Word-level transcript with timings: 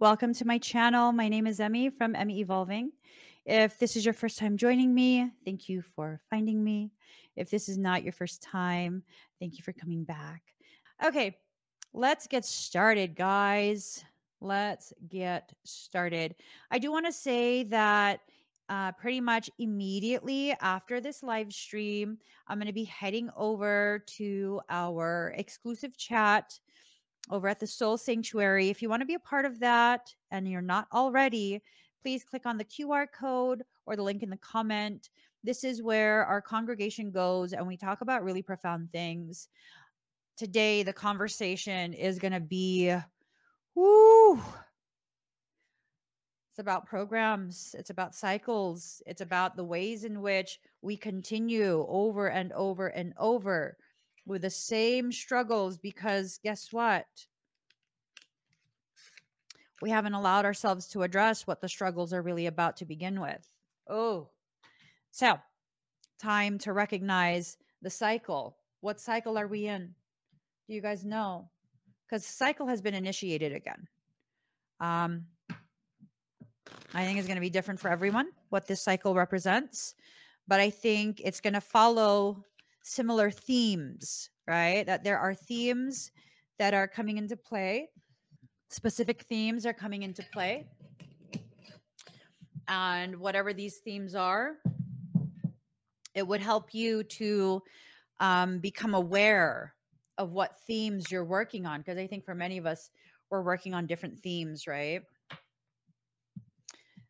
Welcome 0.00 0.32
to 0.36 0.46
my 0.46 0.56
channel. 0.56 1.12
My 1.12 1.28
name 1.28 1.46
is 1.46 1.60
Emmie 1.60 1.90
from 1.90 2.16
Emmie 2.16 2.40
Evolving. 2.40 2.90
If 3.44 3.78
this 3.78 3.96
is 3.96 4.04
your 4.06 4.14
first 4.14 4.38
time 4.38 4.56
joining 4.56 4.94
me, 4.94 5.30
thank 5.44 5.68
you 5.68 5.82
for 5.94 6.18
finding 6.30 6.64
me. 6.64 6.90
If 7.36 7.50
this 7.50 7.68
is 7.68 7.76
not 7.76 8.02
your 8.02 8.14
first 8.14 8.42
time, 8.42 9.02
thank 9.38 9.58
you 9.58 9.62
for 9.62 9.74
coming 9.74 10.04
back. 10.04 10.40
Okay, 11.04 11.36
let's 11.92 12.26
get 12.26 12.46
started, 12.46 13.14
guys. 13.14 14.02
Let's 14.40 14.94
get 15.06 15.52
started. 15.64 16.34
I 16.70 16.78
do 16.78 16.90
want 16.90 17.04
to 17.04 17.12
say 17.12 17.64
that 17.64 18.20
uh, 18.70 18.92
pretty 18.92 19.20
much 19.20 19.50
immediately 19.58 20.56
after 20.62 21.02
this 21.02 21.22
live 21.22 21.52
stream, 21.52 22.16
I'm 22.48 22.56
going 22.56 22.68
to 22.68 22.72
be 22.72 22.84
heading 22.84 23.28
over 23.36 24.02
to 24.16 24.62
our 24.70 25.34
exclusive 25.36 25.94
chat 25.98 26.58
over 27.28 27.48
at 27.48 27.60
the 27.60 27.66
Soul 27.66 27.98
Sanctuary. 27.98 28.70
If 28.70 28.82
you 28.82 28.88
want 28.88 29.02
to 29.02 29.06
be 29.06 29.14
a 29.14 29.20
part 29.20 29.44
of 29.44 29.60
that 29.60 30.12
and 30.30 30.48
you're 30.48 30.62
not 30.62 30.86
already, 30.92 31.60
please 32.02 32.24
click 32.24 32.46
on 32.46 32.56
the 32.56 32.64
QR 32.64 33.06
code 33.12 33.62
or 33.86 33.96
the 33.96 34.02
link 34.02 34.22
in 34.22 34.30
the 34.30 34.36
comment. 34.38 35.10
This 35.44 35.64
is 35.64 35.82
where 35.82 36.24
our 36.24 36.40
congregation 36.40 37.10
goes 37.10 37.52
and 37.52 37.66
we 37.66 37.76
talk 37.76 38.00
about 38.00 38.24
really 38.24 38.42
profound 38.42 38.90
things. 38.92 39.48
Today, 40.36 40.82
the 40.82 40.92
conversation 40.92 41.92
is 41.92 42.18
going 42.18 42.32
to 42.32 42.40
be 42.40 42.94
whoo. 43.74 44.40
It's 46.50 46.58
about 46.58 46.86
programs, 46.86 47.74
it's 47.78 47.90
about 47.90 48.14
cycles, 48.14 49.02
it's 49.06 49.20
about 49.20 49.56
the 49.56 49.64
ways 49.64 50.04
in 50.04 50.20
which 50.20 50.58
we 50.82 50.96
continue 50.96 51.86
over 51.88 52.28
and 52.28 52.52
over 52.52 52.88
and 52.88 53.12
over 53.18 53.76
with 54.26 54.42
the 54.42 54.50
same 54.50 55.12
struggles 55.12 55.78
because 55.78 56.38
guess 56.42 56.68
what? 56.72 57.06
We 59.82 59.90
haven't 59.90 60.14
allowed 60.14 60.44
ourselves 60.44 60.88
to 60.88 61.02
address 61.02 61.46
what 61.46 61.60
the 61.60 61.68
struggles 61.68 62.12
are 62.12 62.22
really 62.22 62.46
about 62.46 62.76
to 62.78 62.84
begin 62.84 63.20
with. 63.20 63.48
Oh, 63.88 64.28
so 65.10 65.38
time 66.20 66.58
to 66.58 66.72
recognize 66.72 67.56
the 67.82 67.90
cycle. 67.90 68.56
What 68.80 69.00
cycle 69.00 69.38
are 69.38 69.48
we 69.48 69.66
in? 69.66 69.94
Do 70.68 70.74
you 70.74 70.82
guys 70.82 71.04
know? 71.04 71.48
Because 72.06 72.26
cycle 72.26 72.66
has 72.66 72.82
been 72.82 72.94
initiated 72.94 73.54
again. 73.54 73.88
Um, 74.80 75.26
I 76.94 77.04
think 77.04 77.18
it's 77.18 77.26
going 77.26 77.36
to 77.36 77.40
be 77.40 77.50
different 77.50 77.80
for 77.80 77.88
everyone 77.88 78.28
what 78.48 78.66
this 78.66 78.82
cycle 78.82 79.14
represents, 79.14 79.94
but 80.48 80.60
I 80.60 80.70
think 80.70 81.20
it's 81.24 81.40
going 81.40 81.54
to 81.54 81.60
follow 81.60 82.44
similar 82.82 83.30
themes, 83.30 84.30
right? 84.46 84.84
That 84.86 85.04
there 85.04 85.18
are 85.18 85.34
themes 85.34 86.10
that 86.58 86.74
are 86.74 86.88
coming 86.88 87.18
into 87.18 87.36
play, 87.36 87.88
specific 88.70 89.22
themes 89.22 89.66
are 89.66 89.72
coming 89.72 90.02
into 90.02 90.24
play. 90.32 90.66
And 92.68 93.16
whatever 93.16 93.52
these 93.52 93.78
themes 93.78 94.14
are, 94.14 94.56
it 96.14 96.26
would 96.26 96.40
help 96.40 96.72
you 96.72 97.02
to 97.02 97.62
um, 98.20 98.58
become 98.58 98.94
aware 98.94 99.74
of 100.18 100.32
what 100.32 100.60
themes 100.66 101.10
you're 101.10 101.24
working 101.24 101.66
on. 101.66 101.80
Because 101.80 101.98
I 101.98 102.06
think 102.06 102.24
for 102.24 102.34
many 102.34 102.58
of 102.58 102.66
us, 102.66 102.90
we're 103.30 103.42
working 103.42 103.74
on 103.74 103.86
different 103.86 104.20
themes, 104.20 104.66
right? 104.66 105.02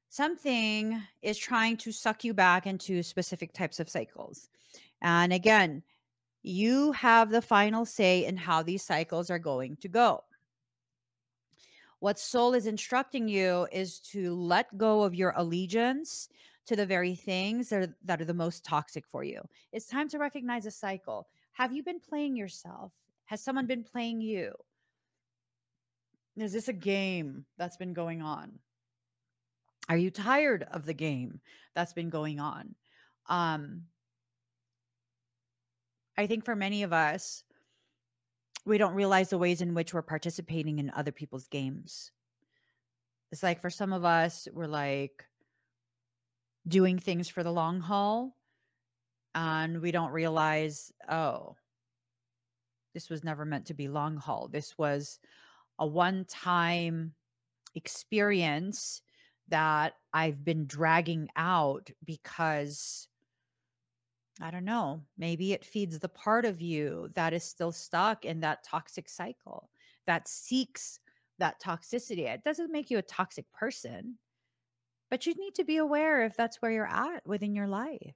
Something 0.08 1.00
is 1.22 1.38
trying 1.38 1.76
to 1.78 1.92
suck 1.92 2.24
you 2.24 2.34
back 2.34 2.66
into 2.66 3.02
specific 3.02 3.52
types 3.52 3.80
of 3.80 3.88
cycles. 3.88 4.48
And 5.02 5.32
again, 5.32 5.82
you 6.42 6.92
have 6.92 7.30
the 7.30 7.42
final 7.42 7.84
say 7.84 8.24
in 8.24 8.36
how 8.36 8.62
these 8.62 8.82
cycles 8.82 9.30
are 9.30 9.38
going 9.38 9.76
to 9.76 9.88
go. 9.88 10.24
What 11.98 12.18
soul 12.18 12.54
is 12.54 12.66
instructing 12.66 13.28
you 13.28 13.66
is 13.70 14.00
to 14.12 14.34
let 14.34 14.76
go 14.78 15.02
of 15.02 15.14
your 15.14 15.34
allegiance 15.36 16.28
to 16.66 16.76
the 16.76 16.86
very 16.86 17.14
things 17.14 17.68
that 17.68 17.82
are, 17.82 17.96
that 18.04 18.20
are 18.20 18.26
the 18.26 18.32
most 18.32 18.64
toxic 18.64 19.06
for 19.06 19.22
you. 19.22 19.42
It's 19.72 19.86
time 19.86 20.08
to 20.10 20.18
recognize 20.18 20.66
a 20.66 20.70
cycle. 20.70 21.26
Have 21.52 21.72
you 21.72 21.82
been 21.82 22.00
playing 22.00 22.36
yourself? 22.36 22.92
Has 23.26 23.42
someone 23.42 23.66
been 23.66 23.84
playing 23.84 24.20
you? 24.22 24.52
Is 26.36 26.52
this 26.52 26.68
a 26.68 26.72
game 26.72 27.44
that's 27.58 27.76
been 27.76 27.92
going 27.92 28.22
on? 28.22 28.58
Are 29.88 29.96
you 29.96 30.10
tired 30.10 30.66
of 30.72 30.86
the 30.86 30.94
game 30.94 31.40
that's 31.74 31.92
been 31.92 32.08
going 32.08 32.40
on? 32.40 32.74
Um, 33.28 33.82
I 36.20 36.26
think 36.26 36.44
for 36.44 36.54
many 36.54 36.82
of 36.82 36.92
us, 36.92 37.44
we 38.66 38.76
don't 38.76 38.92
realize 38.92 39.30
the 39.30 39.38
ways 39.38 39.62
in 39.62 39.72
which 39.72 39.94
we're 39.94 40.02
participating 40.02 40.78
in 40.78 40.90
other 40.90 41.12
people's 41.12 41.46
games. 41.46 42.12
It's 43.32 43.42
like 43.42 43.58
for 43.58 43.70
some 43.70 43.94
of 43.94 44.04
us, 44.04 44.46
we're 44.52 44.66
like 44.66 45.24
doing 46.68 46.98
things 46.98 47.30
for 47.30 47.42
the 47.42 47.50
long 47.50 47.80
haul 47.80 48.36
and 49.34 49.80
we 49.80 49.92
don't 49.92 50.12
realize, 50.12 50.92
oh, 51.08 51.56
this 52.92 53.08
was 53.08 53.24
never 53.24 53.46
meant 53.46 53.64
to 53.68 53.74
be 53.74 53.88
long 53.88 54.18
haul. 54.18 54.46
This 54.46 54.76
was 54.76 55.20
a 55.78 55.86
one 55.86 56.26
time 56.26 57.14
experience 57.74 59.00
that 59.48 59.94
I've 60.12 60.44
been 60.44 60.66
dragging 60.66 61.30
out 61.34 61.88
because 62.04 63.08
I 64.42 64.50
don't 64.50 64.64
know. 64.64 65.02
Maybe 65.18 65.52
it 65.52 65.64
feeds 65.64 65.98
the 65.98 66.08
part 66.08 66.44
of 66.44 66.62
you 66.62 67.10
that 67.14 67.32
is 67.32 67.44
still 67.44 67.72
stuck 67.72 68.24
in 68.24 68.40
that 68.40 68.64
toxic 68.64 69.08
cycle 69.08 69.68
that 70.06 70.28
seeks 70.28 70.98
that 71.38 71.60
toxicity. 71.60 72.26
It 72.26 72.42
doesn't 72.44 72.72
make 72.72 72.90
you 72.90 72.98
a 72.98 73.02
toxic 73.02 73.50
person, 73.52 74.16
but 75.10 75.26
you 75.26 75.34
need 75.34 75.54
to 75.56 75.64
be 75.64 75.76
aware 75.76 76.24
if 76.24 76.36
that's 76.36 76.56
where 76.62 76.70
you're 76.70 76.86
at 76.86 77.26
within 77.26 77.54
your 77.54 77.68
life. 77.68 78.14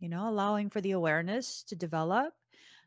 You 0.00 0.08
know, 0.08 0.28
allowing 0.28 0.70
for 0.70 0.80
the 0.80 0.92
awareness 0.92 1.62
to 1.68 1.76
develop. 1.76 2.34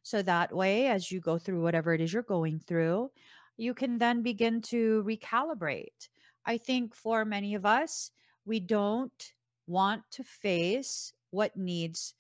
So 0.04 0.22
that 0.22 0.54
way, 0.54 0.88
as 0.88 1.12
you 1.12 1.22
go 1.22 1.38
through 1.38 1.62
whatever 1.62 1.94
it 1.94 2.02
is 2.02 2.12
you're 2.12 2.24
going 2.24 2.60
through, 2.60 3.12
you 3.58 3.74
can 3.74 3.98
then 3.98 4.22
begin 4.22 4.62
to 4.64 5.04
recalibrate. 5.08 6.10
I 6.46 6.58
think 6.58 6.94
for 6.94 7.24
many 7.24 7.56
of 7.56 7.66
us, 7.66 8.12
we 8.46 8.60
don't 8.60 9.34
want 9.68 10.04
to 10.12 10.24
face 10.24 11.14
what 11.32 11.56
needs 11.58 12.14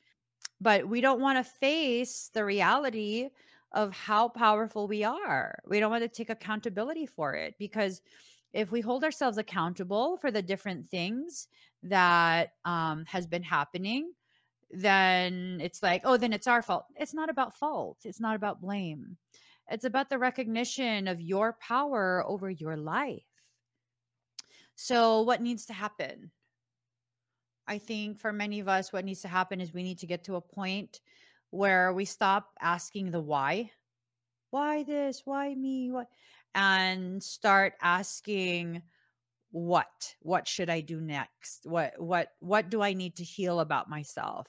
but 0.61 0.87
we 0.87 1.01
don't 1.01 1.21
want 1.21 1.37
to 1.37 1.51
face 1.59 2.29
the 2.33 2.45
reality 2.45 3.29
of 3.71 3.91
how 3.93 4.29
powerful 4.29 4.87
we 4.87 5.03
are. 5.03 5.59
We 5.67 5.79
don't 5.79 5.91
want 5.91 6.03
to 6.03 6.09
take 6.09 6.29
accountability 6.29 7.05
for 7.05 7.33
it 7.33 7.55
because 7.59 8.01
if 8.53 8.71
we 8.71 8.79
hold 8.79 9.03
ourselves 9.03 9.37
accountable 9.37 10.17
for 10.17 10.31
the 10.31 10.41
different 10.41 10.89
things 10.89 11.47
that 11.83 12.53
um, 12.63 13.03
has 13.05 13.27
been 13.27 13.43
happening, 13.43 14.13
then 14.71 15.59
it's 15.61 15.83
like, 15.83 16.01
oh, 16.05 16.15
then 16.17 16.31
it's 16.31 16.47
our 16.47 16.61
fault. 16.61 16.85
It's 16.95 17.13
not 17.13 17.29
about 17.29 17.55
fault. 17.55 17.97
It's 18.05 18.21
not 18.21 18.35
about 18.35 18.61
blame. 18.61 19.17
It's 19.69 19.85
about 19.85 20.09
the 20.09 20.17
recognition 20.17 21.07
of 21.07 21.21
your 21.21 21.57
power 21.59 22.23
over 22.25 22.49
your 22.49 22.77
life. 22.77 23.23
So, 24.75 25.21
what 25.21 25.41
needs 25.41 25.65
to 25.67 25.73
happen? 25.73 26.31
I 27.67 27.77
think 27.79 28.19
for 28.19 28.31
many 28.31 28.59
of 28.59 28.67
us, 28.67 28.93
what 28.93 29.05
needs 29.05 29.21
to 29.21 29.27
happen 29.27 29.59
is 29.59 29.73
we 29.73 29.83
need 29.83 29.99
to 29.99 30.07
get 30.07 30.23
to 30.25 30.35
a 30.35 30.41
point 30.41 31.01
where 31.49 31.93
we 31.93 32.05
stop 32.05 32.53
asking 32.61 33.11
the 33.11 33.21
why. 33.21 33.71
Why 34.51 34.83
this? 34.83 35.23
Why 35.25 35.53
me? 35.55 35.91
What? 35.91 36.07
And 36.53 37.21
start 37.21 37.73
asking 37.81 38.83
what? 39.51 40.15
What 40.21 40.47
should 40.47 40.69
I 40.69 40.81
do 40.81 41.01
next? 41.01 41.65
What 41.65 41.93
what 41.97 42.29
what 42.39 42.69
do 42.69 42.81
I 42.81 42.93
need 42.93 43.15
to 43.17 43.23
heal 43.23 43.59
about 43.59 43.89
myself? 43.89 44.47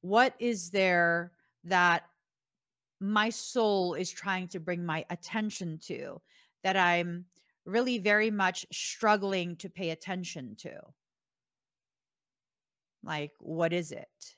What 0.00 0.34
is 0.38 0.70
there 0.70 1.32
that 1.64 2.04
my 3.00 3.30
soul 3.30 3.94
is 3.94 4.10
trying 4.10 4.48
to 4.48 4.60
bring 4.60 4.84
my 4.84 5.04
attention 5.10 5.78
to 5.86 6.20
that 6.64 6.76
I'm 6.76 7.26
really 7.64 7.98
very 7.98 8.30
much 8.30 8.66
struggling 8.72 9.56
to 9.56 9.70
pay 9.70 9.90
attention 9.90 10.56
to? 10.56 10.80
Like, 13.04 13.32
what 13.38 13.72
is 13.72 13.92
it? 13.92 14.36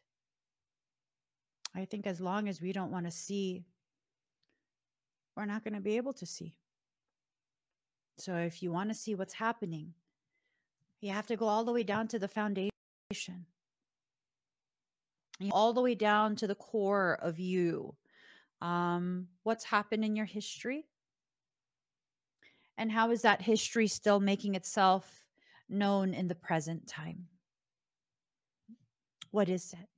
I 1.75 1.85
think 1.85 2.07
as 2.07 2.21
long 2.21 2.49
as 2.49 2.63
we 2.63 2.73
don't 2.73 2.93
want 2.93 3.07
to 3.07 3.11
see, 3.11 3.65
we're 5.37 5.45
not 5.45 5.65
going 5.65 5.75
to 5.75 5.81
be 5.81 5.97
able 5.97 6.13
to 6.15 6.27
see. 6.27 6.57
So 8.19 8.37
if 8.37 8.63
you 8.63 8.71
want 8.71 8.91
to 8.91 8.95
see 8.95 9.15
what's 9.15 9.35
happening, 9.35 9.93
you 11.01 11.11
have 11.11 11.27
to 11.27 11.37
go 11.37 11.47
all 11.47 11.65
the 11.65 11.73
way 11.73 11.83
down 11.83 12.09
to 12.09 12.19
the 12.19 12.29
foundation, 12.29 12.71
all 15.51 15.73
the 15.73 15.83
way 15.83 15.95
down 15.95 16.37
to 16.37 16.47
the 16.47 16.55
core 16.55 17.19
of 17.21 17.39
you. 17.41 17.95
Um, 18.63 19.27
what's 19.43 19.65
happened 19.65 20.05
in 20.05 20.15
your 20.17 20.27
history? 20.27 20.87
And 22.79 22.91
how 22.91 23.11
is 23.11 23.23
that 23.23 23.43
history 23.43 23.89
still 23.89 24.21
making 24.21 24.55
itself 24.55 25.25
known 25.69 26.15
in 26.15 26.29
the 26.29 26.35
present 26.35 26.87
time? 26.87 27.27
What 29.35 29.49
is 29.49 29.73
it? 29.73 29.89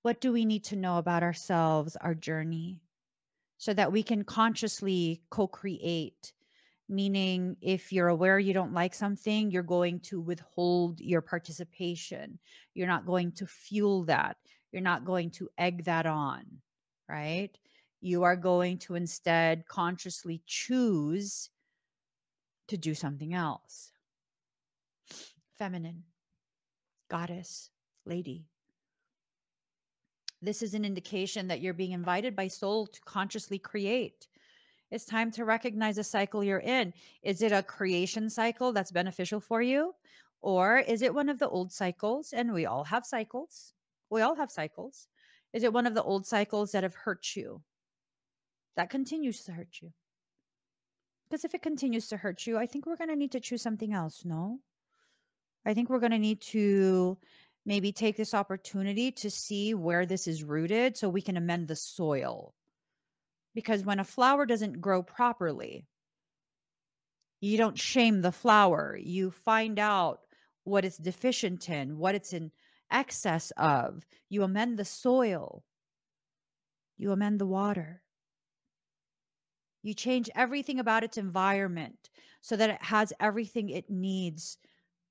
What 0.00 0.18
do 0.22 0.32
we 0.32 0.46
need 0.46 0.64
to 0.64 0.76
know 0.76 0.96
about 0.96 1.22
ourselves, 1.22 1.94
our 1.96 2.14
journey, 2.14 2.80
so 3.58 3.74
that 3.74 3.92
we 3.92 4.02
can 4.02 4.24
consciously 4.24 5.20
co 5.28 5.46
create 5.46 6.32
meaning 6.88 7.56
if 7.60 7.92
you're 7.92 8.08
aware 8.08 8.38
you 8.38 8.54
don't 8.54 8.72
like 8.72 8.94
something, 8.94 9.50
you're 9.50 9.62
going 9.62 10.00
to 10.00 10.22
withhold 10.22 11.00
your 11.00 11.20
participation. 11.20 12.38
You're 12.72 12.86
not 12.86 13.04
going 13.04 13.32
to 13.32 13.46
fuel 13.46 14.04
that. 14.04 14.38
You're 14.72 14.80
not 14.80 15.04
going 15.04 15.32
to 15.32 15.50
egg 15.58 15.84
that 15.84 16.06
on, 16.06 16.44
right? 17.10 17.50
You 18.00 18.22
are 18.22 18.36
going 18.36 18.78
to 18.78 18.94
instead 18.94 19.66
consciously 19.68 20.40
choose 20.46 21.50
to 22.68 22.78
do 22.78 22.94
something 22.94 23.34
else. 23.34 23.92
Feminine, 25.58 26.04
goddess, 27.10 27.70
lady. 28.06 28.44
This 30.42 30.62
is 30.62 30.74
an 30.74 30.84
indication 30.84 31.48
that 31.48 31.60
you're 31.60 31.74
being 31.74 31.92
invited 31.92 32.36
by 32.36 32.48
soul 32.48 32.86
to 32.86 33.00
consciously 33.00 33.58
create 33.58 34.28
it's 34.90 35.04
time 35.04 35.30
to 35.32 35.44
recognize 35.44 35.96
the 35.96 36.04
cycle 36.04 36.44
you're 36.44 36.60
in. 36.60 36.92
Is 37.22 37.42
it 37.42 37.52
a 37.52 37.62
creation 37.62 38.30
cycle 38.30 38.72
that's 38.72 38.92
beneficial 38.92 39.40
for 39.40 39.60
you? 39.60 39.94
Or 40.42 40.78
is 40.78 41.02
it 41.02 41.14
one 41.14 41.28
of 41.28 41.38
the 41.38 41.48
old 41.48 41.72
cycles? 41.72 42.32
And 42.32 42.52
we 42.52 42.66
all 42.66 42.84
have 42.84 43.04
cycles. 43.04 43.72
We 44.10 44.22
all 44.22 44.36
have 44.36 44.50
cycles. 44.50 45.08
Is 45.52 45.64
it 45.64 45.72
one 45.72 45.86
of 45.86 45.94
the 45.94 46.02
old 46.02 46.26
cycles 46.26 46.72
that 46.72 46.84
have 46.84 46.94
hurt 46.94 47.34
you? 47.34 47.62
That 48.76 48.90
continues 48.90 49.42
to 49.44 49.52
hurt 49.52 49.78
you. 49.82 49.92
Because 51.28 51.44
if 51.44 51.54
it 51.54 51.62
continues 51.62 52.06
to 52.08 52.16
hurt 52.16 52.46
you, 52.46 52.56
I 52.56 52.66
think 52.66 52.86
we're 52.86 52.96
going 52.96 53.10
to 53.10 53.16
need 53.16 53.32
to 53.32 53.40
choose 53.40 53.62
something 53.62 53.92
else, 53.92 54.24
no? 54.24 54.60
I 55.64 55.74
think 55.74 55.90
we're 55.90 55.98
going 55.98 56.12
to 56.12 56.18
need 56.18 56.40
to 56.42 57.18
maybe 57.66 57.92
take 57.92 58.16
this 58.16 58.32
opportunity 58.32 59.10
to 59.10 59.30
see 59.30 59.74
where 59.74 60.06
this 60.06 60.26
is 60.26 60.42
rooted 60.42 60.96
so 60.96 61.08
we 61.08 61.20
can 61.20 61.36
amend 61.36 61.68
the 61.68 61.76
soil 61.76 62.54
because 63.56 63.86
when 63.86 63.98
a 63.98 64.04
flower 64.04 64.44
doesn't 64.44 64.82
grow 64.82 65.02
properly, 65.02 65.86
you 67.40 67.56
don't 67.56 67.78
shame 67.78 68.20
the 68.20 68.30
flower. 68.30 68.98
You 69.02 69.30
find 69.30 69.78
out 69.78 70.20
what 70.64 70.84
it's 70.84 70.98
deficient 70.98 71.70
in, 71.70 71.96
what 71.96 72.14
it's 72.14 72.34
in 72.34 72.52
excess 72.92 73.52
of. 73.56 74.06
You 74.28 74.42
amend 74.42 74.78
the 74.78 74.84
soil, 74.84 75.64
you 76.98 77.12
amend 77.12 77.40
the 77.40 77.46
water. 77.46 78.02
You 79.82 79.94
change 79.94 80.28
everything 80.34 80.78
about 80.78 81.04
its 81.04 81.16
environment 81.16 82.10
so 82.42 82.56
that 82.56 82.70
it 82.70 82.82
has 82.82 83.12
everything 83.20 83.70
it 83.70 83.88
needs 83.88 84.58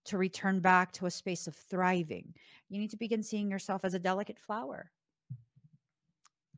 to 0.06 0.18
return 0.18 0.60
back 0.60 0.92
to 0.94 1.06
a 1.06 1.12
space 1.12 1.48
of 1.48 1.56
thriving. 1.56 2.34
You 2.70 2.80
need 2.80 2.92
to 2.92 2.98
begin 2.98 3.24
seeing 3.24 3.50
yourself 3.50 3.84
as 3.84 3.94
a 3.94 4.00
delicate 4.00 4.40
flower, 4.40 4.92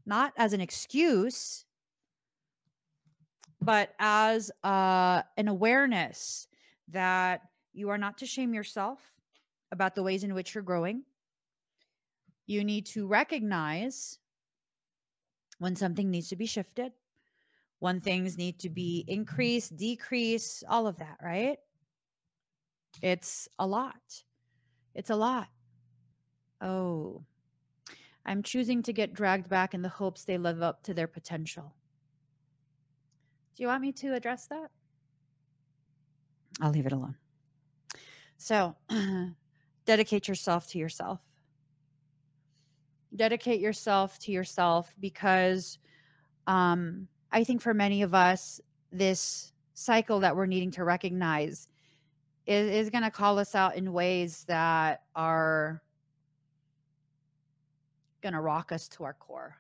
not 0.06 0.34
as 0.38 0.54
an 0.54 0.62
excuse 0.62 1.66
but 3.62 3.94
as 4.00 4.52
uh, 4.64 5.22
an 5.36 5.48
awareness 5.48 6.48
that 6.90 7.42
you 7.74 7.90
are 7.90 7.98
not 7.98 8.18
to 8.20 8.26
shame 8.26 8.54
yourself 8.54 9.00
about 9.72 9.96
the 9.96 10.04
ways 10.04 10.24
in 10.24 10.34
which 10.34 10.56
you're 10.56 10.64
growing. 10.64 11.04
You 12.46 12.64
need 12.64 12.86
to 12.88 13.08
recognize 13.08 14.20
when 15.60 15.76
something 15.76 16.10
needs 16.10 16.30
to 16.30 16.36
be 16.36 16.46
shifted, 16.46 16.94
when 17.80 18.00
things 18.00 18.38
need 18.38 18.60
to 18.60 18.70
be 18.70 19.04
increased, 19.08 19.76
decrease, 19.76 20.64
all 20.70 20.88
of 20.88 20.98
that, 21.00 21.18
right? 21.22 21.58
It's 23.02 23.48
a 23.60 23.68
lot. 23.68 24.24
It's 24.96 25.10
a 25.10 25.16
lot. 25.16 25.48
Oh, 26.62 27.24
I'm 28.26 28.44
choosing 28.44 28.84
to 28.84 28.94
get 28.94 29.14
dragged 29.14 29.48
back 29.48 29.74
in 29.74 29.82
the 29.82 29.90
hopes 29.90 30.24
they 30.24 30.38
live 30.38 30.62
up 30.62 30.84
to 30.84 30.94
their 30.94 31.08
potential. 31.08 31.76
Do 33.56 33.64
you 33.64 33.68
want 33.68 33.82
me 33.82 33.92
to 33.94 34.14
address 34.14 34.48
that? 34.48 34.70
I'll 36.62 36.72
leave 36.72 36.86
it 36.86 36.92
alone. 36.92 37.16
So, 38.38 38.76
dedicate 39.86 40.28
yourself 40.28 40.68
to 40.70 40.78
yourself. 40.78 41.22
Dedicate 43.16 43.62
yourself 43.62 44.20
to 44.20 44.32
yourself 44.32 44.94
because 45.00 45.80
um, 46.46 47.08
I 47.32 47.44
think 47.44 47.62
for 47.62 47.74
many 47.74 48.02
of 48.02 48.14
us, 48.14 48.60
this 48.92 49.54
cycle 49.74 50.20
that 50.20 50.36
we're 50.36 50.46
needing 50.46 50.72
to 50.72 50.84
recognize 50.84 51.68
is, 52.48 52.86
is 52.86 52.90
going 52.90 53.04
to 53.04 53.12
call 53.12 53.38
us 53.38 53.54
out 53.54 53.76
in 53.76 53.92
ways 53.92 54.46
that 54.48 55.04
are 55.16 55.82
going 58.22 58.34
to 58.34 58.40
rock 58.42 58.72
us 58.72 58.88
to 58.88 59.04
our 59.04 59.14
core. 59.14 59.58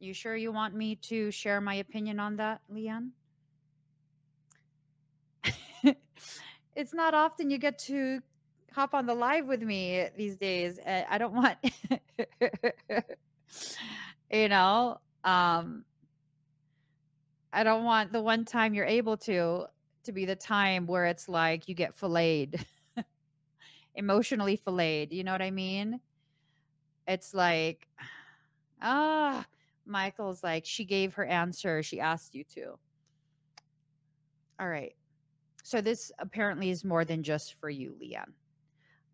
You 0.00 0.12
sure 0.12 0.34
you 0.34 0.50
want 0.50 0.74
me 0.74 0.96
to 0.96 1.30
share 1.30 1.60
my 1.60 1.74
opinion 1.74 2.18
on 2.18 2.36
that, 2.36 2.60
Leanne? 2.72 3.10
it's 6.74 6.92
not 6.92 7.14
often 7.14 7.50
you 7.50 7.58
get 7.58 7.78
to 7.80 8.20
hop 8.72 8.94
on 8.94 9.06
the 9.06 9.14
live 9.14 9.46
with 9.46 9.62
me 9.62 10.08
these 10.16 10.36
days. 10.36 10.80
Eh, 10.84 11.04
I 11.08 11.18
don't 11.18 11.34
want, 11.34 11.56
you 14.32 14.48
know, 14.48 14.98
um, 15.22 15.84
I 17.52 17.62
don't 17.62 17.84
want 17.84 18.12
the 18.12 18.22
one 18.22 18.44
time 18.44 18.74
you're 18.74 18.86
able 18.86 19.16
to 19.18 19.66
to 20.04 20.12
be 20.12 20.24
the 20.24 20.36
time 20.36 20.86
where 20.86 21.06
it's 21.06 21.28
like 21.28 21.68
you 21.68 21.74
get 21.74 21.94
filleted, 21.94 22.64
emotionally 23.94 24.56
filleted. 24.56 25.12
You 25.12 25.24
know 25.24 25.32
what 25.32 25.42
I 25.42 25.50
mean? 25.50 26.00
It's 27.06 27.34
like, 27.34 27.86
ah, 28.82 29.44
Michael's 29.86 30.42
like, 30.42 30.64
she 30.64 30.84
gave 30.84 31.14
her 31.14 31.24
answer. 31.24 31.82
She 31.82 32.00
asked 32.00 32.34
you 32.34 32.44
to. 32.54 32.78
All 34.58 34.68
right. 34.68 34.94
So 35.62 35.80
this 35.80 36.10
apparently 36.18 36.70
is 36.70 36.84
more 36.84 37.04
than 37.04 37.22
just 37.22 37.54
for 37.60 37.70
you, 37.70 37.94
Leanne. 38.00 38.32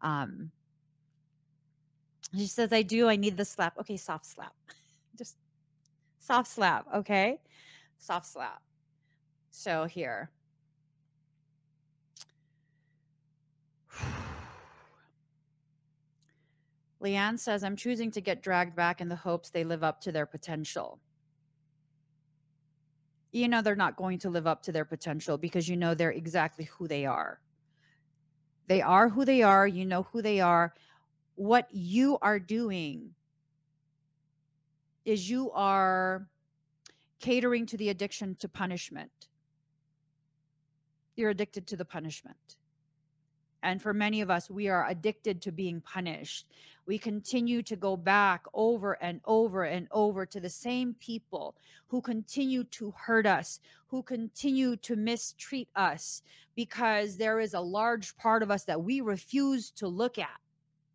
Um, 0.00 0.50
she 2.34 2.46
says, 2.46 2.72
I 2.72 2.82
do. 2.82 3.08
I 3.08 3.16
need 3.16 3.36
the 3.36 3.44
slap. 3.44 3.78
Okay, 3.78 3.96
soft 3.96 4.26
slap. 4.26 4.52
Just 5.18 5.36
soft 6.18 6.48
slap. 6.48 6.86
Okay. 6.94 7.38
Soft 7.98 8.26
slap. 8.26 8.60
So 9.50 9.84
here. 9.84 10.30
Leanne 17.06 17.38
says, 17.38 17.62
I'm 17.62 17.76
choosing 17.76 18.10
to 18.12 18.20
get 18.20 18.42
dragged 18.42 18.74
back 18.74 19.00
in 19.00 19.08
the 19.08 19.16
hopes 19.16 19.50
they 19.50 19.62
live 19.62 19.84
up 19.84 20.00
to 20.02 20.12
their 20.12 20.26
potential. 20.26 20.98
You 23.30 23.48
know, 23.48 23.62
they're 23.62 23.76
not 23.76 23.96
going 23.96 24.18
to 24.20 24.30
live 24.30 24.46
up 24.46 24.62
to 24.64 24.72
their 24.72 24.84
potential 24.84 25.38
because 25.38 25.68
you 25.68 25.76
know 25.76 25.94
they're 25.94 26.10
exactly 26.10 26.64
who 26.64 26.88
they 26.88 27.06
are. 27.06 27.40
They 28.66 28.82
are 28.82 29.08
who 29.08 29.24
they 29.24 29.42
are. 29.42 29.68
You 29.68 29.86
know 29.86 30.02
who 30.04 30.20
they 30.20 30.40
are. 30.40 30.74
What 31.36 31.68
you 31.70 32.18
are 32.22 32.40
doing 32.40 33.10
is 35.04 35.30
you 35.30 35.52
are 35.52 36.26
catering 37.20 37.66
to 37.66 37.76
the 37.76 37.90
addiction 37.90 38.34
to 38.40 38.48
punishment. 38.48 39.28
You're 41.14 41.30
addicted 41.30 41.68
to 41.68 41.76
the 41.76 41.84
punishment. 41.84 42.56
And 43.66 43.82
for 43.82 43.92
many 43.92 44.20
of 44.20 44.30
us, 44.30 44.48
we 44.48 44.68
are 44.68 44.88
addicted 44.88 45.42
to 45.42 45.50
being 45.50 45.80
punished. 45.80 46.46
We 46.86 46.98
continue 46.98 47.62
to 47.62 47.74
go 47.74 47.96
back 47.96 48.44
over 48.54 48.92
and 49.02 49.20
over 49.24 49.64
and 49.64 49.88
over 49.90 50.24
to 50.24 50.38
the 50.38 50.48
same 50.48 50.94
people 51.00 51.56
who 51.88 52.00
continue 52.00 52.62
to 52.62 52.92
hurt 52.92 53.26
us, 53.26 53.58
who 53.88 54.04
continue 54.04 54.76
to 54.76 54.94
mistreat 54.94 55.68
us, 55.74 56.22
because 56.54 57.16
there 57.16 57.40
is 57.40 57.54
a 57.54 57.60
large 57.60 58.16
part 58.16 58.44
of 58.44 58.52
us 58.52 58.62
that 58.62 58.84
we 58.84 59.00
refuse 59.00 59.72
to 59.72 59.88
look 59.88 60.16
at, 60.16 60.38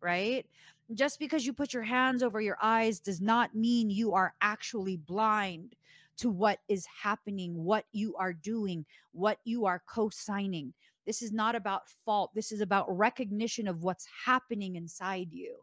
right? 0.00 0.46
Just 0.94 1.18
because 1.18 1.44
you 1.44 1.52
put 1.52 1.74
your 1.74 1.82
hands 1.82 2.22
over 2.22 2.40
your 2.40 2.56
eyes 2.62 3.00
does 3.00 3.20
not 3.20 3.54
mean 3.54 3.90
you 3.90 4.14
are 4.14 4.32
actually 4.40 4.96
blind 4.96 5.76
to 6.16 6.30
what 6.30 6.60
is 6.68 6.86
happening, 6.86 7.64
what 7.64 7.84
you 7.92 8.16
are 8.16 8.32
doing, 8.32 8.86
what 9.12 9.40
you 9.44 9.66
are 9.66 9.82
co 9.86 10.08
signing. 10.08 10.72
This 11.06 11.22
is 11.22 11.32
not 11.32 11.54
about 11.54 11.88
fault. 12.04 12.30
This 12.34 12.52
is 12.52 12.60
about 12.60 12.96
recognition 12.96 13.68
of 13.68 13.82
what's 13.82 14.06
happening 14.24 14.76
inside 14.76 15.32
you. 15.32 15.56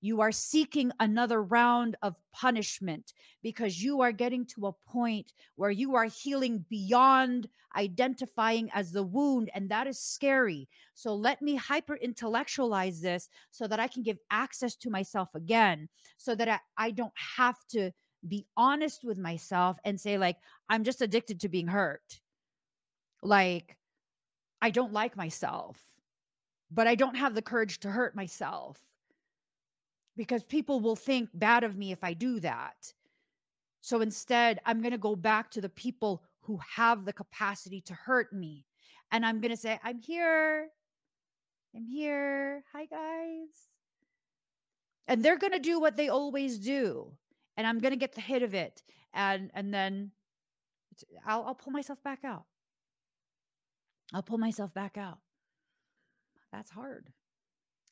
You 0.00 0.20
are 0.20 0.32
seeking 0.32 0.92
another 1.00 1.42
round 1.42 1.96
of 2.02 2.14
punishment 2.32 3.14
because 3.42 3.82
you 3.82 4.02
are 4.02 4.12
getting 4.12 4.44
to 4.54 4.66
a 4.66 4.72
point 4.86 5.32
where 5.56 5.70
you 5.70 5.94
are 5.94 6.04
healing 6.04 6.62
beyond 6.68 7.48
identifying 7.74 8.70
as 8.74 8.92
the 8.92 9.02
wound, 9.02 9.50
and 9.54 9.68
that 9.70 9.86
is 9.86 9.98
scary. 9.98 10.68
So 10.92 11.14
let 11.14 11.40
me 11.40 11.56
hyper 11.56 11.96
intellectualize 11.96 13.00
this 13.00 13.30
so 13.50 13.66
that 13.66 13.80
I 13.80 13.88
can 13.88 14.02
give 14.02 14.18
access 14.30 14.76
to 14.76 14.90
myself 14.90 15.34
again, 15.34 15.88
so 16.18 16.34
that 16.34 16.48
I, 16.48 16.58
I 16.76 16.90
don't 16.90 17.12
have 17.36 17.56
to 17.70 17.90
be 18.28 18.46
honest 18.58 19.04
with 19.04 19.16
myself 19.16 19.78
and 19.84 19.98
say, 19.98 20.18
like, 20.18 20.36
I'm 20.68 20.84
just 20.84 21.00
addicted 21.00 21.40
to 21.40 21.48
being 21.48 21.66
hurt. 21.66 22.20
Like, 23.22 23.78
I 24.64 24.70
don't 24.70 24.94
like 24.94 25.14
myself, 25.14 25.76
but 26.70 26.86
I 26.86 26.94
don't 26.94 27.16
have 27.16 27.34
the 27.34 27.42
courage 27.42 27.80
to 27.80 27.90
hurt 27.90 28.16
myself 28.16 28.80
because 30.16 30.42
people 30.42 30.80
will 30.80 30.96
think 30.96 31.28
bad 31.34 31.64
of 31.64 31.76
me 31.76 31.92
if 31.92 32.02
I 32.02 32.14
do 32.14 32.40
that. 32.40 32.94
So 33.82 34.00
instead, 34.00 34.60
I'm 34.64 34.80
going 34.80 34.92
to 34.92 35.08
go 35.10 35.16
back 35.16 35.50
to 35.50 35.60
the 35.60 35.68
people 35.68 36.22
who 36.40 36.58
have 36.76 37.04
the 37.04 37.12
capacity 37.12 37.82
to 37.82 37.92
hurt 37.92 38.32
me. 38.32 38.64
And 39.12 39.26
I'm 39.26 39.42
going 39.42 39.50
to 39.50 39.56
say, 39.58 39.78
I'm 39.84 39.98
here. 39.98 40.70
I'm 41.76 41.84
here. 41.84 42.64
Hi, 42.72 42.86
guys. 42.86 43.68
And 45.08 45.22
they're 45.22 45.36
going 45.36 45.52
to 45.52 45.58
do 45.58 45.78
what 45.78 45.94
they 45.94 46.08
always 46.08 46.58
do. 46.58 47.12
And 47.58 47.66
I'm 47.66 47.80
going 47.80 47.92
to 47.92 47.98
get 47.98 48.14
the 48.14 48.22
hit 48.22 48.42
of 48.42 48.54
it. 48.54 48.82
And, 49.12 49.50
and 49.52 49.74
then 49.74 50.10
I'll, 51.26 51.44
I'll 51.48 51.54
pull 51.54 51.74
myself 51.74 52.02
back 52.02 52.20
out. 52.24 52.44
I'll 54.14 54.22
pull 54.22 54.38
myself 54.38 54.72
back 54.72 54.96
out. 54.96 55.18
That's 56.52 56.70
hard. 56.70 57.08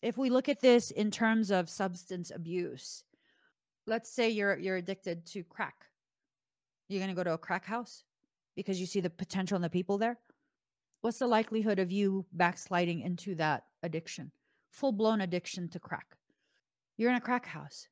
If 0.02 0.16
we 0.16 0.30
look 0.30 0.48
at 0.48 0.60
this 0.60 0.92
in 0.92 1.10
terms 1.10 1.50
of 1.50 1.68
substance 1.68 2.30
abuse, 2.32 3.02
let's 3.86 4.08
say 4.08 4.30
you're 4.30 4.56
you're 4.56 4.76
addicted 4.76 5.26
to 5.26 5.42
crack. 5.42 5.74
You're 6.88 7.00
going 7.00 7.10
to 7.10 7.16
go 7.16 7.24
to 7.24 7.34
a 7.34 7.38
crack 7.38 7.64
house 7.64 8.04
because 8.54 8.78
you 8.78 8.86
see 8.86 9.00
the 9.00 9.10
potential 9.10 9.56
in 9.56 9.62
the 9.62 9.68
people 9.68 9.98
there. 9.98 10.18
What's 11.00 11.18
the 11.18 11.26
likelihood 11.26 11.80
of 11.80 11.90
you 11.90 12.24
backsliding 12.32 13.00
into 13.00 13.34
that 13.36 13.64
addiction? 13.82 14.30
Full-blown 14.70 15.22
addiction 15.22 15.68
to 15.70 15.80
crack. 15.80 16.16
You're 16.96 17.10
in 17.10 17.16
a 17.16 17.20
crack 17.20 17.46
house. 17.46 17.88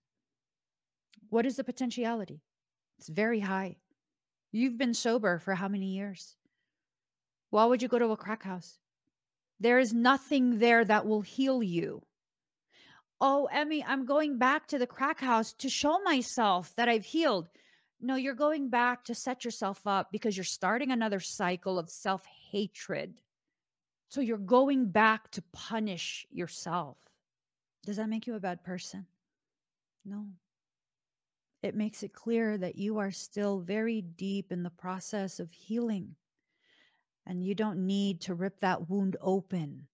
What 1.31 1.47
is 1.47 1.57
the 1.57 1.65
potentiality? 1.65 2.43
It's 2.99 3.09
very 3.09 3.41
high. 3.41 3.79
You've 4.53 4.79
been 4.79 4.95
sober 4.95 5.39
for 5.41 5.55
how 5.55 5.69
many 5.69 5.87
years? 5.87 6.37
Why 7.51 7.65
would 7.65 7.83
you 7.83 7.89
go 7.89 7.99
to 7.99 8.13
a 8.13 8.17
crack 8.17 8.45
house? 8.45 8.79
There 9.59 9.79
is 9.79 9.93
nothing 9.93 10.59
there 10.59 10.85
that 10.85 11.07
will 11.07 11.21
heal 11.21 11.63
you. 11.63 12.03
Oh, 13.21 13.49
Emmie, 13.53 13.85
I'm 13.85 14.07
going 14.07 14.39
back 14.39 14.69
to 14.69 14.79
the 14.79 14.87
crack 14.87 15.21
house 15.21 15.53
to 15.55 15.69
show 15.69 15.99
myself 16.03 16.75
that 16.77 16.89
I've 16.89 17.05
healed. 17.05 17.49
No, 18.01 18.15
you're 18.15 18.35
going 18.35 18.71
back 18.71 19.05
to 19.05 19.15
set 19.15 19.45
yourself 19.45 19.87
up 19.87 20.11
because 20.11 20.37
you're 20.37 20.45
starting 20.45 20.91
another 20.91 21.21
cycle 21.21 21.79
of 21.79 21.91
self 21.91 22.25
hatred. 22.51 23.21
So 24.09 24.23
you're 24.23 24.39
going 24.39 24.87
back 24.87 25.31
to 25.33 25.43
punish 25.53 26.27
yourself. 26.31 26.97
Does 27.85 27.97
that 27.97 28.09
make 28.09 28.27
you 28.27 28.35
a 28.35 28.41
bad 28.41 28.65
person? 28.65 29.07
No. 30.05 30.27
It 31.63 31.75
makes 31.75 32.03
it 32.03 32.15
clear 32.15 32.57
that 32.57 32.77
you 32.77 32.99
are 32.99 33.11
still 33.11 33.61
very 33.61 34.01
deep 34.01 34.51
in 34.51 34.63
the 34.63 34.71
process 34.71 35.39
of 35.41 35.53
healing. 35.53 36.17
And 37.27 37.45
you 37.45 37.55
don't 37.55 37.87
need 37.87 38.23
to 38.23 38.35
rip 38.35 38.61
that 38.61 38.89
wound 38.89 39.17
open 39.21 39.87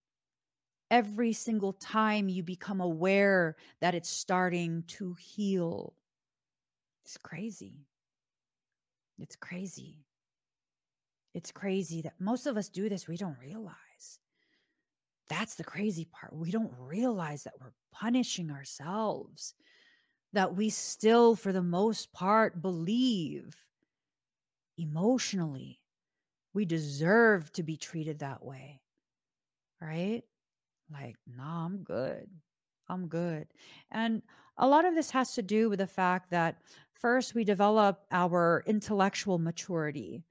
every 0.89 1.33
single 1.33 1.73
time 1.73 2.29
you 2.29 2.43
become 2.43 2.81
aware 2.81 3.55
that 3.81 3.93
it's 3.93 4.09
starting 4.09 4.83
to 4.87 5.13
heal. 5.19 5.93
It's 7.03 7.17
crazy. 7.17 7.85
It's 9.19 9.35
crazy. 9.35 10.05
It's 11.33 11.51
crazy 11.51 12.01
that 12.01 12.19
most 12.19 12.47
of 12.47 12.57
us 12.57 12.69
do 12.69 12.89
this, 12.89 13.07
we 13.07 13.17
don't 13.17 13.37
realize. 13.39 14.19
That's 15.29 15.55
the 15.55 15.63
crazy 15.63 16.05
part. 16.05 16.35
We 16.35 16.51
don't 16.51 16.71
realize 16.79 17.43
that 17.43 17.53
we're 17.59 17.73
punishing 17.91 18.49
ourselves, 18.49 19.53
that 20.33 20.55
we 20.55 20.69
still, 20.69 21.35
for 21.35 21.51
the 21.51 21.61
most 21.61 22.11
part, 22.13 22.61
believe 22.61 23.55
emotionally 24.77 25.79
we 26.57 26.65
deserve 26.65 27.51
to 27.51 27.61
be 27.61 27.77
treated 27.77 28.17
that 28.17 28.43
way. 28.43 28.81
Right? 29.79 30.23
Like, 30.91 31.15
nah, 31.27 31.65
I'm 31.65 31.83
good. 31.83 32.27
I'm 32.89 33.07
good. 33.07 33.45
And 33.91 34.23
a 34.57 34.67
lot 34.67 34.83
of 34.83 34.95
this 34.95 35.11
has 35.11 35.33
to 35.35 35.43
do 35.43 35.69
with 35.69 35.77
the 35.77 35.85
fact 35.85 36.31
that 36.31 36.57
first 36.93 37.35
we 37.35 37.43
develop 37.43 37.99
our 38.11 38.63
intellectual 38.65 39.37
maturity. 39.37 40.23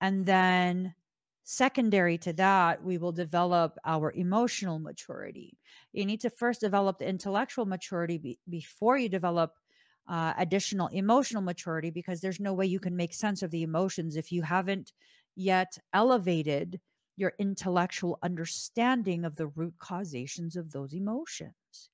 And 0.00 0.24
then, 0.24 0.94
secondary 1.42 2.16
to 2.18 2.32
that, 2.34 2.84
we 2.84 2.96
will 2.96 3.10
develop 3.10 3.76
our 3.84 4.12
emotional 4.12 4.78
maturity. 4.78 5.58
You 5.92 6.06
need 6.06 6.20
to 6.20 6.30
first 6.30 6.60
develop 6.60 7.00
the 7.00 7.08
intellectual 7.08 7.66
maturity 7.66 8.18
be- 8.18 8.38
before 8.48 8.98
you 8.98 9.08
develop 9.08 9.54
uh, 10.08 10.32
additional 10.38 10.88
emotional 10.88 11.42
maturity 11.42 11.90
because 11.90 12.20
there's 12.20 12.40
no 12.40 12.54
way 12.54 12.66
you 12.66 12.80
can 12.80 12.94
make 12.94 13.14
sense 13.14 13.42
of 13.42 13.50
the 13.50 13.62
emotions 13.62 14.14
if 14.14 14.30
you 14.30 14.42
haven't 14.42 14.92
yet 15.34 15.78
elevated 15.92 16.80
your 17.16 17.32
intellectual 17.38 18.18
understanding 18.22 19.24
of 19.24 19.36
the 19.36 19.46
root 19.48 19.74
causations 19.78 20.56
of 20.56 20.72
those 20.72 20.92
emotions. 20.92 21.90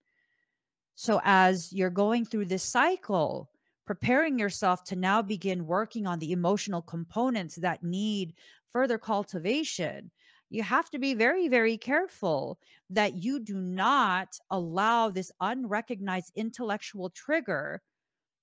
So, 0.94 1.20
as 1.24 1.72
you're 1.72 1.90
going 1.90 2.24
through 2.24 2.46
this 2.46 2.64
cycle, 2.64 3.50
preparing 3.86 4.38
yourself 4.38 4.84
to 4.84 4.96
now 4.96 5.22
begin 5.22 5.66
working 5.66 6.06
on 6.06 6.18
the 6.18 6.32
emotional 6.32 6.82
components 6.82 7.56
that 7.56 7.82
need 7.82 8.34
further 8.72 8.98
cultivation, 8.98 10.10
you 10.50 10.62
have 10.62 10.90
to 10.90 10.98
be 10.98 11.14
very, 11.14 11.48
very 11.48 11.76
careful 11.76 12.58
that 12.90 13.22
you 13.22 13.38
do 13.40 13.60
not 13.60 14.38
allow 14.50 15.10
this 15.10 15.30
unrecognized 15.40 16.32
intellectual 16.36 17.10
trigger 17.10 17.82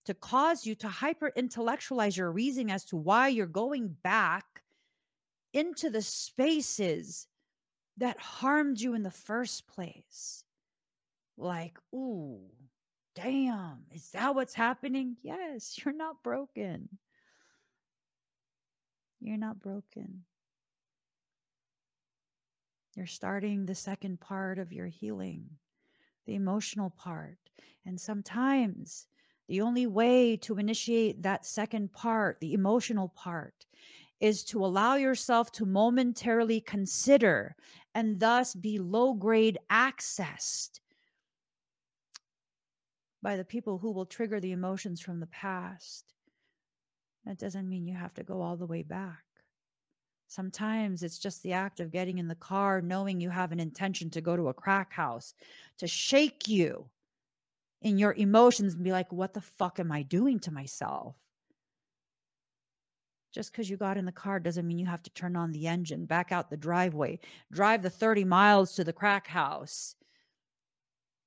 to 0.05 0.13
cause 0.13 0.65
you 0.65 0.75
to 0.75 0.87
hyper 0.87 1.31
intellectualize 1.35 2.15
your 2.15 2.31
reasoning 2.31 2.71
as 2.71 2.85
to 2.85 2.95
why 2.95 3.27
you're 3.27 3.47
going 3.47 3.95
back 4.03 4.45
into 5.55 5.89
the 5.89 6.01
spaces 6.01 7.27
that 7.97 8.19
harmed 8.19 8.79
you 8.79 8.93
in 8.93 9.03
the 9.03 9.09
first 9.09 9.67
place. 9.67 10.43
Like, 11.37 11.77
ooh, 11.93 12.41
damn, 13.15 13.85
is 13.93 14.09
that 14.11 14.35
what's 14.35 14.53
happening? 14.53 15.15
Yes, 15.23 15.79
you're 15.83 15.95
not 15.95 16.21
broken. 16.21 16.89
You're 19.21 19.37
not 19.37 19.61
broken. 19.61 20.25
You're 22.95 23.07
starting 23.07 23.65
the 23.65 23.75
second 23.75 24.19
part 24.19 24.59
of 24.59 24.73
your 24.73 24.87
healing, 24.87 25.45
the 26.25 26.35
emotional 26.35 26.89
part. 26.89 27.37
And 27.85 27.99
sometimes 27.99 29.07
the 29.47 29.61
only 29.61 29.87
way 29.87 30.37
to 30.37 30.57
initiate 30.57 31.23
that 31.23 31.45
second 31.45 31.93
part, 31.93 32.39
the 32.41 32.53
emotional 32.53 33.09
part, 33.09 33.65
is 34.25 34.43
to 34.43 34.65
allow 34.65 34.95
yourself 34.95 35.51
to 35.51 35.65
momentarily 35.67 36.59
consider 36.59 37.55
and 37.93 38.19
thus 38.19 38.55
be 38.55 38.79
low 38.79 39.13
grade 39.13 39.59
accessed 39.71 40.79
by 43.21 43.37
the 43.37 43.45
people 43.45 43.77
who 43.77 43.91
will 43.91 44.05
trigger 44.05 44.39
the 44.39 44.51
emotions 44.51 44.99
from 44.99 45.19
the 45.19 45.27
past. 45.27 46.13
That 47.25 47.37
doesn't 47.37 47.69
mean 47.69 47.85
you 47.85 47.93
have 47.93 48.15
to 48.15 48.23
go 48.23 48.41
all 48.41 48.57
the 48.57 48.65
way 48.65 48.81
back. 48.81 49.23
Sometimes 50.27 51.03
it's 51.03 51.19
just 51.19 51.43
the 51.43 51.53
act 51.53 51.79
of 51.79 51.91
getting 51.91 52.17
in 52.17 52.27
the 52.27 52.33
car, 52.33 52.81
knowing 52.81 53.21
you 53.21 53.29
have 53.29 53.51
an 53.51 53.59
intention 53.59 54.09
to 54.09 54.21
go 54.21 54.35
to 54.35 54.47
a 54.47 54.53
crack 54.53 54.91
house, 54.91 55.35
to 55.77 55.87
shake 55.87 56.47
you 56.47 56.89
in 57.83 57.99
your 57.99 58.13
emotions 58.13 58.73
and 58.73 58.83
be 58.83 58.91
like, 58.91 59.11
what 59.11 59.33
the 59.33 59.41
fuck 59.41 59.79
am 59.79 59.91
I 59.91 60.01
doing 60.01 60.39
to 60.39 60.51
myself? 60.51 61.15
Just 63.35 63.51
because 63.51 63.69
you 63.69 63.75
got 63.75 63.97
in 63.97 64.05
the 64.05 64.13
car 64.13 64.39
doesn't 64.39 64.65
mean 64.65 64.79
you 64.79 64.85
have 64.85 65.03
to 65.03 65.09
turn 65.09 65.35
on 65.35 65.51
the 65.51 65.67
engine, 65.67 66.05
back 66.05 66.31
out 66.31 66.49
the 66.49 66.55
driveway, 66.55 67.19
drive 67.51 67.81
the 67.81 67.89
30 67.89 68.23
miles 68.23 68.73
to 68.75 68.85
the 68.85 68.93
crack 68.93 69.27
house, 69.27 69.97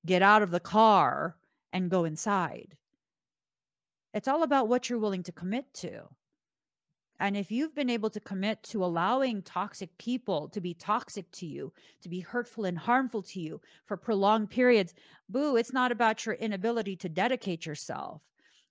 get 0.07 0.23
out 0.23 0.43
of 0.43 0.51
the 0.51 0.59
car, 0.59 1.37
and 1.71 1.91
go 1.91 2.05
inside. 2.05 2.79
It's 4.15 4.27
all 4.27 4.43
about 4.43 4.69
what 4.69 4.89
you're 4.89 4.99
willing 4.99 5.23
to 5.25 5.33
commit 5.33 5.67
to. 5.75 6.05
And 7.21 7.37
if 7.37 7.51
you've 7.51 7.75
been 7.75 7.91
able 7.91 8.09
to 8.09 8.21
commit 8.21 8.63
to 8.63 8.83
allowing 8.83 9.43
toxic 9.43 9.91
people 9.99 10.49
to 10.49 10.63
be 10.63 10.73
toxic 10.73 11.31
to 11.33 11.47
you, 11.47 11.75
to 12.01 12.09
be 12.09 12.21
hurtful 12.21 12.65
and 12.65 12.79
harmful 12.79 13.21
to 13.25 13.39
you 13.39 13.61
for 13.85 13.99
prolonged 13.99 14.49
periods, 14.49 14.95
boo, 15.29 15.57
it's 15.57 15.75
not 15.75 15.93
about 15.93 16.25
your 16.25 16.37
inability 16.37 16.97
to 16.97 17.11
dedicate 17.11 17.67
yourself. 17.67 18.23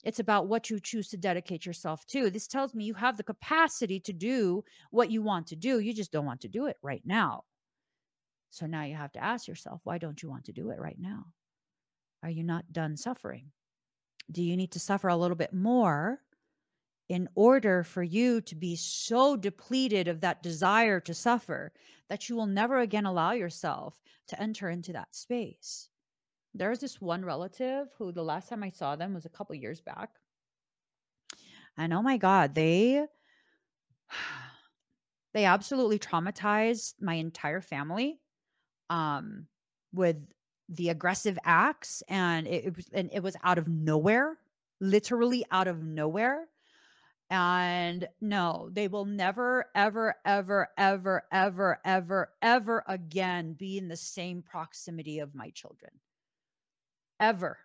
It's 0.08 0.20
about 0.20 0.48
what 0.48 0.70
you 0.70 0.80
choose 0.80 1.10
to 1.10 1.18
dedicate 1.18 1.66
yourself 1.66 2.06
to. 2.08 2.30
This 2.30 2.48
tells 2.48 2.74
me 2.74 2.86
you 2.86 2.94
have 2.94 3.18
the 3.18 3.24
capacity 3.24 4.00
to 4.00 4.14
do 4.14 4.64
what 4.90 5.12
you 5.12 5.22
want 5.22 5.48
to 5.48 5.58
do. 5.58 5.80
You 5.80 5.94
just 5.94 6.14
don't 6.14 6.26
want 6.26 6.40
to 6.42 6.48
do 6.48 6.68
it 6.68 6.78
right 6.82 7.02
now. 7.04 7.44
So 8.50 8.68
now 8.68 8.86
you 8.86 8.96
have 8.96 9.12
to 9.12 9.24
ask 9.24 9.50
yourself, 9.50 9.82
why 9.84 9.98
don't 9.98 10.24
you 10.24 10.30
want 10.30 10.46
to 10.46 10.54
do 10.54 10.70
it 10.70 10.80
right 10.80 10.96
now? 10.98 11.26
Are 12.24 12.30
you 12.30 12.46
not 12.46 12.72
done 12.72 12.96
suffering? 12.96 13.52
Do 14.32 14.42
you 14.42 14.56
need 14.56 14.72
to 14.72 14.80
suffer 14.80 15.10
a 15.10 15.18
little 15.18 15.36
bit 15.36 15.54
more 15.54 16.22
in 17.10 17.28
order 17.36 17.84
for 17.84 18.02
you 18.02 18.40
to 18.40 18.56
be 18.56 18.78
so 18.78 19.36
depleted 19.36 20.08
of 20.08 20.22
that 20.22 20.42
desire 20.42 21.02
to 21.02 21.14
suffer 21.14 21.74
that 22.08 22.30
you 22.30 22.38
will 22.38 22.48
never 22.48 22.80
again 22.80 23.06
allow 23.06 23.34
yourself 23.34 24.00
to 24.30 24.42
enter 24.42 24.70
into 24.70 24.94
that 24.94 25.14
space? 25.14 25.90
There's 26.58 26.80
this 26.80 27.02
one 27.02 27.24
relative 27.24 27.88
who 27.98 28.12
the 28.12 28.24
last 28.24 28.50
time 28.50 28.64
I 28.64 28.70
saw 28.70 28.96
them 28.96 29.14
was 29.14 29.26
a 29.26 29.30
couple 29.30 29.56
years 29.56 29.82
back. 29.82 30.10
And 31.78 31.94
oh 31.94 32.02
my 32.02 32.18
God, 32.18 32.56
they 32.56 33.06
they 35.34 35.46
absolutely 35.46 36.00
traumatized 36.00 36.96
my 37.02 37.16
entire 37.16 37.62
family 37.62 38.20
um 38.90 39.46
with 39.94 40.18
the 40.70 40.90
aggressive 40.90 41.38
acts 41.44 42.04
and 42.10 42.48
it, 42.48 42.66
it 42.66 42.76
was 42.76 42.90
and 42.94 43.10
it 43.14 43.22
was 43.22 43.36
out 43.44 43.58
of 43.58 43.68
nowhere, 43.68 44.38
literally 44.80 45.46
out 45.52 45.68
of 45.68 45.84
nowhere. 45.84 46.48
And 47.30 48.08
no, 48.22 48.70
they 48.72 48.88
will 48.88 49.04
never, 49.04 49.66
ever, 49.76 50.16
ever, 50.26 50.70
ever, 50.78 51.24
ever, 51.34 51.80
ever, 51.84 52.30
ever 52.42 52.84
again 52.88 53.54
be 53.54 53.78
in 53.78 53.90
the 53.90 53.98
same 53.98 54.42
proximity 54.42 55.20
of 55.20 55.36
my 55.36 55.50
children. 55.50 55.92
Ever. 57.20 57.58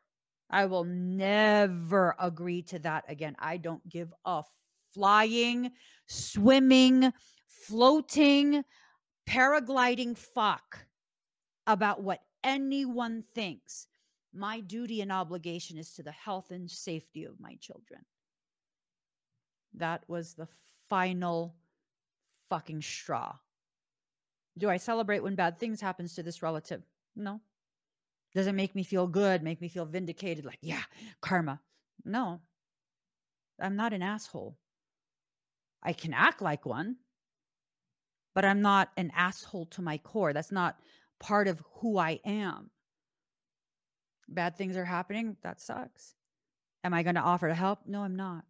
I 0.51 0.67
will 0.67 0.85
never 0.85 2.15
agree 2.19 2.63
to 2.65 2.79
that 2.81 3.05
again. 3.09 3.37
I 3.39 3.57
don't 3.57 3.87
give 3.89 4.13
a 4.25 4.43
flying, 4.93 5.71
swimming, 6.07 7.13
floating, 7.47 8.63
paragliding 9.29 10.17
fuck 10.17 10.87
about 11.67 12.03
what 12.03 12.21
anyone 12.45 13.25
thinks. 13.35 13.87
My 14.35 14.61
duty 14.61 15.01
and 15.01 15.13
obligation 15.13 15.79
is 15.79 15.95
to 15.95 16.03
the 16.03 16.13
health 16.13 16.51
and 16.51 16.71
safety 16.71 17.25
of 17.25 17.41
my 17.41 17.57
children. 17.61 18.01
That 19.75 20.03
was 20.09 20.35
the 20.35 20.49
final 20.89 21.55
fucking 22.51 22.83
straw. 22.83 23.35
Do 24.59 24.69
I 24.69 24.77
celebrate 24.77 25.23
when 25.23 25.35
bad 25.35 25.59
things 25.59 25.81
happens 25.81 26.15
to 26.15 26.23
this 26.23 26.43
relative? 26.43 26.83
No. 27.17 27.41
Does 28.35 28.47
it 28.47 28.55
make 28.55 28.75
me 28.75 28.83
feel 28.83 29.07
good, 29.07 29.43
make 29.43 29.61
me 29.61 29.69
feel 29.69 29.85
vindicated 29.85 30.45
like, 30.45 30.59
yeah, 30.63 30.83
karma? 31.21 31.61
No. 32.05 32.41
I'm 33.61 33.77
not 33.77 33.93
an 33.93 34.03
asshole. 34.03 34.57
I 35.83 35.93
can 35.93 36.15
act 36.15 36.41
like 36.41 36.65
one, 36.65 36.97
but 38.35 38.45
I'm 38.45 38.63
not 38.63 38.91
an 38.97 39.13
asshole 39.15 39.67
to 39.67 39.83
my 39.83 39.99
core. 39.99 40.33
That's 40.33 40.53
not 40.53 40.79
part 41.21 41.49
of 41.49 41.63
who 41.81 41.99
I 41.99 42.21
am. 42.25 42.71
Bad 44.29 44.57
things 44.57 44.77
are 44.77 44.85
happening. 44.85 45.37
That 45.43 45.61
sucks. 45.61 46.15
Am 46.85 46.95
I 46.95 47.03
going 47.03 47.17
to 47.17 47.21
offer 47.21 47.49
to 47.49 47.55
help? 47.55 47.81
No, 47.87 48.03
I'm 48.03 48.17
not. 48.17 48.45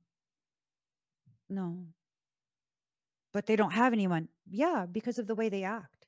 No. 1.50 1.86
But 3.32 3.46
they 3.46 3.56
don't 3.56 3.72
have 3.72 3.92
anyone. 3.92 4.28
Yeah, 4.48 4.86
because 4.90 5.18
of 5.18 5.26
the 5.26 5.34
way 5.34 5.48
they 5.48 5.64
act. 5.64 6.01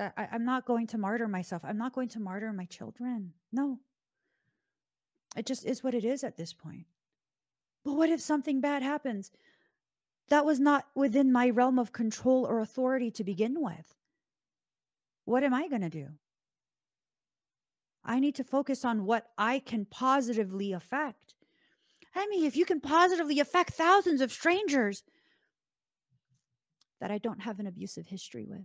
That 0.00 0.14
I, 0.16 0.28
I'm 0.32 0.46
not 0.46 0.64
going 0.64 0.86
to 0.86 0.98
martyr 0.98 1.28
myself. 1.28 1.60
I'm 1.62 1.76
not 1.76 1.92
going 1.92 2.08
to 2.08 2.20
martyr 2.20 2.50
my 2.54 2.64
children. 2.64 3.34
No. 3.52 3.80
It 5.36 5.44
just 5.44 5.66
is 5.66 5.84
what 5.84 5.92
it 5.92 6.06
is 6.06 6.24
at 6.24 6.38
this 6.38 6.54
point. 6.54 6.86
But 7.84 7.92
what 7.92 8.08
if 8.08 8.18
something 8.18 8.62
bad 8.62 8.82
happens? 8.82 9.30
That 10.30 10.46
was 10.46 10.58
not 10.58 10.86
within 10.94 11.30
my 11.30 11.50
realm 11.50 11.78
of 11.78 11.92
control 11.92 12.46
or 12.46 12.60
authority 12.60 13.10
to 13.10 13.24
begin 13.24 13.56
with. 13.60 13.94
What 15.26 15.44
am 15.44 15.52
I 15.52 15.68
going 15.68 15.82
to 15.82 15.90
do? 15.90 16.08
I 18.02 18.20
need 18.20 18.36
to 18.36 18.44
focus 18.44 18.86
on 18.86 19.04
what 19.04 19.26
I 19.36 19.58
can 19.58 19.84
positively 19.84 20.72
affect. 20.72 21.34
I 22.14 22.26
mean, 22.28 22.46
if 22.46 22.56
you 22.56 22.64
can 22.64 22.80
positively 22.80 23.38
affect 23.38 23.74
thousands 23.74 24.22
of 24.22 24.32
strangers 24.32 25.02
that 27.02 27.10
I 27.10 27.18
don't 27.18 27.42
have 27.42 27.60
an 27.60 27.66
abusive 27.66 28.06
history 28.06 28.46
with, 28.48 28.64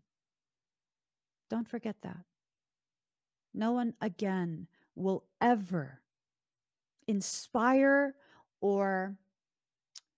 don't 1.50 1.68
forget 1.68 1.96
that. 2.02 2.24
No 3.54 3.72
one 3.72 3.94
again 4.02 4.68
will 4.96 5.24
ever 5.42 6.02
inspire 7.08 8.16
or 8.62 9.16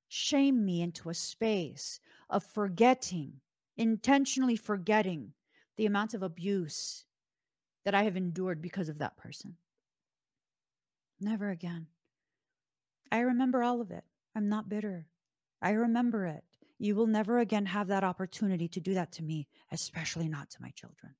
shame 0.07 0.65
me 0.65 0.81
into 0.81 1.09
a 1.09 1.13
space 1.13 1.99
of 2.29 2.43
forgetting, 2.43 3.33
intentionally 3.75 4.55
forgetting 4.55 5.33
the 5.75 5.85
amount 5.85 6.13
of 6.13 6.23
abuse 6.23 7.05
that 7.85 7.93
I 7.93 8.03
have 8.03 8.17
endured 8.17 8.61
because 8.61 8.89
of 8.89 8.99
that 8.99 9.17
person. 9.17 9.55
Never 11.19 11.49
again. 11.49 11.87
I 13.11 13.19
remember 13.19 13.63
all 13.63 13.81
of 13.81 13.91
it. 13.91 14.03
I'm 14.35 14.49
not 14.49 14.69
bitter. 14.69 15.07
I 15.61 15.71
remember 15.71 16.25
it. 16.25 16.43
You 16.79 16.95
will 16.95 17.07
never 17.07 17.39
again 17.39 17.65
have 17.65 17.87
that 17.87 18.03
opportunity 18.03 18.67
to 18.69 18.79
do 18.79 18.93
that 18.93 19.11
to 19.13 19.23
me, 19.23 19.47
especially 19.71 20.27
not 20.27 20.49
to 20.51 20.61
my 20.61 20.69
children. 20.71 21.15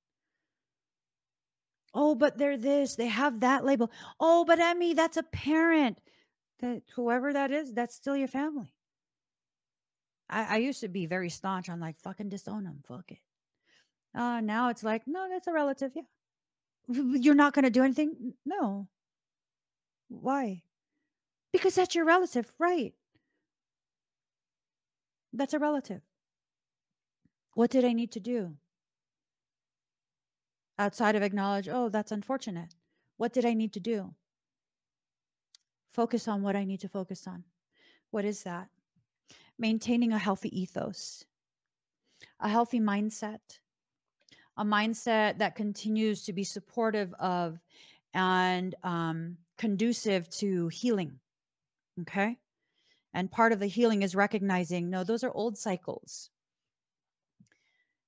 Oh, 1.94 2.14
but 2.14 2.38
they're 2.38 2.56
this, 2.58 2.96
they 2.96 3.06
have 3.06 3.40
that 3.40 3.64
label. 3.64 3.90
Oh, 4.20 4.44
but 4.44 4.60
Emmie, 4.60 4.94
that's 4.94 5.16
a 5.16 5.22
parent. 5.22 5.98
That 6.60 6.82
whoever 6.94 7.32
that 7.32 7.50
is, 7.50 7.72
that's 7.72 7.94
still 7.94 8.16
your 8.16 8.28
family. 8.28 8.72
I, 10.28 10.44
I 10.44 10.56
used 10.58 10.80
to 10.80 10.88
be 10.88 11.06
very 11.06 11.30
staunch 11.30 11.68
on 11.68 11.80
like 11.80 11.98
fucking 12.00 12.28
disown 12.28 12.64
them. 12.64 12.82
Fuck 12.86 13.12
it. 13.12 13.18
Uh 14.14 14.40
now 14.40 14.68
it's 14.68 14.82
like, 14.82 15.02
no, 15.06 15.28
that's 15.28 15.46
a 15.46 15.52
relative. 15.52 15.92
Yeah. 15.94 16.02
You're 16.88 17.34
not 17.34 17.54
gonna 17.54 17.70
do 17.70 17.84
anything? 17.84 18.34
No. 18.44 18.88
Why? 20.08 20.62
Because 21.52 21.74
that's 21.74 21.94
your 21.94 22.04
relative, 22.04 22.52
right? 22.58 22.94
That's 25.32 25.54
a 25.54 25.58
relative. 25.58 26.02
What 27.54 27.70
did 27.70 27.84
I 27.84 27.92
need 27.92 28.12
to 28.12 28.20
do? 28.20 28.56
Outside 30.78 31.16
of 31.16 31.22
acknowledge, 31.22 31.68
oh, 31.68 31.88
that's 31.88 32.12
unfortunate. 32.12 32.74
What 33.16 33.32
did 33.32 33.44
I 33.44 33.54
need 33.54 33.72
to 33.72 33.80
do? 33.80 34.14
Focus 35.92 36.28
on 36.28 36.42
what 36.42 36.54
I 36.54 36.64
need 36.64 36.80
to 36.80 36.88
focus 36.88 37.26
on. 37.26 37.42
What 38.10 38.24
is 38.24 38.44
that? 38.44 38.68
Maintaining 39.58 40.12
a 40.12 40.18
healthy 40.18 40.60
ethos, 40.60 41.24
a 42.38 42.48
healthy 42.48 42.78
mindset, 42.78 43.40
a 44.56 44.64
mindset 44.64 45.38
that 45.38 45.56
continues 45.56 46.24
to 46.24 46.32
be 46.32 46.44
supportive 46.44 47.12
of 47.14 47.58
and 48.14 48.74
um, 48.84 49.36
conducive 49.56 50.30
to 50.30 50.68
healing. 50.68 51.18
Okay. 52.02 52.38
And 53.14 53.30
part 53.30 53.52
of 53.52 53.58
the 53.58 53.66
healing 53.66 54.02
is 54.02 54.14
recognizing 54.14 54.90
no, 54.90 55.02
those 55.02 55.24
are 55.24 55.32
old 55.32 55.58
cycles. 55.58 56.30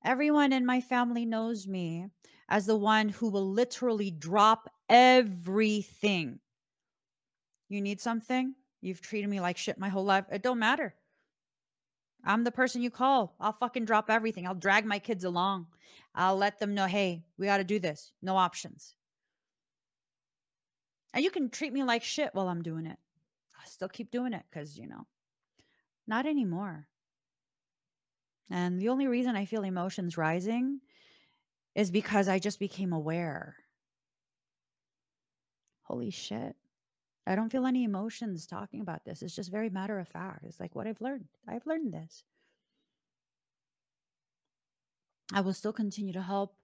Everyone 0.04 0.52
in 0.52 0.64
my 0.64 0.80
family 0.80 1.26
knows 1.26 1.66
me 1.66 2.06
as 2.50 2.66
the 2.66 2.76
one 2.76 3.08
who 3.08 3.30
will 3.30 3.48
literally 3.48 4.10
drop 4.10 4.68
everything. 4.88 6.40
You 7.68 7.80
need 7.80 8.00
something? 8.00 8.54
You've 8.80 9.00
treated 9.00 9.30
me 9.30 9.40
like 9.40 9.56
shit 9.56 9.78
my 9.78 9.88
whole 9.88 10.04
life. 10.04 10.24
It 10.32 10.42
don't 10.42 10.58
matter. 10.58 10.94
I'm 12.24 12.42
the 12.44 12.50
person 12.50 12.82
you 12.82 12.90
call. 12.90 13.36
I'll 13.40 13.52
fucking 13.52 13.84
drop 13.84 14.10
everything. 14.10 14.46
I'll 14.46 14.54
drag 14.54 14.84
my 14.84 14.98
kids 14.98 15.24
along. 15.24 15.68
I'll 16.14 16.36
let 16.36 16.58
them 16.58 16.74
know, 16.74 16.86
hey, 16.86 17.24
we 17.38 17.46
got 17.46 17.58
to 17.58 17.64
do 17.64 17.78
this. 17.78 18.12
No 18.20 18.36
options. 18.36 18.96
And 21.14 21.24
you 21.24 21.30
can 21.30 21.50
treat 21.50 21.72
me 21.72 21.84
like 21.84 22.02
shit 22.02 22.30
while 22.34 22.48
I'm 22.48 22.62
doing 22.62 22.86
it. 22.86 22.98
I 23.56 23.66
still 23.66 23.88
keep 23.88 24.10
doing 24.10 24.32
it 24.32 24.42
because, 24.50 24.76
you 24.76 24.88
know, 24.88 25.06
not 26.06 26.26
anymore. 26.26 26.88
And 28.50 28.80
the 28.80 28.88
only 28.88 29.06
reason 29.06 29.36
I 29.36 29.44
feel 29.44 29.62
emotions 29.62 30.16
rising 30.16 30.80
is 31.74 31.90
because 31.90 32.28
I 32.28 32.38
just 32.38 32.58
became 32.58 32.92
aware. 32.92 33.56
Holy 35.82 36.10
shit. 36.10 36.56
I 37.26 37.34
don't 37.34 37.50
feel 37.50 37.66
any 37.66 37.84
emotions 37.84 38.46
talking 38.46 38.80
about 38.80 39.04
this. 39.04 39.22
It's 39.22 39.34
just 39.34 39.50
very 39.50 39.70
matter 39.70 39.98
of 39.98 40.08
fact. 40.08 40.44
It's 40.44 40.58
like 40.58 40.74
what 40.74 40.86
I've 40.86 41.00
learned. 41.00 41.26
I've 41.46 41.66
learned 41.66 41.92
this. 41.92 42.24
I 45.32 45.40
will 45.42 45.52
still 45.52 45.72
continue 45.72 46.12
to 46.14 46.22
help 46.22 46.56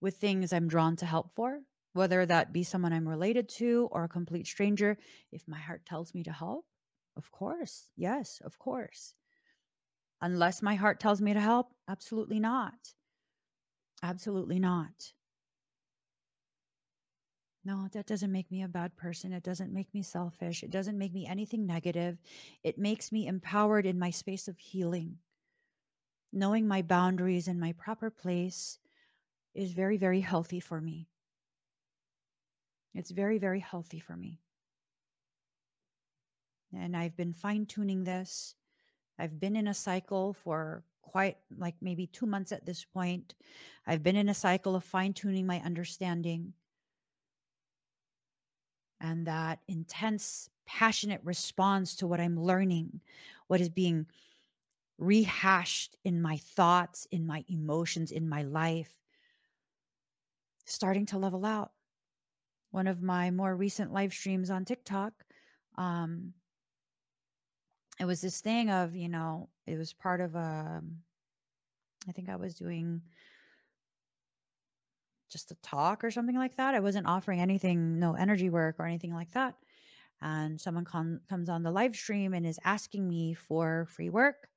with 0.00 0.16
things 0.16 0.52
I'm 0.52 0.68
drawn 0.68 0.96
to 0.96 1.06
help 1.06 1.34
for, 1.34 1.60
whether 1.94 2.24
that 2.26 2.52
be 2.52 2.62
someone 2.62 2.92
I'm 2.92 3.08
related 3.08 3.48
to 3.60 3.88
or 3.90 4.04
a 4.04 4.08
complete 4.08 4.46
stranger. 4.46 4.98
If 5.32 5.48
my 5.48 5.58
heart 5.58 5.84
tells 5.86 6.14
me 6.14 6.22
to 6.24 6.32
help, 6.32 6.66
of 7.16 7.30
course. 7.32 7.90
Yes, 7.96 8.40
of 8.44 8.58
course. 8.58 9.14
Unless 10.20 10.62
my 10.62 10.74
heart 10.74 11.00
tells 11.00 11.20
me 11.20 11.32
to 11.32 11.40
help, 11.40 11.74
absolutely 11.88 12.38
not. 12.38 12.74
Absolutely 14.04 14.58
not. 14.58 15.14
No, 17.64 17.88
that 17.92 18.04
doesn't 18.04 18.30
make 18.30 18.50
me 18.50 18.62
a 18.62 18.68
bad 18.68 18.94
person. 18.96 19.32
It 19.32 19.42
doesn't 19.42 19.72
make 19.72 19.94
me 19.94 20.02
selfish. 20.02 20.62
It 20.62 20.70
doesn't 20.70 20.98
make 20.98 21.14
me 21.14 21.26
anything 21.26 21.64
negative. 21.64 22.18
It 22.62 22.76
makes 22.76 23.10
me 23.10 23.26
empowered 23.26 23.86
in 23.86 23.98
my 23.98 24.10
space 24.10 24.46
of 24.46 24.58
healing. 24.58 25.16
Knowing 26.34 26.68
my 26.68 26.82
boundaries 26.82 27.48
and 27.48 27.58
my 27.58 27.72
proper 27.72 28.10
place 28.10 28.78
is 29.54 29.72
very, 29.72 29.96
very 29.96 30.20
healthy 30.20 30.60
for 30.60 30.82
me. 30.82 31.08
It's 32.94 33.10
very, 33.10 33.38
very 33.38 33.60
healthy 33.60 34.00
for 34.00 34.14
me. 34.14 34.42
And 36.74 36.94
I've 36.94 37.16
been 37.16 37.32
fine 37.32 37.64
tuning 37.64 38.04
this. 38.04 38.54
I've 39.18 39.40
been 39.40 39.56
in 39.56 39.68
a 39.68 39.72
cycle 39.74 40.34
for 40.34 40.84
quite 41.04 41.36
like 41.56 41.74
maybe 41.80 42.06
two 42.06 42.26
months 42.26 42.52
at 42.52 42.66
this 42.66 42.84
point. 42.84 43.34
I've 43.86 44.02
been 44.02 44.16
in 44.16 44.28
a 44.28 44.34
cycle 44.34 44.74
of 44.74 44.84
fine 44.84 45.12
tuning 45.12 45.46
my 45.46 45.60
understanding 45.64 46.52
and 49.00 49.26
that 49.26 49.58
intense, 49.68 50.48
passionate 50.66 51.20
response 51.24 51.96
to 51.96 52.06
what 52.06 52.20
I'm 52.20 52.40
learning, 52.40 53.00
what 53.48 53.60
is 53.60 53.68
being 53.68 54.06
rehashed 54.98 55.96
in 56.04 56.22
my 56.22 56.38
thoughts, 56.38 57.06
in 57.10 57.26
my 57.26 57.44
emotions, 57.48 58.10
in 58.10 58.28
my 58.28 58.42
life, 58.42 58.94
starting 60.64 61.06
to 61.06 61.18
level 61.18 61.44
out. 61.44 61.72
One 62.70 62.86
of 62.86 63.02
my 63.02 63.30
more 63.30 63.54
recent 63.54 63.92
live 63.92 64.12
streams 64.12 64.50
on 64.50 64.64
TikTok, 64.64 65.12
um, 65.76 66.32
it 68.00 68.04
was 68.04 68.20
this 68.20 68.40
thing 68.40 68.70
of, 68.70 68.94
you 68.94 69.08
know, 69.08 69.48
it 69.66 69.78
was 69.78 69.92
part 69.92 70.20
of 70.20 70.34
a, 70.34 70.78
um, 70.78 70.98
think 72.14 72.28
I 72.28 72.36
was 72.36 72.54
doing 72.54 73.02
just 75.30 75.50
a 75.50 75.56
talk 75.56 76.04
or 76.04 76.10
something 76.10 76.36
like 76.36 76.56
that. 76.56 76.74
I 76.74 76.80
wasn't 76.80 77.06
offering 77.06 77.40
anything, 77.40 77.98
no 77.98 78.14
energy 78.14 78.50
work 78.50 78.76
or 78.78 78.86
anything 78.86 79.12
like 79.12 79.32
that. 79.32 79.56
And 80.22 80.60
someone 80.60 80.84
com- 80.84 81.20
comes 81.28 81.48
on 81.48 81.62
the 81.62 81.70
live 81.70 81.96
stream 81.96 82.32
and 82.32 82.46
is 82.46 82.60
asking 82.64 83.06
me 83.06 83.34
for 83.34 83.86
free 83.90 84.10
work. 84.10 84.48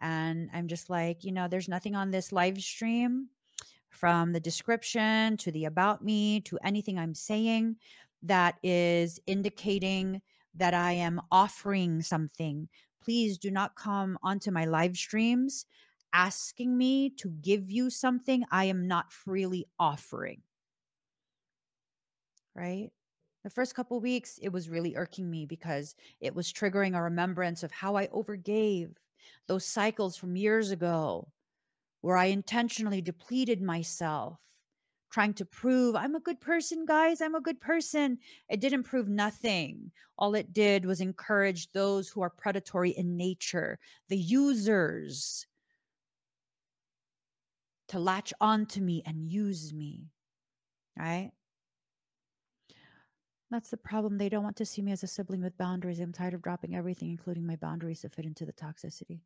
And 0.00 0.48
I'm 0.54 0.68
just 0.68 0.88
like, 0.88 1.24
you 1.24 1.32
know, 1.32 1.48
there's 1.48 1.68
nothing 1.68 1.94
on 1.94 2.10
this 2.10 2.32
live 2.32 2.60
stream 2.60 3.28
from 3.90 4.32
the 4.32 4.40
description 4.40 5.36
to 5.38 5.50
the 5.50 5.64
about 5.64 6.02
me 6.02 6.40
to 6.42 6.58
anything 6.64 6.98
I'm 6.98 7.14
saying 7.14 7.76
that 8.22 8.54
is 8.62 9.18
indicating 9.26 10.22
that 10.54 10.74
I 10.74 10.92
am 10.92 11.20
offering 11.30 12.02
something. 12.02 12.68
Please 13.02 13.38
do 13.38 13.50
not 13.50 13.76
come 13.76 14.18
onto 14.22 14.50
my 14.50 14.64
live 14.64 14.96
streams 14.96 15.66
asking 16.12 16.76
me 16.76 17.10
to 17.10 17.30
give 17.40 17.70
you 17.70 17.88
something 17.90 18.44
I 18.50 18.64
am 18.64 18.88
not 18.88 19.12
freely 19.12 19.66
offering. 19.78 20.42
Right? 22.54 22.90
The 23.44 23.50
first 23.50 23.74
couple 23.74 24.00
weeks, 24.00 24.38
it 24.42 24.50
was 24.50 24.68
really 24.68 24.96
irking 24.96 25.30
me 25.30 25.46
because 25.46 25.94
it 26.20 26.34
was 26.34 26.52
triggering 26.52 26.96
a 26.96 27.02
remembrance 27.02 27.62
of 27.62 27.72
how 27.72 27.96
I 27.96 28.08
overgave 28.08 28.96
those 29.46 29.64
cycles 29.64 30.16
from 30.16 30.36
years 30.36 30.70
ago 30.70 31.28
where 32.02 32.16
I 32.16 32.26
intentionally 32.26 33.00
depleted 33.00 33.62
myself, 33.62 34.38
trying 35.10 35.34
to 35.34 35.44
prove 35.44 35.96
I'm 35.96 36.14
a 36.14 36.20
good 36.20 36.40
person, 36.40 36.84
guys, 36.86 37.20
I'm 37.20 37.34
a 37.34 37.40
good 37.40 37.60
person. 37.60 38.18
It 38.48 38.60
didn't 38.60 38.84
prove 38.84 39.08
nothing. 39.08 39.90
All 40.18 40.34
it 40.34 40.52
did 40.52 40.84
was 40.84 41.00
encourage 41.00 41.70
those 41.72 42.08
who 42.08 42.20
are 42.22 42.30
predatory 42.30 42.90
in 42.90 43.16
nature, 43.16 43.78
the 44.08 44.18
users, 44.18 45.46
to 47.88 47.98
latch 47.98 48.32
onto 48.40 48.80
me 48.80 49.02
and 49.04 49.30
use 49.30 49.72
me. 49.72 50.06
Right? 50.96 51.32
That's 53.50 53.70
the 53.70 53.76
problem. 53.76 54.16
They 54.16 54.28
don't 54.28 54.44
want 54.44 54.56
to 54.56 54.66
see 54.66 54.80
me 54.80 54.92
as 54.92 55.02
a 55.02 55.08
sibling 55.08 55.42
with 55.42 55.58
boundaries. 55.58 55.98
I'm 55.98 56.12
tired 56.12 56.34
of 56.34 56.42
dropping 56.42 56.76
everything, 56.76 57.10
including 57.10 57.44
my 57.44 57.56
boundaries, 57.56 58.00
to 58.02 58.08
fit 58.08 58.24
into 58.24 58.46
the 58.46 58.52
toxicity. 58.52 59.22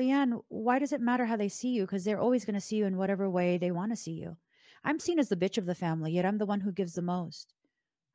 Leanne, 0.00 0.40
why 0.48 0.78
does 0.78 0.92
it 0.92 1.00
matter 1.00 1.26
how 1.26 1.36
they 1.36 1.48
see 1.48 1.68
you? 1.68 1.82
Because 1.82 2.04
they're 2.04 2.20
always 2.20 2.44
going 2.46 2.54
to 2.54 2.60
see 2.60 2.76
you 2.76 2.86
in 2.86 2.96
whatever 2.96 3.28
way 3.28 3.58
they 3.58 3.70
want 3.70 3.92
to 3.92 3.96
see 3.96 4.12
you. 4.12 4.36
I'm 4.82 4.98
seen 4.98 5.18
as 5.18 5.28
the 5.28 5.36
bitch 5.36 5.58
of 5.58 5.66
the 5.66 5.74
family, 5.74 6.12
yet 6.12 6.24
I'm 6.24 6.38
the 6.38 6.46
one 6.46 6.60
who 6.60 6.72
gives 6.72 6.94
the 6.94 7.02
most. 7.02 7.52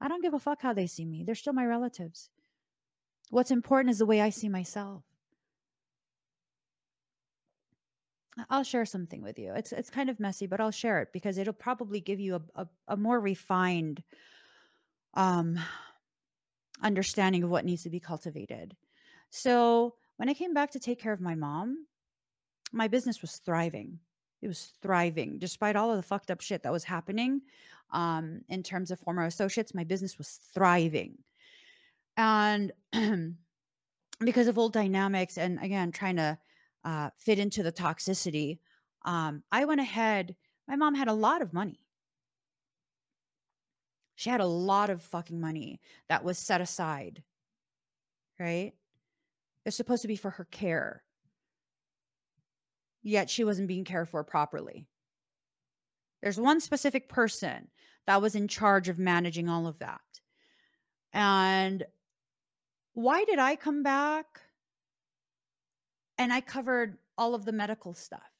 I 0.01 0.07
don't 0.07 0.23
give 0.23 0.33
a 0.33 0.39
fuck 0.39 0.61
how 0.61 0.73
they 0.73 0.87
see 0.87 1.05
me. 1.05 1.23
They're 1.23 1.35
still 1.35 1.53
my 1.53 1.65
relatives. 1.65 2.29
What's 3.29 3.51
important 3.51 3.91
is 3.91 3.99
the 3.99 4.05
way 4.05 4.19
I 4.19 4.29
see 4.29 4.49
myself. 4.49 5.03
I'll 8.49 8.63
share 8.63 8.85
something 8.85 9.21
with 9.21 9.39
you. 9.39 9.53
It's 9.53 9.71
it's 9.71 9.89
kind 9.89 10.09
of 10.09 10.19
messy, 10.19 10.45
but 10.45 10.59
I'll 10.59 10.71
share 10.71 11.01
it 11.01 11.09
because 11.13 11.37
it'll 11.37 11.53
probably 11.53 12.01
give 12.01 12.19
you 12.19 12.35
a, 12.35 12.61
a, 12.63 12.67
a 12.89 12.97
more 12.97 13.19
refined 13.19 14.03
um 15.13 15.57
understanding 16.81 17.43
of 17.43 17.49
what 17.49 17.63
needs 17.63 17.83
to 17.83 17.89
be 17.89 18.01
cultivated. 18.01 18.75
So 19.29 19.95
when 20.17 20.29
I 20.29 20.33
came 20.33 20.53
back 20.53 20.71
to 20.71 20.79
take 20.79 20.99
care 20.99 21.13
of 21.13 21.21
my 21.21 21.35
mom, 21.35 21.85
my 22.71 22.87
business 22.87 23.21
was 23.21 23.37
thriving. 23.37 23.99
It 24.41 24.47
was 24.47 24.73
thriving 24.81 25.39
despite 25.39 25.75
all 25.75 25.91
of 25.91 25.97
the 25.97 26.03
fucked 26.03 26.31
up 26.31 26.41
shit 26.41 26.63
that 26.63 26.71
was 26.71 26.83
happening 26.83 27.41
um, 27.91 28.41
in 28.49 28.63
terms 28.63 28.91
of 28.91 28.99
former 28.99 29.25
associates. 29.25 29.73
My 29.73 29.83
business 29.83 30.17
was 30.17 30.39
thriving. 30.53 31.17
And 32.17 32.71
because 34.19 34.47
of 34.47 34.57
old 34.57 34.73
dynamics, 34.73 35.37
and 35.37 35.59
again, 35.61 35.91
trying 35.91 36.17
to 36.17 36.37
uh, 36.83 37.09
fit 37.17 37.39
into 37.39 37.63
the 37.63 37.71
toxicity, 37.71 38.59
um, 39.03 39.43
I 39.51 39.65
went 39.65 39.81
ahead. 39.81 40.35
My 40.67 40.75
mom 40.75 40.95
had 40.95 41.07
a 41.07 41.13
lot 41.13 41.41
of 41.41 41.53
money. 41.53 41.79
She 44.15 44.29
had 44.29 44.41
a 44.41 44.45
lot 44.45 44.89
of 44.89 45.01
fucking 45.01 45.39
money 45.39 45.81
that 46.07 46.23
was 46.23 46.37
set 46.37 46.61
aside, 46.61 47.21
right? 48.39 48.73
It's 49.65 49.75
supposed 49.75 50.03
to 50.03 50.07
be 50.07 50.15
for 50.15 50.31
her 50.31 50.45
care. 50.45 51.03
Yet 53.01 53.29
she 53.29 53.43
wasn't 53.43 53.67
being 53.67 53.83
cared 53.83 54.09
for 54.09 54.23
properly. 54.23 54.87
There's 56.21 56.39
one 56.39 56.59
specific 56.59 57.09
person 57.09 57.67
that 58.07 58.21
was 58.21 58.35
in 58.35 58.47
charge 58.47 58.89
of 58.89 58.99
managing 58.99 59.49
all 59.49 59.67
of 59.67 59.79
that. 59.79 60.01
And 61.13 61.83
why 62.93 63.25
did 63.25 63.39
I 63.39 63.55
come 63.55 63.83
back? 63.83 64.41
And 66.17 66.31
I 66.31 66.41
covered 66.41 66.97
all 67.17 67.35
of 67.35 67.45
the 67.45 67.51
medical 67.51 67.93
stuff. 67.93 68.31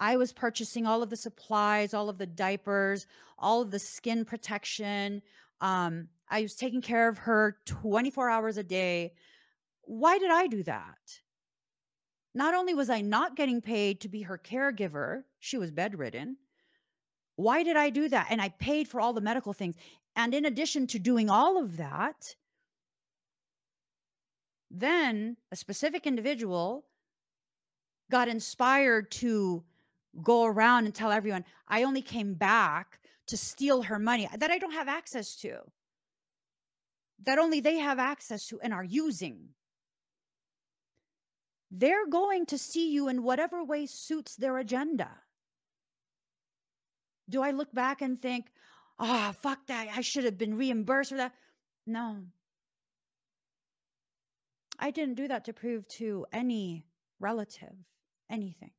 I 0.00 0.16
was 0.16 0.32
purchasing 0.32 0.86
all 0.86 1.02
of 1.02 1.10
the 1.10 1.16
supplies, 1.16 1.94
all 1.94 2.08
of 2.08 2.18
the 2.18 2.26
diapers, 2.26 3.06
all 3.38 3.62
of 3.62 3.70
the 3.70 3.78
skin 3.78 4.24
protection. 4.24 5.22
Um, 5.60 6.08
I 6.28 6.42
was 6.42 6.56
taking 6.56 6.82
care 6.82 7.08
of 7.08 7.18
her 7.18 7.58
24 7.66 8.28
hours 8.28 8.56
a 8.56 8.64
day. 8.64 9.12
Why 9.84 10.18
did 10.18 10.30
I 10.30 10.46
do 10.46 10.62
that? 10.62 11.20
Not 12.34 12.54
only 12.54 12.74
was 12.74 12.88
I 12.88 13.00
not 13.00 13.36
getting 13.36 13.60
paid 13.60 14.00
to 14.00 14.08
be 14.08 14.22
her 14.22 14.38
caregiver, 14.38 15.24
she 15.38 15.58
was 15.58 15.70
bedridden. 15.70 16.36
Why 17.36 17.62
did 17.62 17.76
I 17.76 17.90
do 17.90 18.08
that? 18.08 18.28
And 18.30 18.40
I 18.40 18.48
paid 18.48 18.88
for 18.88 19.00
all 19.00 19.12
the 19.12 19.20
medical 19.20 19.52
things. 19.52 19.74
And 20.16 20.34
in 20.34 20.44
addition 20.44 20.86
to 20.88 20.98
doing 20.98 21.28
all 21.28 21.62
of 21.62 21.76
that, 21.76 22.36
then 24.70 25.36
a 25.50 25.56
specific 25.56 26.06
individual 26.06 26.86
got 28.10 28.28
inspired 28.28 29.10
to 29.10 29.64
go 30.22 30.44
around 30.44 30.86
and 30.86 30.94
tell 30.94 31.10
everyone, 31.10 31.44
I 31.68 31.82
only 31.82 32.02
came 32.02 32.34
back 32.34 33.00
to 33.26 33.36
steal 33.36 33.82
her 33.82 33.98
money 33.98 34.28
that 34.38 34.50
I 34.50 34.58
don't 34.58 34.72
have 34.72 34.88
access 34.88 35.36
to, 35.36 35.58
that 37.24 37.38
only 37.38 37.60
they 37.60 37.78
have 37.78 37.98
access 37.98 38.46
to 38.48 38.60
and 38.60 38.72
are 38.72 38.84
using. 38.84 39.48
They're 41.72 42.06
going 42.06 42.44
to 42.46 42.58
see 42.58 42.92
you 42.92 43.08
in 43.08 43.22
whatever 43.22 43.64
way 43.64 43.86
suits 43.86 44.36
their 44.36 44.58
agenda. 44.58 45.08
Do 47.30 47.42
I 47.42 47.50
look 47.50 47.72
back 47.72 48.02
and 48.02 48.20
think, 48.20 48.52
oh, 48.98 49.32
fuck 49.40 49.66
that. 49.68 49.88
I 49.96 50.02
should 50.02 50.24
have 50.24 50.36
been 50.36 50.56
reimbursed 50.56 51.10
for 51.10 51.16
that? 51.16 51.32
No, 51.86 52.18
I 54.78 54.90
didn't 54.90 55.14
do 55.14 55.28
that 55.28 55.44
to 55.46 55.52
prove 55.52 55.86
to 55.88 56.26
any 56.32 56.84
relative 57.20 57.74
anything. 58.28 58.72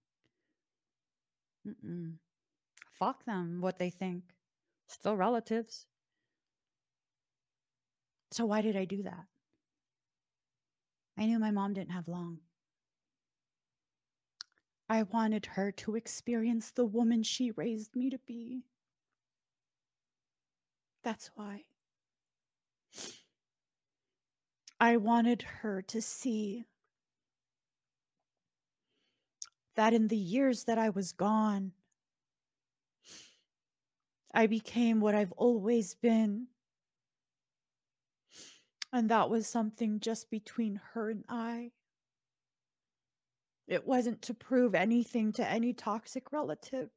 Mm-mm. 1.67 2.13
Fuck 2.91 3.25
them, 3.25 3.59
what 3.61 3.79
they 3.79 3.89
think. 3.89 4.23
Still 4.87 5.15
relatives. 5.15 5.85
So 8.31 8.45
why 8.45 8.61
did 8.61 8.75
I 8.75 8.85
do 8.85 9.03
that? 9.03 9.25
I 11.17 11.25
knew 11.25 11.39
my 11.39 11.51
mom 11.51 11.73
didn't 11.73 11.91
have 11.91 12.07
long. 12.07 12.39
I 14.89 15.03
wanted 15.03 15.45
her 15.45 15.71
to 15.71 15.95
experience 15.95 16.71
the 16.71 16.85
woman 16.85 17.23
she 17.23 17.51
raised 17.51 17.95
me 17.95 18.09
to 18.09 18.19
be. 18.19 18.63
That's 21.03 21.31
why. 21.35 21.63
I 24.79 24.97
wanted 24.97 25.41
her 25.41 25.81
to 25.83 26.01
see 26.01 26.65
that 29.75 29.93
in 29.93 30.07
the 30.07 30.17
years 30.17 30.65
that 30.65 30.77
I 30.77 30.89
was 30.89 31.11
gone, 31.13 31.71
I 34.33 34.47
became 34.47 34.99
what 34.99 35.15
I've 35.15 35.31
always 35.33 35.95
been. 35.95 36.47
And 38.91 39.09
that 39.09 39.29
was 39.29 39.47
something 39.47 39.99
just 39.99 40.29
between 40.29 40.79
her 40.93 41.09
and 41.09 41.23
I. 41.29 41.71
It 43.67 43.87
wasn't 43.87 44.21
to 44.23 44.33
prove 44.33 44.75
anything 44.75 45.31
to 45.33 45.49
any 45.49 45.73
toxic 45.73 46.31
relative. 46.31 46.89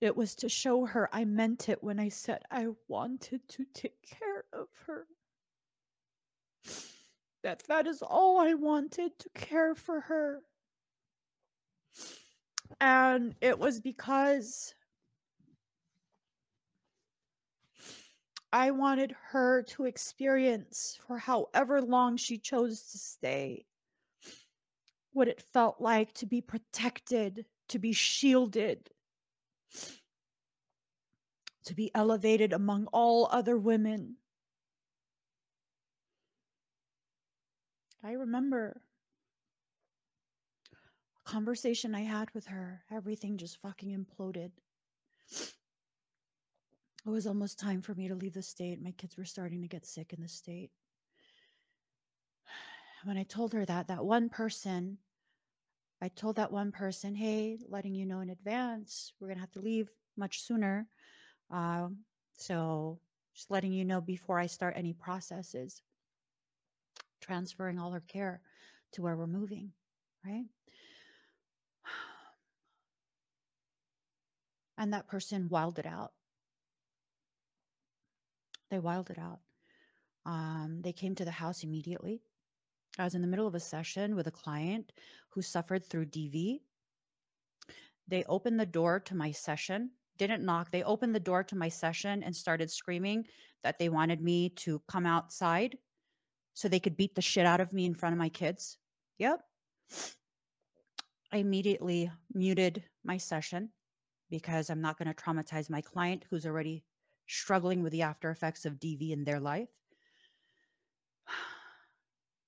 It 0.00 0.16
was 0.16 0.34
to 0.36 0.48
show 0.48 0.84
her 0.86 1.08
I 1.12 1.24
meant 1.24 1.68
it 1.68 1.82
when 1.82 2.00
I 2.00 2.08
said 2.08 2.42
I 2.50 2.68
wanted 2.88 3.48
to 3.48 3.64
take 3.74 4.02
care 4.02 4.44
of 4.52 4.68
her 4.86 5.06
that 7.42 7.62
that 7.68 7.86
is 7.86 8.02
all 8.02 8.40
I 8.40 8.54
wanted 8.54 9.18
to 9.18 9.28
care 9.34 9.74
for 9.74 10.00
her. 10.00 10.42
And 12.80 13.34
it 13.40 13.58
was 13.58 13.80
because 13.80 14.74
I 18.52 18.70
wanted 18.70 19.14
her 19.30 19.62
to 19.62 19.84
experience 19.84 20.98
for 21.06 21.18
however 21.18 21.80
long 21.80 22.16
she 22.16 22.38
chose 22.38 22.82
to 22.92 22.98
stay 22.98 23.64
what 25.12 25.28
it 25.28 25.40
felt 25.40 25.80
like 25.80 26.12
to 26.14 26.26
be 26.26 26.40
protected, 26.40 27.44
to 27.68 27.78
be 27.78 27.92
shielded, 27.92 28.90
to 31.64 31.74
be 31.74 31.90
elevated 31.94 32.52
among 32.52 32.86
all 32.92 33.28
other 33.30 33.56
women 33.56 34.16
I 38.04 38.12
remember 38.12 38.80
a 40.72 41.30
conversation 41.30 41.94
I 41.94 42.00
had 42.00 42.32
with 42.34 42.46
her. 42.46 42.82
Everything 42.90 43.36
just 43.36 43.60
fucking 43.60 43.90
imploded. 43.90 44.50
It 47.04 47.10
was 47.10 47.26
almost 47.26 47.60
time 47.60 47.80
for 47.80 47.94
me 47.94 48.08
to 48.08 48.14
leave 48.14 48.34
the 48.34 48.42
state. 48.42 48.82
My 48.82 48.92
kids 48.92 49.16
were 49.16 49.24
starting 49.24 49.62
to 49.62 49.68
get 49.68 49.86
sick 49.86 50.12
in 50.12 50.20
the 50.20 50.28
state. 50.28 50.70
When 53.04 53.16
I 53.16 53.24
told 53.24 53.52
her 53.52 53.64
that, 53.64 53.88
that 53.88 54.04
one 54.04 54.28
person, 54.28 54.98
I 56.00 56.08
told 56.08 56.36
that 56.36 56.52
one 56.52 56.70
person, 56.70 57.14
hey, 57.14 57.58
letting 57.68 57.94
you 57.94 58.06
know 58.06 58.20
in 58.20 58.30
advance, 58.30 59.12
we're 59.18 59.26
going 59.28 59.38
to 59.38 59.42
have 59.42 59.52
to 59.52 59.60
leave 59.60 59.90
much 60.16 60.42
sooner. 60.42 60.86
Uh, 61.52 61.88
so 62.38 63.00
just 63.34 63.50
letting 63.50 63.72
you 63.72 63.84
know 63.84 64.00
before 64.00 64.38
I 64.38 64.46
start 64.46 64.74
any 64.76 64.92
processes, 64.92 65.82
transferring 67.20 67.78
all 67.78 67.90
her 67.90 68.04
care 68.06 68.40
to 68.92 69.02
where 69.02 69.16
we're 69.16 69.26
moving, 69.26 69.72
right? 70.24 70.44
And 74.78 74.94
that 74.94 75.06
person 75.06 75.48
wilded 75.48 75.86
out. 75.86 76.12
They 78.70 78.80
wilded 78.80 79.18
out. 79.18 79.40
Um, 80.24 80.80
they 80.82 80.92
came 80.92 81.14
to 81.16 81.24
the 81.24 81.30
house 81.30 81.62
immediately. 81.62 82.22
I 82.98 83.04
was 83.04 83.14
in 83.14 83.22
the 83.22 83.28
middle 83.28 83.46
of 83.46 83.54
a 83.54 83.60
session 83.60 84.14
with 84.14 84.26
a 84.26 84.32
client 84.32 84.92
who 85.30 85.42
suffered 85.42 85.84
through 85.84 86.06
DV. 86.06 86.60
They 88.08 88.24
opened 88.24 88.60
the 88.60 88.66
door 88.66 89.00
to 89.00 89.14
my 89.14 89.30
session, 89.32 89.90
didn't 90.18 90.44
knock. 90.44 90.70
They 90.70 90.82
opened 90.82 91.14
the 91.14 91.20
door 91.20 91.42
to 91.44 91.56
my 91.56 91.68
session 91.68 92.22
and 92.22 92.36
started 92.36 92.70
screaming 92.70 93.26
that 93.62 93.78
they 93.78 93.88
wanted 93.88 94.20
me 94.20 94.50
to 94.50 94.82
come 94.88 95.06
outside 95.06 95.78
so 96.54 96.68
they 96.68 96.80
could 96.80 96.96
beat 96.96 97.14
the 97.14 97.22
shit 97.22 97.46
out 97.46 97.60
of 97.60 97.72
me 97.72 97.86
in 97.86 97.94
front 97.94 98.12
of 98.12 98.18
my 98.18 98.28
kids. 98.28 98.76
Yep. 99.18 99.40
I 101.32 101.38
immediately 101.38 102.10
muted 102.34 102.84
my 103.04 103.16
session 103.16 103.70
because 104.28 104.68
I'm 104.68 104.82
not 104.82 104.98
going 104.98 105.08
to 105.08 105.14
traumatize 105.14 105.70
my 105.70 105.80
client 105.80 106.24
who's 106.28 106.44
already 106.44 106.84
struggling 107.26 107.82
with 107.82 107.92
the 107.92 108.02
after 108.02 108.30
effects 108.30 108.66
of 108.66 108.78
DV 108.78 109.12
in 109.12 109.24
their 109.24 109.40
life. 109.40 109.68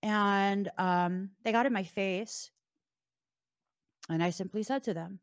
And 0.05 0.71
um, 0.77 1.31
they 1.45 1.53
got 1.53 1.65
in 1.65 1.73
my 1.73 1.83
face. 1.83 2.51
And 4.11 4.23
I 4.23 4.31
simply 4.31 4.63
said 4.63 4.85
to 4.85 4.93
them, 4.93 5.19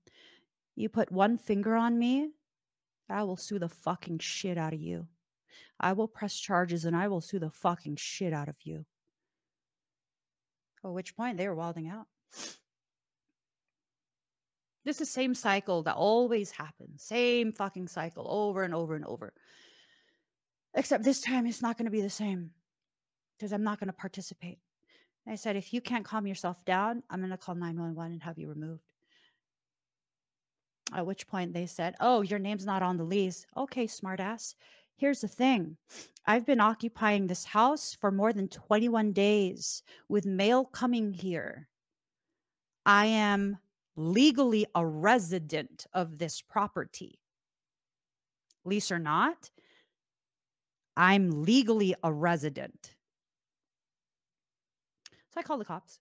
You 0.75 0.89
put 0.89 1.11
one 1.11 1.37
finger 1.37 1.75
on 1.75 1.99
me, 1.99 2.31
I 3.07 3.21
will 3.23 3.37
sue 3.37 3.59
the 3.59 3.69
fucking 3.69 4.19
shit 4.19 4.57
out 4.57 4.73
of 4.73 4.81
you. 4.81 5.07
I 5.79 5.93
will 5.93 6.07
press 6.07 6.35
charges 6.35 6.85
and 6.85 6.95
I 6.95 7.09
will 7.09 7.21
sue 7.21 7.37
the 7.37 7.51
fucking 7.51 7.97
shit 7.97 8.33
out 8.33 8.49
of 8.49 8.57
you. 8.63 8.85
At 10.83 10.91
which 10.91 11.15
point 11.15 11.37
they 11.37 11.47
were 11.47 11.55
wilding 11.55 11.87
out. 11.87 12.07
This 14.83 14.95
is 14.95 14.97
the 14.97 15.05
same 15.05 15.35
cycle 15.35 15.83
that 15.83 15.93
always 15.93 16.49
happens. 16.49 17.03
Same 17.03 17.51
fucking 17.51 17.87
cycle 17.87 18.25
over 18.27 18.63
and 18.63 18.73
over 18.73 18.95
and 18.95 19.05
over. 19.05 19.31
Except 20.73 21.03
this 21.03 21.21
time 21.21 21.45
it's 21.45 21.61
not 21.61 21.77
going 21.77 21.85
to 21.85 21.91
be 21.91 22.01
the 22.01 22.09
same 22.09 22.49
because 23.37 23.53
I'm 23.53 23.63
not 23.63 23.79
going 23.79 23.89
to 23.89 23.93
participate. 23.93 24.57
I 25.27 25.35
said, 25.35 25.55
if 25.55 25.73
you 25.73 25.81
can't 25.81 26.05
calm 26.05 26.25
yourself 26.25 26.63
down, 26.65 27.03
I'm 27.09 27.19
going 27.19 27.31
to 27.31 27.37
call 27.37 27.55
911 27.55 28.13
and 28.13 28.23
have 28.23 28.37
you 28.37 28.49
removed. 28.49 28.83
At 30.93 31.05
which 31.05 31.27
point 31.27 31.53
they 31.53 31.67
said, 31.67 31.95
Oh, 31.99 32.21
your 32.21 32.39
name's 32.39 32.65
not 32.65 32.81
on 32.81 32.97
the 32.97 33.03
lease. 33.03 33.45
Okay, 33.55 33.87
smartass. 33.87 34.55
Here's 34.97 35.21
the 35.21 35.27
thing 35.27 35.77
I've 36.25 36.45
been 36.45 36.59
occupying 36.59 37.27
this 37.27 37.45
house 37.45 37.97
for 37.99 38.11
more 38.11 38.33
than 38.33 38.47
21 38.49 39.13
days 39.13 39.83
with 40.09 40.25
mail 40.25 40.65
coming 40.65 41.13
here. 41.13 41.69
I 42.85 43.05
am 43.05 43.57
legally 43.95 44.65
a 44.75 44.85
resident 44.85 45.87
of 45.93 46.17
this 46.17 46.41
property. 46.41 47.19
Lease 48.65 48.91
or 48.91 48.99
not, 48.99 49.49
I'm 50.95 51.43
legally 51.43 51.95
a 52.03 52.11
resident. 52.11 52.95
So 55.33 55.39
I 55.39 55.43
called 55.43 55.61
the 55.61 55.65
cops. 55.65 55.99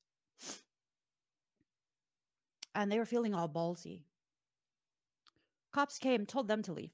And 2.75 2.91
they 2.91 2.99
were 2.99 3.05
feeling 3.05 3.35
all 3.35 3.49
ballsy. 3.49 4.03
Cops 5.73 5.99
came, 5.99 6.27
told 6.27 6.49
them 6.49 6.63
to 6.63 6.73
leave. 6.73 6.93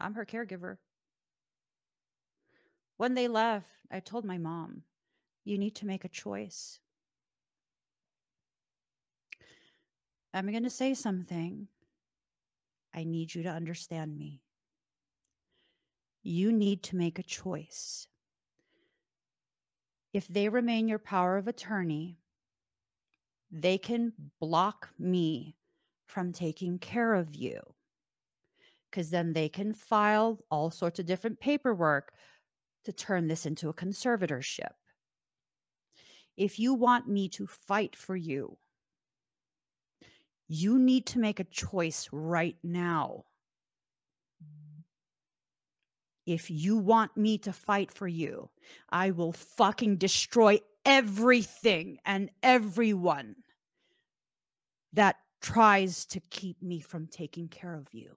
I'm 0.00 0.14
her 0.14 0.26
caregiver. 0.26 0.78
When 2.96 3.14
they 3.14 3.28
left, 3.28 3.66
I 3.90 4.00
told 4.00 4.24
my 4.24 4.38
mom, 4.38 4.82
you 5.44 5.58
need 5.58 5.74
to 5.76 5.86
make 5.86 6.04
a 6.04 6.08
choice. 6.08 6.78
I'm 10.34 10.50
going 10.50 10.62
to 10.64 10.70
say 10.70 10.94
something. 10.94 11.68
I 12.94 13.04
need 13.04 13.34
you 13.34 13.42
to 13.44 13.48
understand 13.48 14.16
me. 14.16 14.42
You 16.22 16.52
need 16.52 16.82
to 16.84 16.96
make 16.96 17.18
a 17.18 17.22
choice. 17.22 18.06
If 20.12 20.28
they 20.28 20.48
remain 20.48 20.88
your 20.88 20.98
power 20.98 21.36
of 21.38 21.48
attorney, 21.48 22.18
they 23.50 23.78
can 23.78 24.12
block 24.40 24.90
me 24.98 25.56
from 26.06 26.32
taking 26.32 26.78
care 26.78 27.14
of 27.14 27.34
you. 27.34 27.60
Because 28.90 29.08
then 29.08 29.32
they 29.32 29.48
can 29.48 29.72
file 29.72 30.38
all 30.50 30.70
sorts 30.70 30.98
of 30.98 31.06
different 31.06 31.40
paperwork 31.40 32.12
to 32.84 32.92
turn 32.92 33.26
this 33.26 33.46
into 33.46 33.70
a 33.70 33.74
conservatorship. 33.74 34.72
If 36.36 36.58
you 36.58 36.74
want 36.74 37.08
me 37.08 37.28
to 37.30 37.46
fight 37.46 37.96
for 37.96 38.16
you, 38.16 38.58
you 40.48 40.78
need 40.78 41.06
to 41.06 41.18
make 41.18 41.40
a 41.40 41.44
choice 41.44 42.08
right 42.12 42.56
now. 42.62 43.24
If 46.26 46.50
you 46.50 46.76
want 46.76 47.16
me 47.16 47.38
to 47.38 47.52
fight 47.52 47.90
for 47.90 48.06
you, 48.06 48.48
I 48.90 49.10
will 49.10 49.32
fucking 49.32 49.96
destroy 49.96 50.60
everything 50.84 51.98
and 52.04 52.30
everyone 52.42 53.36
that 54.92 55.16
tries 55.40 56.04
to 56.06 56.20
keep 56.30 56.62
me 56.62 56.80
from 56.80 57.06
taking 57.06 57.48
care 57.48 57.74
of 57.74 57.88
you. 57.92 58.16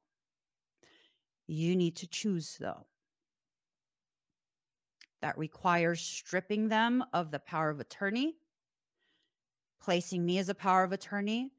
You 1.47 1.75
need 1.75 1.95
to 1.97 2.07
choose, 2.07 2.57
though. 2.59 2.85
That 5.21 5.37
requires 5.37 6.01
stripping 6.01 6.67
them 6.69 7.03
of 7.13 7.31
the 7.31 7.39
power 7.39 7.71
of 7.71 7.79
attorney, 7.79 8.35
placing 9.81 10.23
me 10.23 10.37
as 10.37 10.49
a 10.49 10.55
power 10.55 10.83
of 10.83 10.91
attorney, 10.91 11.51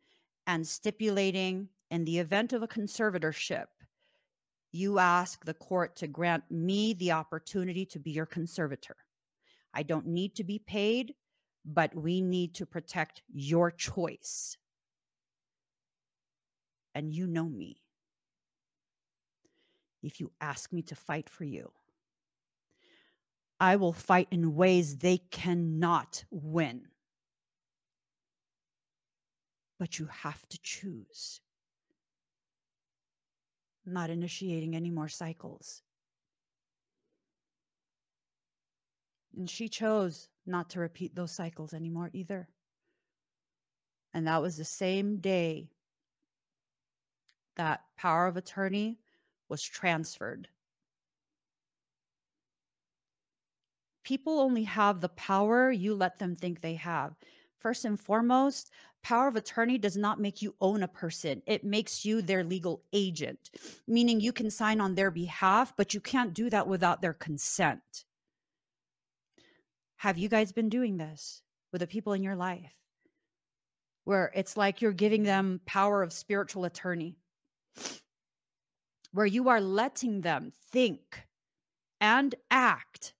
and 0.46 0.66
stipulating 0.66 1.68
in 1.90 2.04
the 2.04 2.18
event 2.18 2.52
of 2.52 2.62
a 2.62 2.68
conservatorship 2.68 3.66
you 4.76 4.98
ask 4.98 5.44
the 5.44 5.54
court 5.54 5.96
to 5.96 6.06
grant 6.06 6.44
me 6.50 6.92
the 6.92 7.12
opportunity 7.12 7.86
to 7.86 7.98
be 7.98 8.10
your 8.10 8.26
conservator. 8.26 8.96
I 9.74 9.82
don't 9.82 10.06
need 10.06 10.36
to 10.36 10.44
be 10.44 10.58
paid, 10.58 11.14
but 11.64 11.94
we 11.94 12.20
need 12.20 12.54
to 12.56 12.66
protect 12.66 13.22
your 13.32 13.70
choice. 13.70 14.56
And 16.94 17.12
you 17.12 17.26
know 17.26 17.48
me. 17.48 17.82
If 20.02 20.20
you 20.20 20.30
ask 20.40 20.72
me 20.72 20.82
to 20.82 20.94
fight 20.94 21.28
for 21.28 21.44
you, 21.44 21.72
I 23.58 23.76
will 23.76 23.92
fight 23.92 24.28
in 24.30 24.54
ways 24.54 24.96
they 24.96 25.18
cannot 25.30 26.24
win. 26.30 26.82
But 29.78 29.98
you 29.98 30.06
have 30.06 30.46
to 30.48 30.58
choose 30.62 31.40
not 33.86 34.10
initiating 34.10 34.74
any 34.74 34.90
more 34.90 35.08
cycles. 35.08 35.82
And 39.36 39.48
she 39.48 39.68
chose 39.68 40.28
not 40.46 40.70
to 40.70 40.80
repeat 40.80 41.14
those 41.14 41.32
cycles 41.32 41.74
anymore 41.74 42.10
either. 42.12 42.48
And 44.14 44.26
that 44.26 44.40
was 44.40 44.56
the 44.56 44.64
same 44.64 45.18
day 45.18 45.68
that 47.56 47.82
power 47.96 48.26
of 48.26 48.36
attorney 48.36 48.98
was 49.48 49.62
transferred. 49.62 50.48
People 54.04 54.38
only 54.38 54.62
have 54.64 55.00
the 55.00 55.08
power 55.10 55.70
you 55.70 55.94
let 55.94 56.18
them 56.18 56.36
think 56.36 56.60
they 56.60 56.74
have. 56.74 57.14
First 57.58 57.84
and 57.84 57.98
foremost, 57.98 58.70
power 59.06 59.28
of 59.28 59.36
attorney 59.36 59.78
does 59.78 59.96
not 59.96 60.18
make 60.18 60.42
you 60.42 60.52
own 60.60 60.82
a 60.82 60.88
person. 60.88 61.40
It 61.46 61.62
makes 61.62 62.04
you 62.04 62.20
their 62.20 62.42
legal 62.42 62.82
agent, 62.92 63.50
meaning 63.86 64.18
you 64.18 64.32
can 64.32 64.50
sign 64.50 64.80
on 64.80 64.96
their 64.96 65.12
behalf, 65.12 65.72
but 65.76 65.94
you 65.94 66.00
can't 66.00 66.34
do 66.34 66.50
that 66.50 66.66
without 66.66 67.00
their 67.00 67.12
consent. 67.12 68.04
Have 69.98 70.18
you 70.18 70.28
guys 70.28 70.50
been 70.50 70.68
doing 70.68 70.96
this 70.96 71.40
with 71.70 71.82
the 71.82 71.86
people 71.86 72.14
in 72.14 72.24
your 72.24 72.34
life? 72.34 72.74
Where 74.02 74.32
it's 74.34 74.56
like 74.56 74.82
you're 74.82 74.90
giving 74.90 75.22
them 75.22 75.60
power 75.66 76.02
of 76.02 76.12
spiritual 76.12 76.64
attorney, 76.64 77.16
where 79.12 79.24
you 79.24 79.48
are 79.50 79.60
letting 79.60 80.22
them 80.22 80.50
think 80.72 81.28
and 82.00 82.34
act 82.50 83.14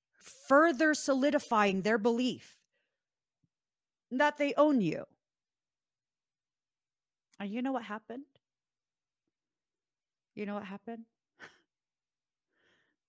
further 0.49 0.94
solidifying 0.94 1.83
their 1.83 1.99
belief 1.99 2.57
that 4.11 4.37
they 4.37 4.53
own 4.57 4.81
you. 4.81 5.05
And 7.38 7.51
you 7.51 7.62
know 7.62 7.72
what 7.72 7.85
happened? 7.85 8.25
You 10.35 10.46
know 10.46 10.55
what 10.55 10.64
happened? 10.64 11.05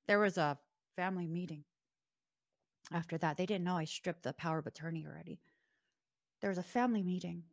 There 0.07 0.19
was 0.19 0.37
a 0.37 0.57
family 0.95 1.27
meeting 1.27 1.65
after 2.93 3.17
that. 3.17 3.35
They 3.35 3.45
didn't 3.45 3.65
know 3.65 3.75
I 3.75 3.83
stripped 3.83 4.23
the 4.23 4.33
power 4.33 4.57
of 4.57 4.67
attorney 4.67 5.05
already. 5.05 5.41
There 6.41 6.49
was 6.49 6.57
a 6.57 6.63
family 6.63 7.03
meeting. 7.03 7.43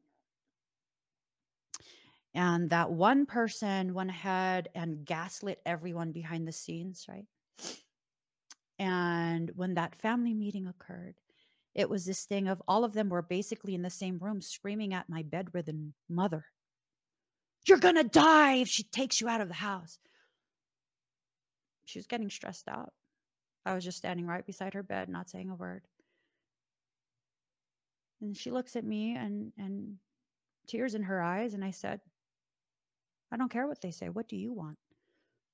And 2.34 2.70
that 2.70 2.90
one 2.90 3.26
person 3.26 3.94
went 3.94 4.10
ahead 4.10 4.68
and 4.74 5.04
gaslit 5.04 5.60
everyone 5.64 6.12
behind 6.12 6.46
the 6.46 6.52
scenes, 6.52 7.06
right? 7.08 7.26
And 8.78 9.50
when 9.54 9.74
that 9.74 9.94
family 9.94 10.34
meeting 10.34 10.66
occurred, 10.66 11.14
it 11.74 11.88
was 11.88 12.04
this 12.04 12.24
thing 12.24 12.48
of 12.48 12.62
all 12.66 12.84
of 12.84 12.92
them 12.92 13.08
were 13.08 13.22
basically 13.22 13.74
in 13.74 13.82
the 13.82 13.90
same 13.90 14.18
room 14.18 14.40
screaming 14.40 14.94
at 14.94 15.08
my 15.08 15.22
bedridden 15.22 15.94
mother. 16.08 16.44
You're 17.66 17.78
going 17.78 17.96
to 17.96 18.04
die 18.04 18.56
if 18.56 18.68
she 18.68 18.82
takes 18.82 19.20
you 19.20 19.28
out 19.28 19.40
of 19.40 19.48
the 19.48 19.54
house. 19.54 19.98
She 21.86 21.98
was 21.98 22.06
getting 22.06 22.30
stressed 22.30 22.68
out. 22.68 22.92
I 23.64 23.74
was 23.74 23.84
just 23.84 23.98
standing 23.98 24.26
right 24.26 24.44
beside 24.44 24.74
her 24.74 24.82
bed, 24.82 25.08
not 25.08 25.30
saying 25.30 25.50
a 25.50 25.54
word. 25.54 25.82
And 28.20 28.36
she 28.36 28.50
looks 28.50 28.76
at 28.76 28.84
me 28.84 29.16
and 29.16 29.52
and 29.58 29.96
tears 30.66 30.94
in 30.94 31.02
her 31.02 31.22
eyes 31.22 31.54
and 31.54 31.64
I 31.64 31.70
said, 31.70 32.00
I 33.30 33.36
don't 33.36 33.50
care 33.50 33.66
what 33.66 33.80
they 33.80 33.90
say. 33.90 34.08
What 34.08 34.28
do 34.28 34.36
you 34.36 34.52
want? 34.52 34.78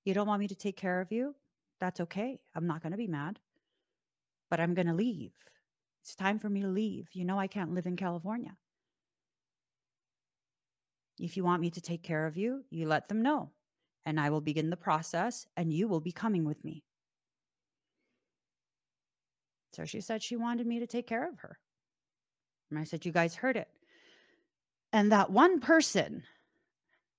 You 0.04 0.14
don't 0.14 0.28
want 0.28 0.40
me 0.40 0.48
to 0.48 0.54
take 0.54 0.76
care 0.76 1.00
of 1.00 1.12
you? 1.12 1.34
That's 1.80 2.00
okay. 2.00 2.38
I'm 2.54 2.66
not 2.66 2.82
going 2.82 2.92
to 2.92 2.98
be 2.98 3.06
mad. 3.06 3.38
But 4.50 4.60
I'm 4.60 4.74
going 4.74 4.86
to 4.86 4.94
leave. 4.94 5.32
It's 6.02 6.14
time 6.14 6.38
for 6.38 6.48
me 6.48 6.62
to 6.62 6.68
leave. 6.68 7.08
You 7.12 7.24
know 7.24 7.38
I 7.38 7.46
can't 7.46 7.74
live 7.74 7.86
in 7.86 7.96
California. 7.96 8.56
If 11.20 11.36
you 11.36 11.44
want 11.44 11.60
me 11.60 11.70
to 11.70 11.80
take 11.82 12.02
care 12.02 12.26
of 12.26 12.38
you, 12.38 12.64
you 12.70 12.88
let 12.88 13.08
them 13.08 13.20
know, 13.20 13.50
and 14.06 14.18
I 14.18 14.30
will 14.30 14.40
begin 14.40 14.70
the 14.70 14.76
process, 14.76 15.46
and 15.56 15.72
you 15.72 15.86
will 15.86 16.00
be 16.00 16.12
coming 16.12 16.46
with 16.46 16.64
me. 16.64 16.82
So 19.72 19.84
she 19.84 20.00
said 20.00 20.22
she 20.22 20.36
wanted 20.36 20.66
me 20.66 20.80
to 20.80 20.86
take 20.86 21.06
care 21.06 21.28
of 21.28 21.38
her. 21.40 21.58
And 22.70 22.78
I 22.78 22.84
said, 22.84 23.04
You 23.04 23.12
guys 23.12 23.34
heard 23.34 23.56
it. 23.56 23.68
And 24.92 25.12
that 25.12 25.30
one 25.30 25.60
person 25.60 26.22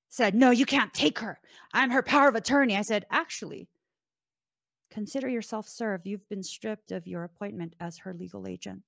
said, 0.09 0.33
No, 0.33 0.49
you 0.49 0.65
can't 0.65 0.93
take 0.93 1.19
her. 1.19 1.39
I'm 1.71 1.91
her 1.91 2.03
power 2.03 2.27
of 2.27 2.35
attorney. 2.35 2.75
I 2.75 2.81
said, 2.81 3.05
Actually, 3.11 3.69
consider 4.89 5.29
yourself 5.29 5.67
served. 5.69 6.07
You've 6.07 6.27
been 6.27 6.43
stripped 6.43 6.91
of 6.91 7.07
your 7.07 7.23
appointment 7.23 7.75
as 7.79 7.99
her 7.99 8.13
legal 8.13 8.47
agent. 8.47 8.83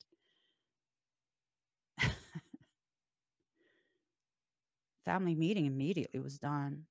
Family 5.06 5.36
meeting 5.36 5.66
immediately 5.66 6.20
was 6.20 6.40
done. 6.40 6.86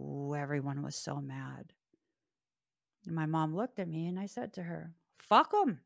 Ooh, 0.00 0.34
everyone 0.34 0.82
was 0.82 0.96
so 0.96 1.20
mad. 1.20 1.72
And 3.06 3.14
my 3.14 3.26
mom 3.26 3.54
looked 3.54 3.78
at 3.78 3.88
me 3.88 4.06
and 4.06 4.18
I 4.18 4.26
said 4.26 4.52
to 4.54 4.62
her, 4.62 4.92
Fuck 5.18 5.52
them. 5.52 5.80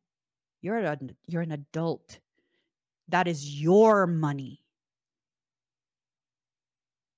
You're, 0.63 0.79
a, 0.79 0.99
you're 1.27 1.43
an 1.43 1.53
adult. 1.53 2.19
That 3.09 3.29
is 3.29 3.61
your 3.61 4.07
money. 4.07 4.63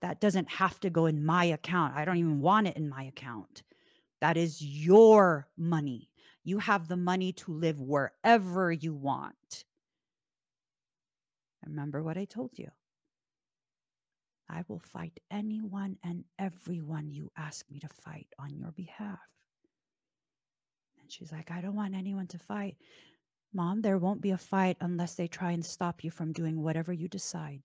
That 0.02 0.20
doesn't 0.20 0.48
have 0.48 0.80
to 0.80 0.90
go 0.90 1.06
in 1.06 1.24
my 1.24 1.44
account. 1.44 1.94
I 1.96 2.04
don't 2.04 2.16
even 2.16 2.40
want 2.40 2.68
it 2.68 2.76
in 2.76 2.88
my 2.88 3.04
account. 3.04 3.62
That 4.20 4.36
is 4.36 4.62
your 4.62 5.48
money. 5.56 6.10
You 6.44 6.58
have 6.58 6.88
the 6.88 6.96
money 6.96 7.32
to 7.34 7.52
live 7.52 7.80
wherever 7.80 8.72
you 8.72 8.94
want. 8.94 9.64
Remember 11.66 12.02
what 12.02 12.16
I 12.16 12.24
told 12.24 12.58
you. 12.58 12.70
I 14.50 14.64
will 14.68 14.80
fight 14.80 15.18
anyone 15.30 15.96
and 16.02 16.24
everyone 16.38 17.10
you 17.10 17.30
ask 17.36 17.64
me 17.70 17.78
to 17.80 17.88
fight 17.88 18.26
on 18.38 18.56
your 18.56 18.72
behalf. 18.72 19.18
And 21.00 21.10
she's 21.10 21.32
like, 21.32 21.50
I 21.50 21.60
don't 21.60 21.76
want 21.76 21.94
anyone 21.94 22.26
to 22.28 22.38
fight. 22.38 22.76
Mom, 23.52 23.80
there 23.80 23.98
won't 23.98 24.20
be 24.20 24.32
a 24.32 24.38
fight 24.38 24.76
unless 24.80 25.14
they 25.14 25.28
try 25.28 25.52
and 25.52 25.64
stop 25.64 26.02
you 26.04 26.10
from 26.10 26.32
doing 26.32 26.62
whatever 26.62 26.92
you 26.92 27.08
decide. 27.08 27.62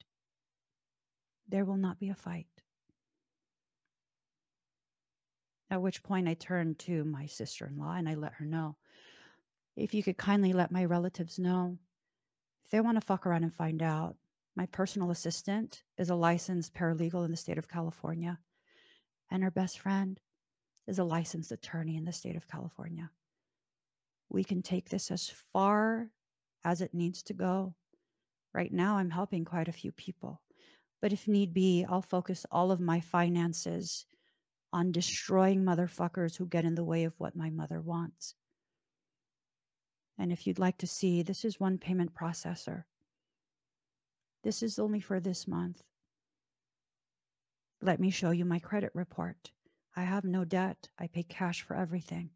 There 1.48 1.66
will 1.66 1.78
not 1.78 2.00
be 2.00 2.10
a 2.10 2.16
fight. 2.16 2.48
At 5.70 5.82
which 5.82 6.04
point 6.04 6.28
I 6.28 6.36
turned 6.36 6.80
to 6.80 7.04
my 7.04 7.26
sister 7.26 7.66
in 7.66 7.78
law 7.78 7.94
and 7.96 8.08
I 8.08 8.14
let 8.14 8.34
her 8.34 8.46
know 8.46 8.78
if 9.76 9.94
you 9.94 10.04
could 10.04 10.18
kindly 10.18 10.54
let 10.54 10.72
my 10.72 10.86
relatives 10.86 11.38
know 11.38 11.78
if 12.64 12.72
they 12.72 12.80
want 12.80 12.96
to 13.00 13.06
fuck 13.06 13.26
around 13.26 13.44
and 13.44 13.54
find 13.54 13.82
out 13.82 14.16
my 14.56 14.66
personal 14.68 15.12
assistant 15.12 15.84
is 15.98 16.10
a 16.10 16.16
licensed 16.16 16.74
paralegal 16.74 17.26
in 17.26 17.32
the 17.32 17.38
state 17.38 17.58
of 17.58 17.68
California, 17.68 18.40
and 19.30 19.44
her 19.44 19.52
best 19.52 19.80
friend 19.80 20.20
is 20.88 21.00
a 21.00 21.04
licensed 21.04 21.52
attorney 21.52 21.98
in 21.98 22.06
the 22.06 22.14
state 22.14 22.36
of 22.36 22.48
California. 22.48 23.10
We 24.30 24.44
can 24.44 24.62
take 24.62 24.90
this 24.90 25.12
as 25.12 25.32
far 25.52 26.10
as 26.64 26.82
it 26.82 26.94
needs 26.94 27.24
to 27.24 27.34
go. 27.34 27.76
Right 28.54 28.72
now, 28.72 28.98
I'm 28.98 29.10
helping 29.10 29.44
quite 29.46 29.68
a 29.68 29.74
few 29.74 29.92
people, 29.92 30.42
but 31.02 31.12
if 31.12 31.28
need 31.28 31.54
be, 31.54 31.86
I'll 31.88 32.02
focus 32.02 32.46
all 32.50 32.72
of 32.72 32.80
my 32.80 33.02
finances 33.02 34.06
on 34.72 34.92
destroying 34.92 35.64
motherfuckers 35.64 36.36
who 36.36 36.46
get 36.48 36.66
in 36.66 36.76
the 36.76 36.84
way 36.84 37.04
of 37.04 37.14
what 37.18 37.36
my 37.36 37.50
mother 37.50 37.82
wants. 37.82 38.36
And 40.18 40.32
if 40.32 40.48
you'd 40.48 40.60
like 40.60 40.78
to 40.80 40.88
see, 40.88 41.24
this 41.24 41.44
is 41.44 41.60
one 41.60 41.78
payment 41.78 42.14
processor. 42.14 42.84
This 44.46 44.62
is 44.62 44.78
only 44.78 45.00
for 45.00 45.20
this 45.20 45.48
month. 45.48 45.82
Let 47.82 48.00
me 48.00 48.12
show 48.12 48.30
you 48.30 48.46
my 48.46 48.60
credit 48.60 48.92
report. 48.94 49.50
I 49.96 50.04
have 50.04 50.24
no 50.24 50.46
debt. 50.46 50.88
I 51.00 51.08
pay 51.08 51.24
cash 51.24 51.64
for 51.64 51.76
everything. 51.76 52.30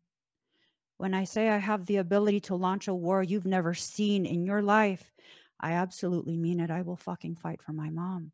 When 0.97 1.13
I 1.13 1.25
say 1.25 1.49
I 1.49 1.57
have 1.57 1.85
the 1.85 1.97
ability 1.97 2.39
to 2.41 2.55
launch 2.55 2.87
a 2.87 2.95
war 2.95 3.21
you've 3.21 3.45
never 3.45 3.75
seen 3.75 4.25
in 4.25 4.43
your 4.43 4.63
life, 4.63 5.13
I 5.59 5.73
absolutely 5.73 6.35
mean 6.35 6.59
it. 6.59 6.71
I 6.71 6.81
will 6.81 6.95
fucking 6.95 7.35
fight 7.35 7.61
for 7.61 7.73
my 7.73 7.91
mom. 7.91 8.31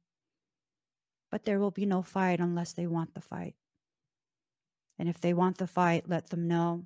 But 1.30 1.44
there 1.44 1.60
will 1.60 1.72
be 1.72 1.86
no 1.86 2.02
fight 2.02 2.40
unless 2.40 2.72
they 2.72 2.88
want 2.88 3.14
the 3.14 3.20
fight. 3.20 3.56
And 4.98 5.10
if 5.10 5.20
they 5.20 5.34
want 5.34 5.58
the 5.58 5.68
fight, 5.68 6.08
let 6.08 6.30
them 6.30 6.48
know. 6.48 6.86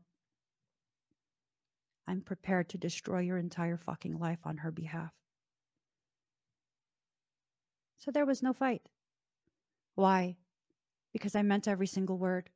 I'm 2.08 2.22
prepared 2.22 2.70
to 2.70 2.80
destroy 2.80 3.20
your 3.20 3.38
entire 3.38 3.78
fucking 3.78 4.18
life 4.18 4.40
on 4.44 4.58
her 4.58 4.72
behalf. 4.72 5.12
So 8.00 8.12
there 8.12 8.26
was 8.26 8.42
no 8.42 8.54
fight. 8.54 8.82
Why? 9.96 10.38
Because 11.12 11.36
I 11.36 11.42
meant 11.42 11.68
every 11.68 11.88
single 11.88 12.18
word. 12.18 12.50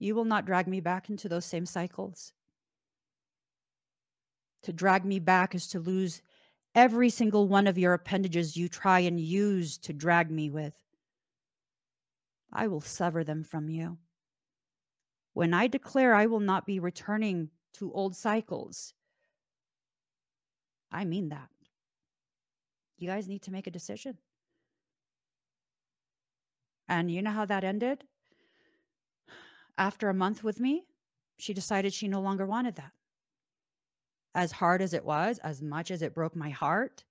You 0.00 0.14
will 0.14 0.24
not 0.24 0.44
drag 0.44 0.66
me 0.66 0.80
back 0.80 1.08
into 1.08 1.28
those 1.28 1.44
same 1.44 1.64
cycles. 1.64 2.32
To 4.64 4.72
drag 4.72 5.04
me 5.04 5.20
back 5.20 5.54
is 5.54 5.68
to 5.68 5.78
lose 5.78 6.20
every 6.74 7.08
single 7.08 7.46
one 7.46 7.68
of 7.68 7.78
your 7.78 7.94
appendages 7.94 8.56
you 8.56 8.68
try 8.68 9.00
and 9.00 9.20
use 9.20 9.78
to 9.78 9.92
drag 9.92 10.30
me 10.30 10.50
with. 10.50 10.74
I 12.52 12.66
will 12.66 12.80
sever 12.80 13.22
them 13.22 13.44
from 13.44 13.68
you. 13.68 13.98
When 15.32 15.54
I 15.54 15.68
declare 15.68 16.14
I 16.14 16.26
will 16.26 16.40
not 16.40 16.66
be 16.66 16.80
returning 16.80 17.50
to 17.74 17.92
old 17.92 18.16
cycles, 18.16 18.94
I 20.90 21.04
mean 21.04 21.28
that. 21.28 21.53
You 22.98 23.08
guys 23.08 23.28
need 23.28 23.42
to 23.42 23.52
make 23.52 23.66
a 23.66 23.70
decision. 23.70 24.18
And 26.88 27.10
you 27.10 27.22
know 27.22 27.30
how 27.30 27.44
that 27.46 27.64
ended? 27.64 28.04
After 29.76 30.08
a 30.08 30.14
month 30.14 30.44
with 30.44 30.60
me, 30.60 30.84
she 31.38 31.54
decided 31.54 31.92
she 31.92 32.08
no 32.08 32.20
longer 32.20 32.46
wanted 32.46 32.76
that. 32.76 32.92
As 34.34 34.52
hard 34.52 34.82
as 34.82 34.94
it 34.94 35.04
was, 35.04 35.38
as 35.38 35.62
much 35.62 35.90
as 35.90 36.02
it 36.02 36.14
broke 36.14 36.36
my 36.36 36.50
heart, 36.50 37.04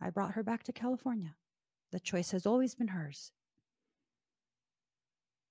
I 0.00 0.10
brought 0.10 0.32
her 0.32 0.42
back 0.42 0.62
to 0.64 0.72
California. 0.72 1.34
The 1.90 2.00
choice 2.00 2.30
has 2.32 2.46
always 2.46 2.74
been 2.74 2.88
hers. 2.88 3.32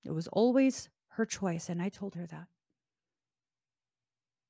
It 0.04 0.12
was 0.12 0.28
always 0.28 0.90
her 1.10 1.26
choice. 1.26 1.70
And 1.70 1.82
I 1.82 1.90
told 1.90 2.16
her 2.16 2.26
that 2.28 2.48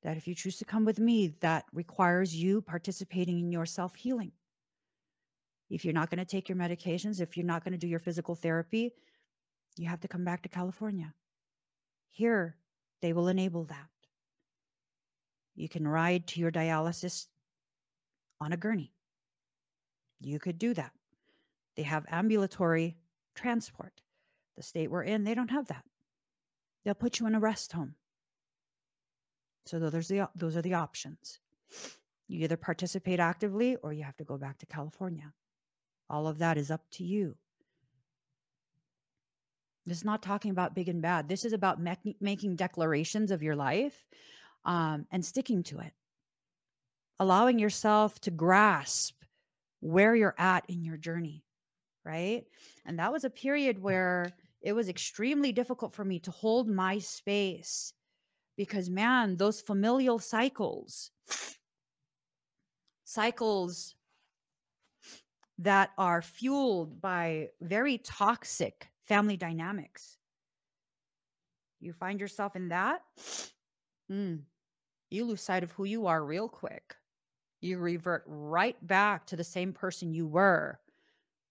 that 0.03 0.17
if 0.17 0.27
you 0.27 0.35
choose 0.35 0.57
to 0.57 0.65
come 0.65 0.85
with 0.85 0.99
me, 0.99 1.33
that 1.39 1.65
requires 1.73 2.35
you 2.35 2.61
participating 2.61 3.39
in 3.39 3.51
your 3.51 3.65
self 3.65 3.95
healing. 3.95 4.31
If 5.69 5.83
you're 5.83 5.93
not 5.93 6.09
going 6.09 6.19
to 6.19 6.25
take 6.25 6.49
your 6.49 6.57
medications, 6.57 7.19
if 7.19 7.35
you're 7.35 7.45
not 7.45 7.63
going 7.63 7.71
to 7.71 7.77
do 7.77 7.87
your 7.87 7.99
physical 7.99 8.35
therapy, 8.35 8.93
you 9.77 9.87
have 9.87 10.01
to 10.01 10.07
come 10.07 10.23
back 10.23 10.43
to 10.43 10.49
California. 10.49 11.13
Here, 12.09 12.57
they 13.01 13.13
will 13.13 13.29
enable 13.29 13.63
that. 13.65 13.87
You 15.55 15.69
can 15.69 15.87
ride 15.87 16.27
to 16.27 16.39
your 16.39 16.51
dialysis 16.51 17.27
on 18.39 18.53
a 18.53 18.57
gurney. 18.57 18.93
You 20.19 20.37
could 20.39 20.57
do 20.57 20.73
that. 20.73 20.91
They 21.75 21.83
have 21.83 22.05
ambulatory 22.09 22.97
transport. 23.35 23.93
The 24.57 24.63
state 24.63 24.91
we're 24.91 25.03
in, 25.03 25.23
they 25.23 25.33
don't 25.33 25.49
have 25.49 25.67
that. 25.67 25.83
They'll 26.83 26.93
put 26.93 27.19
you 27.19 27.25
in 27.25 27.35
a 27.35 27.39
rest 27.39 27.71
home 27.71 27.95
So 29.65 29.79
those 29.79 29.95
are 29.95 30.01
the 30.01 30.29
those 30.35 30.57
are 30.57 30.61
the 30.61 30.73
options. 30.73 31.39
You 32.27 32.43
either 32.43 32.57
participate 32.57 33.19
actively 33.19 33.75
or 33.77 33.93
you 33.93 34.03
have 34.03 34.17
to 34.17 34.23
go 34.23 34.37
back 34.37 34.57
to 34.59 34.65
California. 34.65 35.33
All 36.09 36.27
of 36.27 36.39
that 36.39 36.57
is 36.57 36.71
up 36.71 36.81
to 36.91 37.03
you. 37.03 37.35
This 39.85 39.97
is 39.97 40.05
not 40.05 40.21
talking 40.21 40.51
about 40.51 40.75
big 40.75 40.87
and 40.87 41.01
bad. 41.01 41.27
This 41.27 41.43
is 41.43 41.53
about 41.53 41.81
me- 41.81 42.15
making 42.21 42.55
declarations 42.55 43.31
of 43.31 43.43
your 43.43 43.55
life 43.55 44.05
um, 44.63 45.05
and 45.11 45.25
sticking 45.25 45.63
to 45.63 45.79
it, 45.79 45.91
allowing 47.19 47.59
yourself 47.59 48.19
to 48.21 48.31
grasp 48.31 49.15
where 49.81 50.15
you're 50.15 50.35
at 50.37 50.63
in 50.69 50.83
your 50.83 50.95
journey, 50.95 51.43
right? 52.05 52.45
And 52.85 52.99
that 52.99 53.11
was 53.11 53.25
a 53.25 53.29
period 53.29 53.81
where 53.81 54.31
it 54.61 54.71
was 54.71 54.87
extremely 54.87 55.51
difficult 55.51 55.93
for 55.93 56.05
me 56.05 56.19
to 56.19 56.31
hold 56.31 56.69
my 56.69 56.99
space 56.99 57.93
because, 58.57 58.89
man, 58.89 59.37
those 59.37 59.61
familial 59.61 60.19
cycles, 60.19 61.11
cycles 63.03 63.95
that 65.59 65.91
are 65.97 66.21
fueled 66.21 66.99
by 67.01 67.49
very 67.61 67.97
toxic 67.99 68.89
family 69.03 69.37
dynamics. 69.37 70.17
You 71.79 71.93
find 71.93 72.19
yourself 72.19 72.55
in 72.55 72.69
that, 72.69 73.01
mm, 74.11 74.39
you 75.09 75.25
lose 75.25 75.41
sight 75.41 75.63
of 75.63 75.71
who 75.71 75.83
you 75.83 76.07
are 76.07 76.23
real 76.23 76.47
quick. 76.47 76.95
You 77.61 77.77
revert 77.77 78.23
right 78.25 78.75
back 78.85 79.25
to 79.27 79.35
the 79.35 79.43
same 79.43 79.73
person 79.73 80.13
you 80.13 80.27
were 80.27 80.79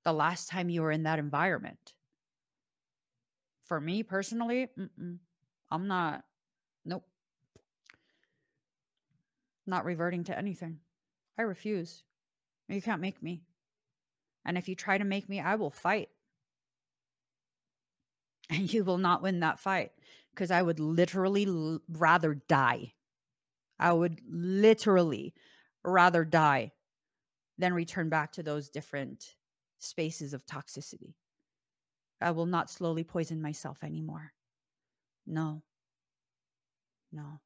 the 0.04 0.12
last 0.12 0.48
time 0.48 0.68
you 0.68 0.82
were 0.82 0.90
in 0.90 1.04
that 1.04 1.18
environment. 1.18 1.94
For 3.66 3.80
me 3.80 4.02
personally, 4.02 4.68
I'm 5.70 5.86
not, 5.86 6.24
not 9.66 9.84
reverting 9.84 10.24
to 10.24 10.36
anything. 10.36 10.78
I 11.38 11.42
refuse. 11.42 12.02
You 12.68 12.82
can't 12.82 13.00
make 13.00 13.22
me. 13.22 13.42
And 14.44 14.58
if 14.58 14.68
you 14.68 14.74
try 14.74 14.98
to 14.98 15.04
make 15.04 15.28
me, 15.28 15.40
I 15.40 15.56
will 15.56 15.70
fight. 15.70 16.08
And 18.50 18.70
you 18.70 18.84
will 18.84 18.98
not 18.98 19.22
win 19.22 19.40
that 19.40 19.60
fight 19.60 19.92
because 20.34 20.50
I 20.50 20.60
would 20.60 20.78
literally 20.78 21.46
l- 21.46 21.80
rather 21.88 22.34
die. 22.34 22.92
I 23.78 23.92
would 23.92 24.20
literally 24.28 25.32
rather 25.82 26.24
die 26.24 26.72
than 27.56 27.72
return 27.72 28.10
back 28.10 28.32
to 28.32 28.42
those 28.42 28.68
different 28.68 29.36
spaces 29.78 30.34
of 30.34 30.44
toxicity. 30.44 31.14
I 32.20 32.32
will 32.32 32.46
not 32.46 32.68
slowly 32.68 33.04
poison 33.04 33.40
myself 33.40 33.82
anymore. 33.82 34.32
No. 35.26 35.62
No. 37.10 37.40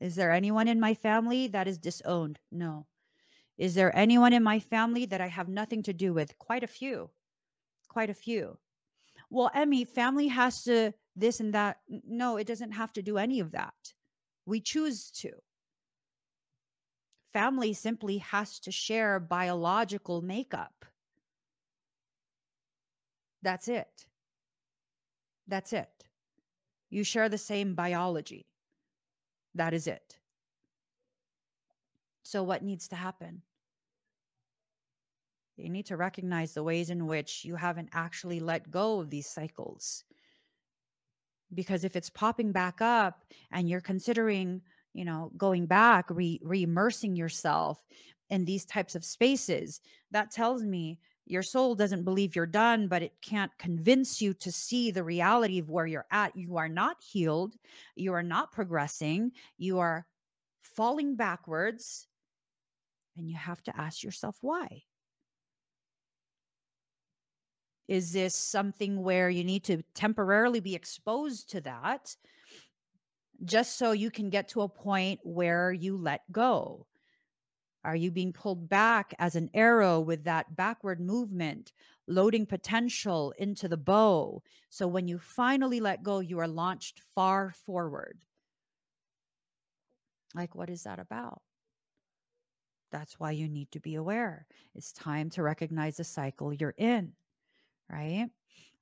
Is 0.00 0.14
there 0.14 0.32
anyone 0.32 0.68
in 0.68 0.78
my 0.78 0.94
family 0.94 1.48
that 1.48 1.66
is 1.66 1.78
disowned? 1.78 2.38
No. 2.52 2.86
Is 3.56 3.74
there 3.74 3.94
anyone 3.96 4.32
in 4.32 4.42
my 4.42 4.60
family 4.60 5.06
that 5.06 5.20
I 5.20 5.26
have 5.26 5.48
nothing 5.48 5.82
to 5.84 5.92
do 5.92 6.14
with? 6.14 6.38
Quite 6.38 6.62
a 6.62 6.68
few. 6.68 7.10
Quite 7.88 8.10
a 8.10 8.14
few. 8.14 8.58
Well, 9.30 9.50
Emmie, 9.54 9.84
family 9.84 10.28
has 10.28 10.62
to 10.64 10.92
this 11.16 11.40
and 11.40 11.52
that. 11.54 11.78
No, 11.88 12.36
it 12.36 12.46
doesn't 12.46 12.72
have 12.72 12.92
to 12.92 13.02
do 13.02 13.18
any 13.18 13.40
of 13.40 13.50
that. 13.52 13.74
We 14.46 14.60
choose 14.60 15.10
to. 15.22 15.32
Family 17.32 17.74
simply 17.74 18.18
has 18.18 18.58
to 18.60 18.72
share 18.72 19.20
biological 19.20 20.22
makeup. 20.22 20.84
That's 23.42 23.68
it. 23.68 24.06
That's 25.46 25.72
it. 25.72 25.90
You 26.90 27.04
share 27.04 27.28
the 27.28 27.38
same 27.38 27.74
biology. 27.74 28.47
That 29.58 29.74
is 29.74 29.88
it. 29.88 30.16
So, 32.22 32.44
what 32.44 32.62
needs 32.62 32.86
to 32.88 32.96
happen? 32.96 33.42
You 35.56 35.68
need 35.68 35.86
to 35.86 35.96
recognize 35.96 36.54
the 36.54 36.62
ways 36.62 36.90
in 36.90 37.08
which 37.08 37.44
you 37.44 37.56
haven't 37.56 37.88
actually 37.92 38.38
let 38.38 38.70
go 38.70 39.00
of 39.00 39.10
these 39.10 39.26
cycles. 39.26 40.04
Because 41.52 41.82
if 41.82 41.96
it's 41.96 42.08
popping 42.08 42.52
back 42.52 42.80
up 42.80 43.24
and 43.50 43.68
you're 43.68 43.80
considering, 43.80 44.62
you 44.94 45.04
know, 45.04 45.32
going 45.36 45.66
back, 45.66 46.08
re 46.10 46.40
immersing 46.44 47.16
yourself 47.16 47.84
in 48.30 48.44
these 48.44 48.64
types 48.64 48.94
of 48.94 49.04
spaces, 49.04 49.80
that 50.12 50.30
tells 50.30 50.62
me 50.62 51.00
your 51.30 51.42
soul 51.42 51.74
doesn't 51.74 52.04
believe 52.04 52.34
you're 52.34 52.46
done, 52.46 52.88
but 52.88 53.02
it 53.02 53.12
can't 53.20 53.52
convince 53.58 54.22
you 54.22 54.32
to 54.34 54.50
see 54.50 54.90
the 54.90 55.04
reality 55.04 55.58
of 55.58 55.68
where 55.68 55.86
you're 55.86 56.06
at. 56.10 56.34
You 56.34 56.56
are 56.56 56.68
not 56.68 56.96
healed. 57.02 57.54
You 57.96 58.14
are 58.14 58.22
not 58.22 58.50
progressing. 58.50 59.32
You 59.58 59.78
are 59.78 60.06
falling 60.62 61.16
backwards. 61.16 62.06
And 63.16 63.28
you 63.28 63.36
have 63.36 63.62
to 63.64 63.76
ask 63.78 64.02
yourself 64.02 64.38
why. 64.40 64.84
Is 67.88 68.12
this 68.12 68.34
something 68.34 69.02
where 69.02 69.28
you 69.28 69.44
need 69.44 69.64
to 69.64 69.82
temporarily 69.94 70.60
be 70.60 70.74
exposed 70.74 71.50
to 71.50 71.60
that 71.62 72.14
just 73.44 73.76
so 73.76 73.92
you 73.92 74.10
can 74.10 74.30
get 74.30 74.48
to 74.48 74.62
a 74.62 74.68
point 74.68 75.20
where 75.24 75.72
you 75.72 75.96
let 75.96 76.20
go? 76.32 76.86
Are 77.88 77.96
you 77.96 78.10
being 78.10 78.32
pulled 78.32 78.68
back 78.68 79.14
as 79.18 79.34
an 79.34 79.50
arrow 79.54 80.00
with 80.00 80.24
that 80.24 80.54
backward 80.54 81.00
movement, 81.00 81.72
loading 82.06 82.46
potential 82.46 83.32
into 83.38 83.66
the 83.68 83.76
bow? 83.76 84.42
So 84.68 84.86
when 84.86 85.08
you 85.08 85.18
finally 85.18 85.80
let 85.80 86.02
go, 86.02 86.20
you 86.20 86.38
are 86.38 86.48
launched 86.48 87.00
far 87.14 87.52
forward. 87.66 88.24
Like, 90.34 90.54
what 90.54 90.70
is 90.70 90.82
that 90.84 90.98
about? 90.98 91.40
That's 92.92 93.18
why 93.18 93.32
you 93.32 93.48
need 93.48 93.70
to 93.72 93.80
be 93.80 93.94
aware. 93.96 94.46
It's 94.74 94.92
time 94.92 95.30
to 95.30 95.42
recognize 95.42 95.96
the 95.96 96.04
cycle 96.04 96.52
you're 96.52 96.74
in 96.76 97.14
right? 97.90 98.28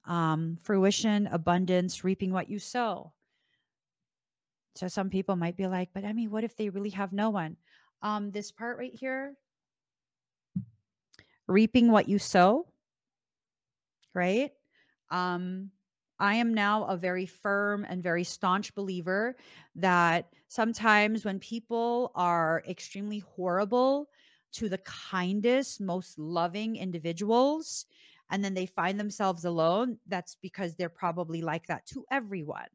Um, 0.07 0.59
fruition, 0.63 1.27
abundance, 1.29 2.05
reaping 2.05 2.33
what 2.33 2.49
you 2.51 2.59
sow. 2.59 3.13
So 4.75 4.89
some 4.89 5.11
people 5.11 5.37
might 5.37 5.57
be 5.57 5.67
like, 5.67 5.91
but 5.95 6.05
I 6.05 6.13
mean, 6.13 6.31
what 6.31 6.45
if 6.45 6.57
they 6.57 6.69
really 6.69 6.91
have 6.91 7.13
no 7.13 7.31
one? 7.31 7.57
Um, 8.03 8.31
this 8.31 8.53
part 8.53 8.79
right 8.79 8.95
here, 8.95 9.37
reaping 11.47 11.91
what 11.91 12.09
you 12.09 12.19
sow, 12.19 12.67
right? 14.15 14.53
Um, 15.11 15.71
I 16.19 16.37
am 16.37 16.55
now 16.55 16.85
a 16.85 16.97
very 16.97 17.27
firm 17.27 17.85
and 17.89 18.03
very 18.03 18.25
staunch 18.25 18.75
believer 18.75 19.37
that 19.77 20.33
sometimes 20.49 21.25
when 21.25 21.39
people 21.39 22.11
are 22.15 22.63
extremely 22.67 23.19
horrible 23.19 24.09
to 24.53 24.69
the 24.69 24.79
kindest, 24.79 25.81
most 25.81 26.19
loving 26.19 26.77
individuals, 26.77 27.87
and 28.31 28.43
then 28.43 28.55
they 28.55 28.67
find 28.67 28.99
themselves 28.99 29.45
alone, 29.45 29.99
that's 30.07 30.37
because 30.37 30.75
they're 30.75 30.89
probably 30.89 31.43
like 31.43 31.67
that 31.67 31.87
to 31.87 32.05
everyone. 32.11 32.69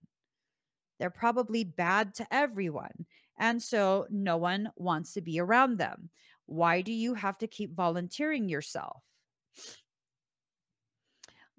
They're 0.99 1.09
probably 1.09 1.63
bad 1.63 2.13
to 2.15 2.27
everyone. 2.31 3.05
And 3.37 3.61
so 3.61 4.07
no 4.09 4.37
one 4.37 4.71
wants 4.75 5.13
to 5.13 5.21
be 5.21 5.39
around 5.39 5.77
them. 5.77 6.09
Why 6.45 6.81
do 6.81 6.91
you 6.91 7.13
have 7.13 7.37
to 7.39 7.47
keep 7.47 7.75
volunteering 7.75 8.49
yourself? 8.49 9.01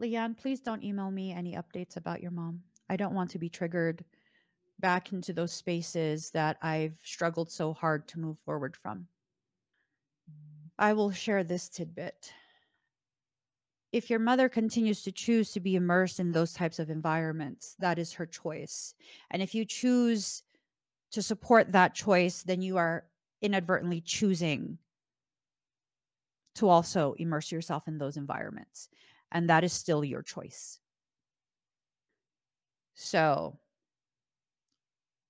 Leanne, 0.01 0.37
please 0.37 0.61
don't 0.61 0.83
email 0.83 1.11
me 1.11 1.33
any 1.33 1.55
updates 1.55 1.97
about 1.97 2.23
your 2.23 2.31
mom. 2.31 2.61
I 2.89 2.97
don't 2.97 3.15
want 3.15 3.31
to 3.31 3.39
be 3.39 3.49
triggered 3.49 4.05
back 4.81 5.13
into 5.13 5.33
those 5.33 5.53
spaces 5.53 6.31
that 6.31 6.57
I've 6.63 6.97
struggled 7.03 7.51
so 7.51 7.73
hard 7.73 8.09
to 8.09 8.19
move 8.19 8.39
forward 8.45 8.77
from. 8.77 9.07
I 10.79 10.93
will 10.93 11.13
share 11.13 11.45
this 11.45 11.69
tidbit 11.69 12.33
if 13.93 14.09
your 14.09 14.19
mother 14.19 14.49
continues 14.49 15.03
to 15.03 15.13
choose 15.13 15.53
to 15.53 15.61
be 15.61 15.77
immersed 15.77 16.19
in 16.19 16.33
those 16.33 16.55
types 16.55 16.79
of 16.79 16.89
environments, 16.89 17.77
that 17.79 17.99
is 17.99 18.13
her 18.15 18.27
choice. 18.27 18.95
And 19.31 19.43
if 19.43 19.55
you 19.55 19.67
choose 19.67 20.43
to 21.13 21.23
support 21.23 21.73
that 21.73 21.95
choice, 21.95 22.43
then 22.43 22.63
you 22.63 22.77
are 22.77 23.05
inadvertently 23.41 24.01
choosing 24.01 24.79
to 26.55 26.69
also 26.69 27.15
immerse 27.19 27.51
yourself 27.51 27.89
in 27.89 27.99
those 27.99 28.17
environments. 28.17 28.89
And 29.31 29.49
that 29.49 29.65
is 29.65 29.73
still 29.73 30.05
your 30.05 30.23
choice. 30.23 30.79
So, 32.95 33.59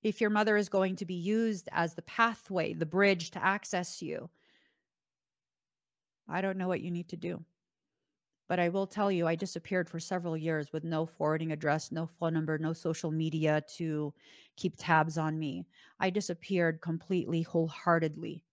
if 0.03 0.21
your 0.21 0.31
mother 0.31 0.57
is 0.57 0.69
going 0.69 0.97
to 0.97 1.07
be 1.07 1.15
used 1.15 1.69
as 1.71 1.95
the 1.95 2.03
pathway, 2.03 2.75
the 2.75 2.87
bridge 2.87 3.31
to 3.33 3.45
access 3.45 4.03
you, 4.03 4.29
I 6.29 6.41
don't 6.41 6.59
know 6.59 6.69
what 6.69 6.81
you 6.81 6.91
need 6.91 7.09
to 7.11 7.17
do. 7.17 7.45
But 8.49 8.61
I 8.61 8.69
will 8.69 8.87
tell 8.87 9.11
you, 9.11 9.27
I 9.27 9.35
disappeared 9.35 9.89
for 9.89 10.01
several 10.01 10.37
years 10.37 10.73
with 10.73 10.85
no 10.85 11.07
forwarding 11.07 11.53
address, 11.53 11.93
no 11.93 12.07
phone 12.07 12.35
number, 12.35 12.59
no 12.59 12.73
social 12.73 13.11
media 13.11 13.63
to 13.77 14.13
keep 14.57 14.75
tabs 14.77 15.17
on 15.19 15.39
me. 15.39 15.67
I 16.01 16.11
disappeared 16.11 16.81
completely, 16.81 17.43
wholeheartedly 17.43 18.45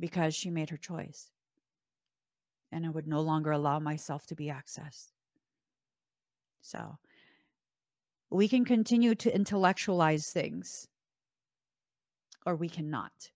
because 0.00 0.34
she 0.34 0.50
made 0.50 0.70
her 0.70 0.76
choice. 0.76 1.30
And 2.72 2.84
I 2.84 2.90
would 2.90 3.06
no 3.06 3.20
longer 3.20 3.52
allow 3.52 3.78
myself 3.78 4.26
to 4.26 4.34
be 4.34 4.46
accessed. 4.46 5.12
So 6.60 6.98
we 8.30 8.48
can 8.48 8.64
continue 8.64 9.14
to 9.14 9.34
intellectualize 9.34 10.30
things. 10.30 10.88
or 12.46 12.56
we 12.56 12.68
cannot. 12.68 13.30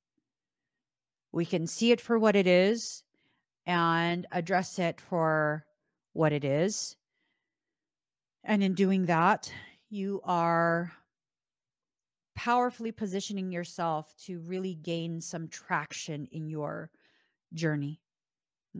We 1.32 1.44
can 1.44 1.66
see 1.66 1.92
it 1.92 2.00
for 2.00 2.18
what 2.18 2.36
it 2.36 2.46
is 2.46 3.04
and 3.66 4.26
address 4.32 4.78
it 4.78 5.00
for 5.00 5.64
what 6.12 6.32
it 6.32 6.44
is. 6.44 6.96
And 8.44 8.62
in 8.62 8.74
doing 8.74 9.06
that, 9.06 9.52
you 9.88 10.20
are 10.24 10.92
powerfully 12.34 12.90
positioning 12.92 13.52
yourself 13.52 14.14
to 14.24 14.40
really 14.40 14.74
gain 14.74 15.20
some 15.20 15.48
traction 15.48 16.26
in 16.32 16.48
your 16.48 16.90
journey. 17.54 18.00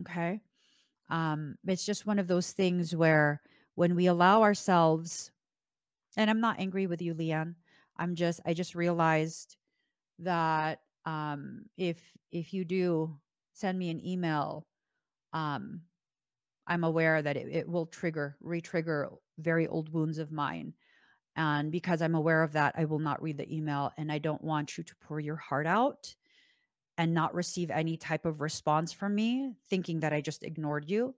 Okay. 0.01 0.41
Um, 1.09 1.55
it's 1.67 1.85
just 1.85 2.05
one 2.05 2.19
of 2.19 2.27
those 2.27 2.51
things 2.51 2.95
where 2.95 3.41
when 3.75 3.95
we 3.95 4.07
allow 4.07 4.41
ourselves, 4.41 5.31
and 6.17 6.29
I'm 6.29 6.41
not 6.41 6.59
angry 6.59 6.87
with 6.87 7.01
you, 7.01 7.13
Leanne. 7.13 7.55
I'm 7.97 8.15
just, 8.15 8.41
I 8.45 8.53
just 8.53 8.75
realized 8.75 9.55
that 10.19 10.79
um, 11.05 11.65
if 11.77 11.97
if 12.31 12.53
you 12.53 12.65
do 12.65 13.15
send 13.53 13.77
me 13.77 13.89
an 13.89 14.05
email, 14.05 14.65
um, 15.33 15.81
I'm 16.67 16.83
aware 16.83 17.21
that 17.21 17.35
it, 17.35 17.47
it 17.51 17.67
will 17.67 17.85
trigger, 17.85 18.37
re-trigger 18.41 19.09
very 19.37 19.67
old 19.67 19.91
wounds 19.91 20.17
of 20.17 20.31
mine. 20.31 20.73
And 21.35 21.71
because 21.71 22.01
I'm 22.01 22.15
aware 22.15 22.43
of 22.43 22.53
that, 22.53 22.75
I 22.77 22.85
will 22.85 22.99
not 22.99 23.21
read 23.21 23.37
the 23.37 23.53
email 23.53 23.91
and 23.97 24.11
I 24.11 24.19
don't 24.19 24.43
want 24.43 24.77
you 24.77 24.83
to 24.83 24.95
pour 25.01 25.19
your 25.19 25.35
heart 25.35 25.65
out 25.65 26.13
and 26.97 27.13
not 27.13 27.33
receive 27.33 27.71
any 27.71 27.97
type 27.97 28.25
of 28.25 28.39
response 28.39 28.93
from 28.93 29.15
me, 29.15 29.51
thinking 29.69 30.01
that 30.01 30.13
I 30.13 30.21
just 30.21 30.43
ignored 30.43 30.89
you. 30.89 31.15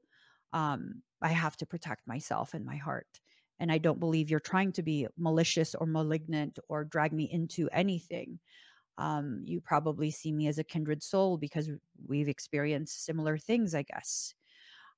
Um, 0.53 1.01
I 1.21 1.29
have 1.29 1.57
to 1.57 1.65
protect 1.65 2.07
myself 2.07 2.53
and 2.53 2.65
my 2.65 2.77
heart. 2.77 3.19
And 3.59 3.71
I 3.71 3.77
don't 3.77 3.99
believe 3.99 4.29
you're 4.29 4.39
trying 4.39 4.71
to 4.73 4.83
be 4.83 5.07
malicious 5.17 5.75
or 5.75 5.85
malignant 5.85 6.59
or 6.69 6.85
drag 6.85 7.11
me 7.11 7.29
into 7.31 7.69
anything. 7.71 8.39
Um, 8.97 9.43
you 9.45 9.59
probably 9.59 10.09
see 10.11 10.31
me 10.31 10.47
as 10.47 10.57
a 10.57 10.63
kindred 10.63 11.03
soul 11.03 11.37
because 11.37 11.69
we've 12.07 12.29
experienced 12.29 13.05
similar 13.05 13.37
things, 13.37 13.75
I 13.75 13.83
guess. 13.83 14.33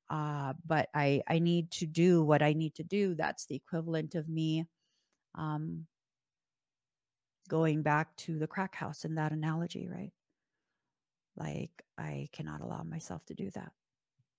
Uh, 0.10 0.54
but 0.66 0.90
I, 0.94 1.22
I 1.28 1.40
need 1.40 1.72
to 1.72 1.86
do 1.86 2.24
what 2.24 2.42
I 2.42 2.54
need 2.54 2.76
to 2.76 2.84
do. 2.84 3.16
That's 3.16 3.46
the 3.46 3.56
equivalent 3.56 4.16
of 4.16 4.30
me 4.30 4.66
um, 5.36 5.86
going 7.50 7.82
back 7.82 8.16
to 8.18 8.38
the 8.38 8.48
crack 8.48 8.76
house 8.76 9.04
in 9.06 9.16
that 9.16 9.32
analogy, 9.32 9.88
right? 9.88 10.12
Like, 11.36 11.72
I 11.98 12.30
cannot 12.32 12.62
allow 12.62 12.84
myself 12.84 13.26
to 13.26 13.34
do 13.34 13.52
that 13.52 13.72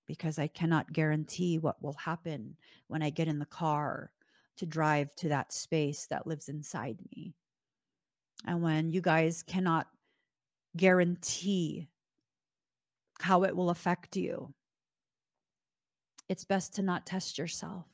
because 0.07 0.39
I 0.39 0.47
cannot 0.47 0.91
guarantee 0.91 1.59
what 1.59 1.81
will 1.83 1.93
happen 1.93 2.55
when 2.87 3.03
I 3.03 3.09
get 3.09 3.27
in 3.27 3.39
the 3.39 3.45
car 3.45 4.11
to 4.57 4.65
drive 4.65 5.15
to 5.15 5.29
that 5.29 5.53
space 5.53 6.07
that 6.07 6.27
lives 6.27 6.49
inside 6.49 6.97
me. 7.15 7.33
And 8.45 8.61
when 8.61 8.91
you 8.91 9.01
guys 9.01 9.43
cannot 9.43 9.87
guarantee 10.77 11.87
how 13.19 13.43
it 13.43 13.55
will 13.55 13.69
affect 13.69 14.15
you, 14.15 14.53
it's 16.29 16.45
best 16.45 16.75
to 16.75 16.81
not 16.81 17.05
test 17.05 17.37
yourself 17.37 17.85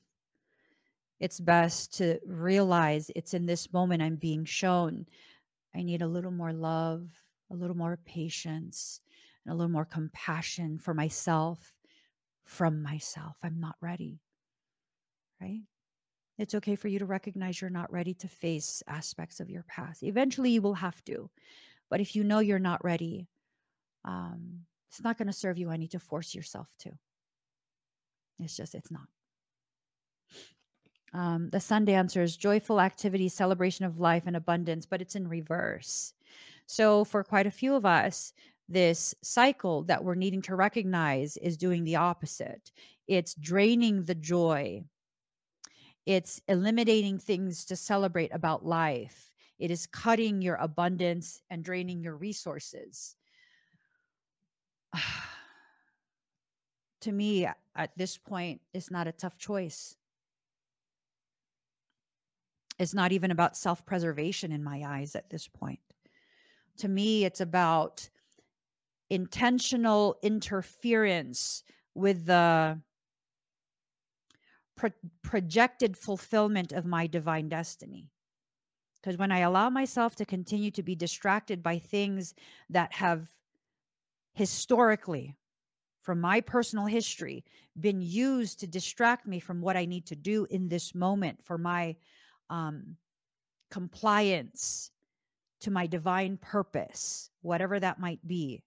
it's 1.19 1.39
best 1.39 1.97
to 1.97 2.19
realize 2.25 3.09
it's 3.15 3.33
in 3.33 3.45
this 3.45 3.71
moment 3.71 4.01
I'm 4.01 4.17
being 4.17 4.45
shown. 4.45 5.05
I 5.73 5.81
need 5.81 6.01
a 6.01 6.07
little 6.07 6.31
more 6.31 6.53
love, 6.53 7.09
a 7.51 7.55
little 7.55 7.75
more 7.75 7.97
patience, 8.05 8.99
and 9.45 9.53
a 9.53 9.55
little 9.55 9.71
more 9.71 9.85
compassion 9.85 10.77
for 10.77 10.93
myself 10.93 11.73
from 12.43 12.81
myself. 12.81 13.37
I'm 13.43 13.59
not 13.59 13.75
ready. 13.81 14.19
Right? 15.41 15.61
It's 16.37 16.55
okay 16.55 16.75
for 16.75 16.87
you 16.87 16.99
to 16.99 17.05
recognize 17.05 17.61
you're 17.61 17.69
not 17.69 17.91
ready 17.91 18.13
to 18.15 18.27
face 18.27 18.83
aspects 18.87 19.39
of 19.39 19.49
your 19.49 19.63
past. 19.63 20.03
Eventually, 20.03 20.51
you 20.51 20.61
will 20.61 20.73
have 20.73 21.03
to. 21.05 21.29
But 21.89 22.01
if 22.01 22.15
you 22.15 22.23
know 22.23 22.39
you're 22.39 22.59
not 22.59 22.83
ready, 22.83 23.27
um, 24.03 24.61
it's 24.89 25.01
not 25.01 25.17
going 25.17 25.27
to 25.27 25.33
serve 25.33 25.57
you 25.57 25.69
any 25.69 25.87
to 25.89 25.99
force 25.99 26.35
yourself 26.35 26.67
to. 26.79 26.91
It's 28.39 28.57
just, 28.57 28.75
it's 28.75 28.91
not. 28.91 29.07
Um, 31.13 31.49
the 31.49 31.61
sun 31.61 31.85
dancers, 31.85 32.35
joyful 32.35 32.81
activity, 32.81 33.29
celebration 33.29 33.85
of 33.85 33.99
life 33.99 34.23
and 34.25 34.35
abundance, 34.35 34.85
but 34.85 35.01
it's 35.01 35.15
in 35.15 35.29
reverse. 35.29 36.13
So, 36.65 37.05
for 37.05 37.23
quite 37.23 37.47
a 37.47 37.51
few 37.51 37.75
of 37.75 37.85
us, 37.85 38.33
this 38.67 39.15
cycle 39.21 39.83
that 39.83 40.03
we're 40.03 40.15
needing 40.15 40.41
to 40.43 40.55
recognize 40.55 41.37
is 41.37 41.55
doing 41.55 41.83
the 41.83 41.95
opposite. 41.95 42.71
It's 43.07 43.35
draining 43.35 44.03
the 44.03 44.15
joy, 44.15 44.83
it's 46.05 46.41
eliminating 46.47 47.17
things 47.17 47.65
to 47.65 47.75
celebrate 47.75 48.33
about 48.33 48.65
life, 48.65 49.31
it 49.57 49.71
is 49.71 49.87
cutting 49.87 50.41
your 50.41 50.55
abundance 50.55 51.41
and 51.49 51.63
draining 51.63 52.01
your 52.01 52.15
resources. 52.15 53.15
to 57.01 57.11
me, 57.11 57.47
at 57.75 57.97
this 57.97 58.17
point, 58.17 58.61
it's 58.73 58.91
not 58.91 59.07
a 59.07 59.11
tough 59.11 59.37
choice 59.37 59.95
it's 62.77 62.93
not 62.93 63.11
even 63.11 63.31
about 63.31 63.57
self 63.57 63.85
preservation 63.85 64.51
in 64.51 64.63
my 64.63 64.83
eyes 64.85 65.15
at 65.15 65.29
this 65.29 65.47
point. 65.47 65.79
To 66.77 66.87
me, 66.87 67.23
it's 67.23 67.41
about 67.41 68.09
intentional 69.09 70.17
interference 70.21 71.63
with 71.93 72.25
the 72.25 72.79
pro- 74.75 74.91
projected 75.21 75.97
fulfillment 75.97 76.71
of 76.71 76.85
my 76.85 77.07
divine 77.07 77.49
destiny. 77.49 78.09
Because 78.95 79.17
when 79.17 79.31
I 79.31 79.39
allow 79.39 79.69
myself 79.69 80.15
to 80.15 80.25
continue 80.25 80.71
to 80.71 80.83
be 80.83 80.95
distracted 80.95 81.61
by 81.61 81.77
things 81.79 82.33
that 82.69 82.91
have 82.93 83.29
historically, 84.33 85.37
from 86.01 86.21
my 86.21 86.41
personal 86.41 86.85
history, 86.85 87.43
been 87.79 88.01
used 88.01 88.59
to 88.59 88.67
distract 88.67 89.25
me 89.25 89.39
from 89.39 89.61
what 89.61 89.75
I 89.75 89.85
need 89.85 90.05
to 90.07 90.15
do 90.15 90.45
in 90.49 90.67
this 90.67 90.93
moment 90.93 91.43
for 91.43 91.57
my 91.57 91.95
um, 92.49 92.95
compliance 93.71 94.91
to 95.61 95.71
my 95.71 95.87
divine 95.87 96.37
purpose, 96.37 97.31
whatever 97.41 97.79
that 97.79 97.99
might 97.99 98.25
be. 98.27 98.61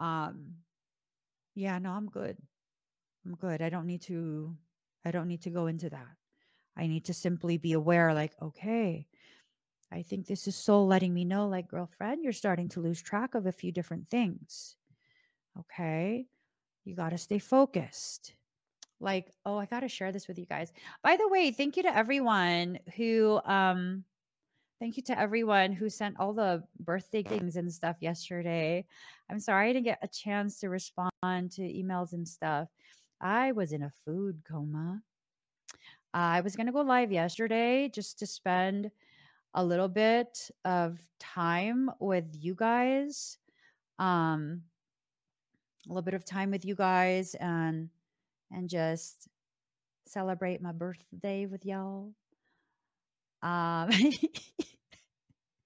Um, 0.00 0.54
yeah, 1.54 1.78
no, 1.78 1.90
I'm 1.90 2.08
good. 2.08 2.36
I'm 3.24 3.34
good. 3.34 3.62
I 3.62 3.68
don't 3.68 3.86
need 3.86 4.02
to, 4.02 4.56
I 5.04 5.10
don't 5.10 5.28
need 5.28 5.42
to 5.42 5.50
go 5.50 5.66
into 5.66 5.90
that. 5.90 6.16
I 6.76 6.86
need 6.86 7.06
to 7.06 7.14
simply 7.14 7.56
be 7.56 7.72
aware, 7.72 8.14
like, 8.14 8.32
okay, 8.40 9.06
I 9.92 10.02
think 10.02 10.26
this 10.26 10.46
is 10.46 10.56
soul 10.56 10.86
letting 10.86 11.12
me 11.12 11.24
know, 11.24 11.48
like, 11.48 11.68
girlfriend, 11.68 12.22
you're 12.22 12.32
starting 12.32 12.68
to 12.70 12.80
lose 12.80 13.02
track 13.02 13.34
of 13.34 13.46
a 13.46 13.52
few 13.52 13.72
different 13.72 14.08
things. 14.08 14.76
Okay. 15.58 16.26
You 16.84 16.94
got 16.94 17.10
to 17.10 17.18
stay 17.18 17.38
focused 17.38 18.34
like 19.00 19.32
oh 19.46 19.56
i 19.56 19.64
gotta 19.64 19.88
share 19.88 20.12
this 20.12 20.28
with 20.28 20.38
you 20.38 20.46
guys 20.46 20.72
by 21.02 21.16
the 21.16 21.28
way 21.28 21.50
thank 21.50 21.76
you 21.76 21.82
to 21.82 21.96
everyone 21.96 22.78
who 22.96 23.40
um 23.44 24.04
thank 24.78 24.96
you 24.96 25.02
to 25.02 25.18
everyone 25.18 25.72
who 25.72 25.88
sent 25.88 26.18
all 26.20 26.32
the 26.32 26.62
birthday 26.78 27.22
things 27.22 27.56
and 27.56 27.72
stuff 27.72 27.96
yesterday 28.00 28.84
i'm 29.30 29.40
sorry 29.40 29.70
i 29.70 29.72
didn't 29.72 29.84
get 29.84 29.98
a 30.02 30.08
chance 30.08 30.60
to 30.60 30.68
respond 30.68 31.10
to 31.50 31.62
emails 31.62 32.12
and 32.12 32.28
stuff 32.28 32.68
i 33.20 33.52
was 33.52 33.72
in 33.72 33.82
a 33.82 33.92
food 34.04 34.42
coma 34.44 35.02
i 36.14 36.40
was 36.40 36.56
going 36.56 36.66
to 36.66 36.72
go 36.72 36.80
live 36.80 37.12
yesterday 37.12 37.88
just 37.88 38.18
to 38.18 38.26
spend 38.26 38.90
a 39.54 39.64
little 39.64 39.88
bit 39.88 40.50
of 40.64 40.98
time 41.18 41.90
with 42.00 42.26
you 42.38 42.54
guys 42.54 43.38
um 43.98 44.62
a 45.86 45.92
little 45.92 46.02
bit 46.02 46.14
of 46.14 46.24
time 46.24 46.50
with 46.50 46.64
you 46.64 46.74
guys 46.74 47.34
and 47.36 47.88
and 48.52 48.68
just 48.68 49.28
celebrate 50.10 50.60
my 50.60 50.72
birthday 50.72 51.46
with 51.46 51.64
y'all. 51.64 52.12
Um, 53.42 53.90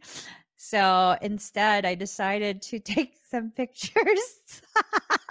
so 0.57 1.17
instead, 1.23 1.85
I 1.85 1.95
decided 1.95 2.63
to 2.63 2.79
take 2.81 3.15
some 3.29 3.51
pictures. 3.51 4.63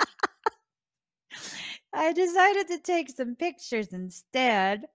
I 1.94 2.12
decided 2.14 2.68
to 2.70 2.80
take 2.80 3.10
some 3.10 3.36
pictures 3.36 3.94
instead. 3.94 4.86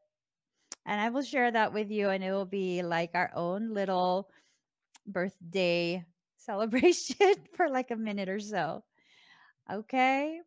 And 0.86 1.01
I 1.01 1.11
will 1.11 1.22
share 1.22 1.51
that 1.51 1.72
with 1.72 1.90
you, 1.90 2.09
and 2.09 2.24
it 2.24 2.32
will 2.32 2.46
be 2.46 2.82
like 2.82 3.11
our 3.14 3.30
own 3.34 3.74
little 3.74 4.30
birthday 5.07 6.05
celebration 6.38 7.34
for 7.55 7.68
like 7.68 7.90
a 7.90 7.96
minute 7.96 8.28
or 8.28 8.40
so. 8.40 8.84
Okay. 9.70 10.40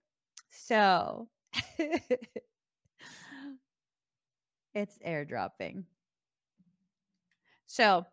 So 0.51 1.29
it's 4.73 4.97
airdropping. 5.05 5.83
So, 7.67 8.05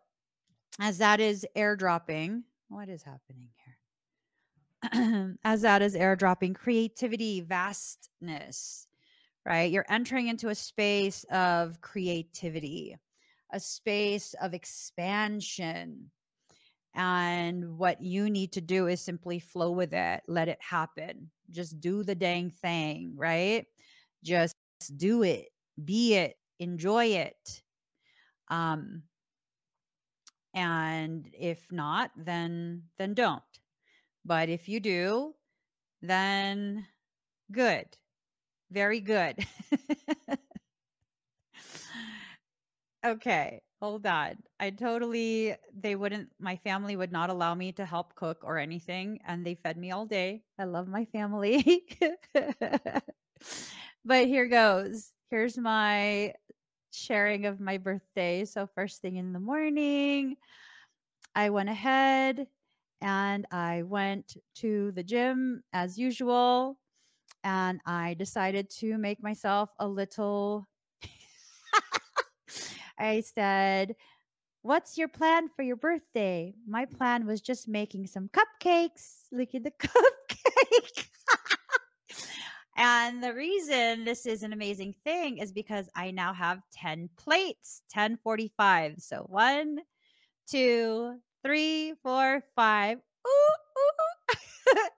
as 0.79 0.99
that 0.99 1.19
is 1.19 1.45
airdropping, 1.55 2.43
what 2.69 2.87
is 2.89 3.03
happening? 3.03 3.49
as 5.43 5.61
that 5.61 5.81
is 5.81 5.95
airdropping, 5.95 6.55
creativity, 6.55 7.41
vastness, 7.41 8.87
right? 9.45 9.71
You're 9.71 9.85
entering 9.89 10.27
into 10.27 10.49
a 10.49 10.55
space 10.55 11.25
of 11.31 11.81
creativity, 11.81 12.97
a 13.51 13.59
space 13.59 14.35
of 14.41 14.53
expansion. 14.53 16.11
And 16.95 17.77
what 17.77 18.01
you 18.01 18.29
need 18.29 18.53
to 18.53 18.61
do 18.61 18.87
is 18.87 19.01
simply 19.01 19.39
flow 19.39 19.71
with 19.71 19.93
it, 19.93 20.21
let 20.27 20.47
it 20.47 20.59
happen. 20.61 21.29
Just 21.49 21.79
do 21.79 22.03
the 22.03 22.15
dang 22.15 22.49
thing, 22.49 23.13
right? 23.15 23.65
Just 24.23 24.55
do 24.97 25.23
it, 25.23 25.49
be 25.83 26.15
it, 26.15 26.35
enjoy 26.59 27.05
it. 27.05 27.61
Um, 28.49 29.03
and 30.53 31.29
if 31.33 31.71
not, 31.71 32.11
then 32.17 32.83
then 32.97 33.13
don't. 33.13 33.43
But 34.29 34.47
if 34.47 34.69
you 34.69 34.79
do, 34.79 35.33
then 36.03 36.85
good. 37.51 37.87
Very 38.69 38.99
good. 38.99 39.43
okay, 43.05 43.63
hold 43.81 44.05
on. 44.05 44.35
I 44.59 44.69
totally 44.69 45.55
they 45.75 45.95
wouldn't 45.95 46.29
my 46.39 46.57
family 46.57 46.95
would 46.95 47.11
not 47.11 47.31
allow 47.31 47.55
me 47.55 47.71
to 47.71 47.85
help 47.85 48.13
cook 48.13 48.41
or 48.43 48.59
anything 48.59 49.19
and 49.25 49.43
they 49.43 49.55
fed 49.55 49.77
me 49.77 49.89
all 49.89 50.05
day. 50.05 50.43
I 50.59 50.65
love 50.65 50.87
my 50.87 51.05
family. 51.05 51.87
but 54.05 54.27
here 54.27 54.45
goes. 54.45 55.11
Here's 55.31 55.57
my 55.57 56.35
sharing 56.91 57.47
of 57.47 57.59
my 57.59 57.79
birthday. 57.79 58.45
So 58.45 58.69
first 58.75 59.01
thing 59.01 59.15
in 59.15 59.33
the 59.33 59.39
morning, 59.39 60.37
I 61.33 61.49
went 61.49 61.69
ahead 61.69 62.45
and 63.01 63.45
I 63.51 63.83
went 63.83 64.37
to 64.55 64.91
the 64.91 65.03
gym 65.03 65.63
as 65.73 65.97
usual 65.97 66.77
and 67.43 67.79
I 67.85 68.15
decided 68.15 68.69
to 68.79 68.97
make 68.97 69.23
myself 69.23 69.69
a 69.79 69.87
little. 69.87 70.67
I 72.99 73.21
said, 73.21 73.95
What's 74.61 74.97
your 74.97 75.07
plan 75.07 75.47
for 75.55 75.63
your 75.63 75.77
birthday? 75.77 76.53
My 76.67 76.85
plan 76.85 77.25
was 77.25 77.39
just 77.39 77.69
making 77.69 78.07
some 78.07 78.29
cupcakes. 78.29 79.27
Look 79.31 79.55
at 79.55 79.63
the 79.63 79.71
cupcake. 79.79 81.07
and 82.75 83.23
the 83.23 83.33
reason 83.33 84.03
this 84.03 84.25
is 84.25 84.43
an 84.43 84.51
amazing 84.51 84.95
thing 85.05 85.37
is 85.37 85.53
because 85.53 85.89
I 85.95 86.11
now 86.11 86.33
have 86.33 86.59
10 86.73 87.09
plates, 87.15 87.83
1045. 87.93 88.95
So 88.97 89.25
one, 89.29 89.79
two, 90.45 91.15
three, 91.43 91.93
four, 92.03 92.43
five. 92.55 92.97
Ooh, 93.27 93.53
ooh. 93.79 94.75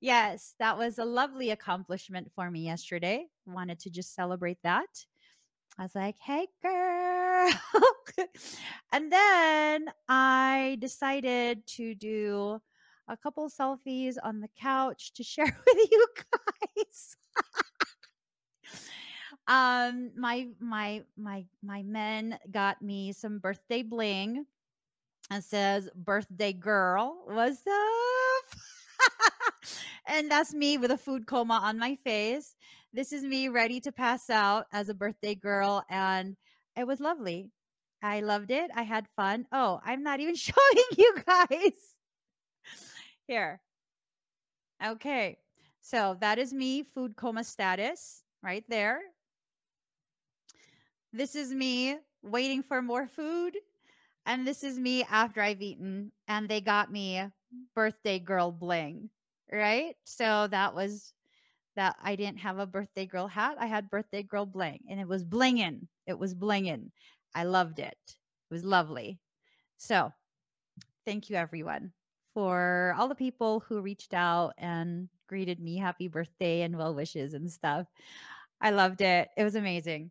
Yes, 0.00 0.54
that 0.58 0.78
was 0.78 0.98
a 0.98 1.04
lovely 1.04 1.50
accomplishment 1.50 2.30
for 2.34 2.50
me 2.50 2.60
yesterday. 2.60 3.26
Wanted 3.46 3.80
to 3.80 3.90
just 3.90 4.14
celebrate 4.14 4.56
that. 4.62 4.88
I 5.78 5.82
was 5.82 5.94
like, 5.94 6.16
hey, 6.18 6.46
girl. 6.62 7.50
and 8.92 9.12
then 9.12 9.90
I 10.08 10.76
decided 10.80 11.66
to 11.76 11.94
do 11.94 12.60
a 13.08 13.16
couple 13.16 13.48
selfies 13.50 14.16
on 14.22 14.40
the 14.40 14.48
couch 14.60 15.12
to 15.14 15.22
share 15.24 15.46
with 15.66 15.90
you 15.90 16.06
guys. 16.76 17.16
um 19.48 20.10
my 20.16 20.48
my 20.60 21.02
my 21.16 21.44
my 21.62 21.82
men 21.82 22.38
got 22.50 22.80
me 22.82 23.12
some 23.12 23.38
birthday 23.38 23.82
bling 23.82 24.44
and 25.30 25.42
says 25.44 25.88
birthday 25.94 26.52
girl 26.52 27.22
what's 27.26 27.62
up 27.66 28.60
and 30.06 30.30
that's 30.30 30.54
me 30.54 30.78
with 30.78 30.90
a 30.90 30.98
food 30.98 31.26
coma 31.26 31.60
on 31.62 31.78
my 31.78 31.96
face. 32.04 32.54
This 32.92 33.12
is 33.12 33.22
me 33.22 33.48
ready 33.48 33.80
to 33.80 33.92
pass 33.92 34.30
out 34.30 34.66
as 34.72 34.88
a 34.88 34.94
birthday 34.94 35.34
girl. 35.34 35.84
And 35.88 36.36
it 36.76 36.86
was 36.86 37.00
lovely. 37.00 37.50
I 38.02 38.20
loved 38.20 38.50
it. 38.50 38.70
I 38.74 38.82
had 38.82 39.06
fun. 39.16 39.46
Oh, 39.52 39.80
I'm 39.84 40.02
not 40.02 40.20
even 40.20 40.34
showing 40.36 40.84
you 40.96 41.14
guys. 41.26 41.72
Here. 43.26 43.60
Okay. 44.84 45.38
So 45.80 46.16
that 46.20 46.38
is 46.38 46.52
me, 46.52 46.82
food 46.82 47.16
coma 47.16 47.44
status 47.44 48.22
right 48.42 48.64
there. 48.68 49.00
This 51.12 51.34
is 51.34 51.52
me 51.52 51.96
waiting 52.22 52.62
for 52.62 52.82
more 52.82 53.06
food. 53.06 53.56
And 54.26 54.46
this 54.46 54.62
is 54.64 54.78
me 54.78 55.04
after 55.04 55.40
I've 55.40 55.62
eaten. 55.62 56.12
And 56.28 56.48
they 56.48 56.60
got 56.60 56.90
me 56.92 57.24
birthday 57.74 58.18
girl 58.18 58.52
bling 58.52 59.10
right? 59.52 59.96
So 60.04 60.46
that 60.50 60.74
was 60.74 61.12
that 61.76 61.96
I 62.02 62.16
didn't 62.16 62.40
have 62.40 62.58
a 62.58 62.66
birthday 62.66 63.06
girl 63.06 63.26
hat. 63.26 63.56
I 63.58 63.66
had 63.66 63.90
birthday 63.90 64.22
girl 64.22 64.46
bling 64.46 64.80
and 64.90 65.00
it 65.00 65.08
was 65.08 65.24
blinging. 65.24 65.88
It 66.06 66.18
was 66.18 66.34
blinging. 66.34 66.90
I 67.34 67.44
loved 67.44 67.78
it. 67.78 67.96
It 68.06 68.54
was 68.54 68.64
lovely. 68.64 69.20
So 69.78 70.12
thank 71.06 71.30
you 71.30 71.36
everyone 71.36 71.92
for 72.34 72.94
all 72.98 73.08
the 73.08 73.14
people 73.14 73.60
who 73.60 73.80
reached 73.80 74.14
out 74.14 74.54
and 74.58 75.08
greeted 75.28 75.60
me 75.60 75.76
happy 75.78 76.08
birthday 76.08 76.62
and 76.62 76.76
well 76.76 76.94
wishes 76.94 77.34
and 77.34 77.50
stuff. 77.50 77.86
I 78.60 78.70
loved 78.70 79.00
it. 79.00 79.28
It 79.36 79.44
was 79.44 79.54
amazing. 79.54 80.10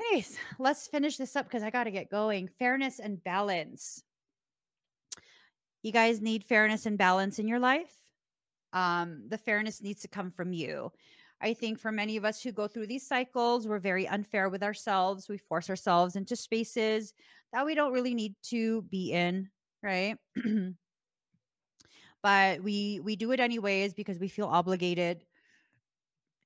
Anyways, 0.00 0.36
let's 0.58 0.88
finish 0.88 1.16
this 1.16 1.36
up 1.36 1.46
because 1.46 1.62
I 1.62 1.70
got 1.70 1.84
to 1.84 1.90
get 1.90 2.10
going. 2.10 2.48
Fairness 2.58 2.98
and 2.98 3.22
balance. 3.22 4.02
You 5.82 5.92
guys 5.92 6.20
need 6.20 6.44
fairness 6.44 6.86
and 6.86 6.98
balance 6.98 7.38
in 7.38 7.48
your 7.48 7.58
life 7.58 8.00
um, 8.72 9.22
the 9.28 9.38
fairness 9.38 9.82
needs 9.82 10.02
to 10.02 10.08
come 10.08 10.30
from 10.30 10.52
you. 10.52 10.92
I 11.42 11.54
think 11.54 11.78
for 11.78 11.90
many 11.90 12.16
of 12.16 12.24
us 12.24 12.42
who 12.42 12.52
go 12.52 12.68
through 12.68 12.86
these 12.86 13.06
cycles, 13.06 13.66
we're 13.66 13.78
very 13.78 14.06
unfair 14.06 14.48
with 14.48 14.62
ourselves. 14.62 15.28
We 15.28 15.38
force 15.38 15.70
ourselves 15.70 16.16
into 16.16 16.36
spaces 16.36 17.14
that 17.52 17.64
we 17.64 17.74
don't 17.74 17.92
really 17.92 18.14
need 18.14 18.34
to 18.44 18.82
be 18.82 19.12
in, 19.12 19.48
right? 19.82 20.18
but 22.22 22.62
we 22.62 23.00
we 23.02 23.16
do 23.16 23.32
it 23.32 23.40
anyways 23.40 23.94
because 23.94 24.18
we 24.18 24.28
feel 24.28 24.46
obligated. 24.46 25.24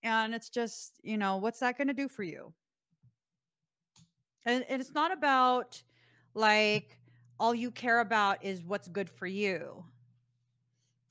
And 0.05 0.35
it's 0.35 0.51
just, 0.51 1.01
you 1.03 1.17
know, 1.17 1.39
what's 1.39 1.61
that 1.61 1.77
going 1.77 1.89
to 1.89 1.95
do 1.95 2.09
for 2.09 2.23
you? 2.23 2.53
And, 4.47 4.65
and 4.69 4.81
it's 4.81 4.95
not 4.95 5.13
about 5.13 5.83
like 6.35 6.99
all 7.39 7.55
you 7.55 7.71
care 7.71 8.01
about 8.01 8.45
is 8.45 8.63
what's 8.63 8.89
good 8.89 9.09
for 9.11 9.27
you. 9.27 9.85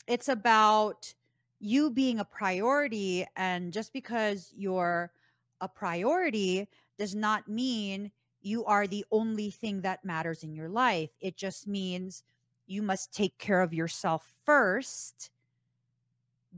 It's 0.08 0.30
about 0.30 1.14
you 1.60 1.90
being 1.90 2.20
a 2.20 2.26
priority 2.26 3.26
and 3.36 3.72
just 3.72 3.94
because 3.94 4.52
you're 4.56 5.12
a 5.62 5.68
priority 5.68 6.68
does 6.98 7.16
not 7.16 7.48
mean 7.48 8.12
you 8.42 8.66
are 8.66 8.86
the 8.86 9.06
only 9.12 9.50
thing 9.50 9.82
that 9.82 10.04
matters 10.04 10.44
in 10.44 10.54
your 10.54 10.68
life. 10.68 11.12
It 11.22 11.38
just 11.38 11.68
means 11.68 12.24
you 12.68 12.82
must 12.82 13.14
take 13.14 13.38
care 13.38 13.62
of 13.62 13.74
yourself 13.74 14.34
first 14.46 15.32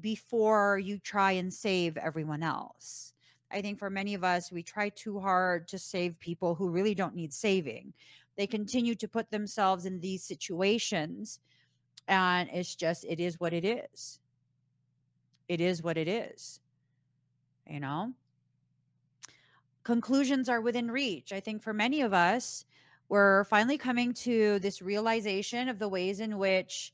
before 0.02 0.80
you 0.80 0.98
try 0.98 1.34
and 1.34 1.54
save 1.54 1.98
everyone 1.98 2.44
else 2.44 3.15
i 3.56 3.62
think 3.62 3.80
for 3.80 3.90
many 3.90 4.14
of 4.14 4.24
us 4.24 4.52
we 4.52 4.62
try 4.62 4.90
too 4.90 5.20
hard 5.20 5.68
to 5.68 5.80
save 5.80 6.20
people 6.20 6.54
who 6.54 6.70
really 6.70 6.94
don't 6.94 7.16
need 7.16 7.34
saving 7.34 7.92
they 8.38 8.44
mm-hmm. 8.44 8.52
continue 8.52 8.96
to 8.96 9.08
put 9.08 9.32
themselves 9.32 9.86
in 9.86 10.00
these 10.00 10.24
situations 10.24 11.40
and 12.08 12.50
it's 12.52 12.76
just, 12.76 13.06
it 13.06 13.20
is 13.20 13.40
what 13.40 13.54
it 13.54 13.66
is. 13.66 14.20
It 15.48 15.62
is 15.62 15.82
what 15.82 15.98
it 15.98 16.08
is. 16.08 16.60
You 17.68 17.80
know? 17.80 18.14
Conclusions 19.84 20.50
are 20.50 20.62
within 20.62 20.90
reach. 20.90 21.32
I 21.34 21.40
think 21.40 21.62
for 21.62 21.74
many 21.74 22.02
of 22.02 22.14
us, 22.14 22.66
we're 23.10 23.44
finally 23.46 23.78
coming 23.78 24.14
to 24.14 24.60
this 24.60 24.82
realization 24.82 25.70
of 25.70 25.78
the 25.78 25.90
ways 25.90 26.20
in 26.20 26.38
which 26.38 26.92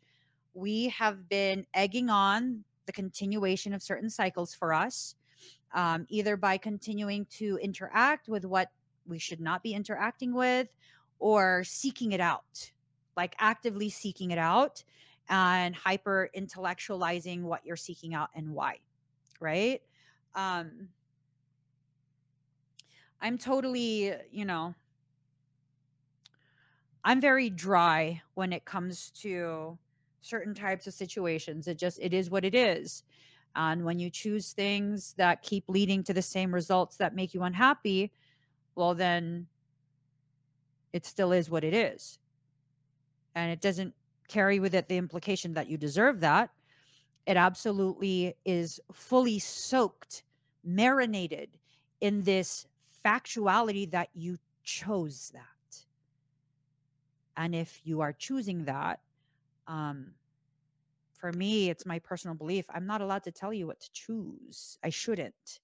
we 0.54 0.90
have 0.90 1.30
been 1.30 1.66
egging 1.74 2.10
on 2.10 2.66
the 2.86 2.92
continuation 2.92 3.74
of 3.74 3.82
certain 3.82 4.10
cycles 4.10 4.54
for 4.54 4.74
us, 4.74 5.16
um, 5.74 6.06
either 6.10 6.38
by 6.38 6.58
continuing 6.58 7.26
to 7.26 7.58
interact 7.62 8.28
with 8.28 8.46
what 8.46 8.70
we 9.06 9.20
should 9.20 9.40
not 9.40 9.64
be 9.64 9.74
interacting 9.74 10.34
with 10.34 10.68
or 11.20 11.64
seeking 11.64 12.12
it 12.12 12.22
out 12.22 12.72
like 13.18 13.36
actively 13.40 13.90
seeking 13.90 14.32
it 14.32 14.38
out 14.38 14.84
and 15.30 15.76
hyper 15.76 16.30
intellectualizing 16.36 17.42
what 17.44 17.66
you're 17.66 17.76
seeking 17.76 18.14
out 18.14 18.30
and 18.36 18.50
why 18.50 18.78
right? 19.40 19.82
Um 20.36 20.90
i'm 23.22 23.38
totally 23.38 24.14
you 24.32 24.46
know 24.46 24.74
i'm 27.04 27.22
very 27.22 27.50
dry 27.50 28.22
when 28.34 28.52
it 28.52 28.66
comes 28.66 29.12
to 29.12 29.78
certain 30.22 30.54
types 30.54 30.88
of 30.88 30.94
situations 30.94 31.68
it 31.68 31.78
just 31.78 32.00
it 32.02 32.14
is 32.14 32.30
what 32.30 32.44
it 32.44 32.54
is 32.54 33.04
and 33.56 33.84
when 33.84 34.00
you 34.00 34.10
choose 34.10 34.54
things 34.54 35.14
that 35.18 35.42
keep 35.42 35.64
leading 35.68 36.04
to 36.04 36.14
the 36.14 36.22
same 36.22 36.54
results 36.54 36.98
that 36.98 37.16
make 37.16 37.34
you 37.34 37.44
unhappy 37.44 38.12
well 38.76 38.94
then 38.94 39.46
it 40.94 41.06
still 41.06 41.32
is 41.32 41.50
what 41.50 41.64
it 41.64 41.74
is 41.74 42.20
and 43.36 43.52
it 43.52 43.62
doesn't 43.62 43.94
carry 44.32 44.60
with 44.60 44.74
it 44.74 44.88
the 44.88 44.98
implication 44.98 45.54
that 45.54 45.68
you 45.70 45.78
deserve 45.78 46.22
that. 46.22 46.50
It 47.26 47.38
absolutely 47.38 48.36
is 48.46 48.80
fully 48.92 49.40
soaked, 49.40 50.24
marinated 50.64 51.50
in 52.00 52.24
this 52.24 52.66
factuality 53.06 53.90
that 53.92 54.10
you 54.14 54.38
chose 54.64 55.32
that. 55.34 55.46
And 57.38 57.54
if 57.54 57.82
you 57.84 58.02
are 58.02 58.14
choosing 58.14 58.66
that, 58.66 59.00
um, 59.68 60.08
for 61.22 61.32
me, 61.34 61.70
it's 61.70 61.86
my 61.86 62.00
personal 62.00 62.36
belief. 62.36 62.66
I'm 62.74 62.88
not 62.88 63.00
allowed 63.00 63.24
to 63.26 63.32
tell 63.32 63.54
you 63.54 63.68
what 63.68 63.80
to 63.80 63.90
choose. 63.94 64.78
I 64.84 64.90
shouldn't, 64.90 65.60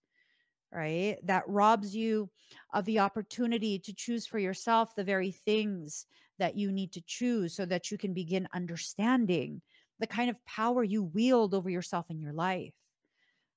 right? 0.71 1.17
That 1.23 1.43
robs 1.47 1.95
you 1.95 2.29
of 2.73 2.85
the 2.85 2.99
opportunity 2.99 3.79
to 3.79 3.93
choose 3.93 4.27
for 4.27 4.37
yourself 4.37 4.95
the 4.95 5.03
very 5.03 5.31
things 5.31 6.05
that 6.37 6.55
you 6.55 6.71
need 6.71 6.93
to 6.93 7.01
choose 7.07 7.55
so 7.55 7.65
that 7.65 7.89
you 7.89 7.97
can 7.97 8.13
begin 8.13 8.47
understanding 8.53 9.61
the 9.99 10.05
kind 10.05 10.29
of 10.29 10.45
power 10.45 10.83
you 10.83 11.03
wield 11.03 11.55
over 11.55 11.71
yourself 11.71 12.05
in 12.11 12.21
your 12.21 12.33
life. 12.33 12.75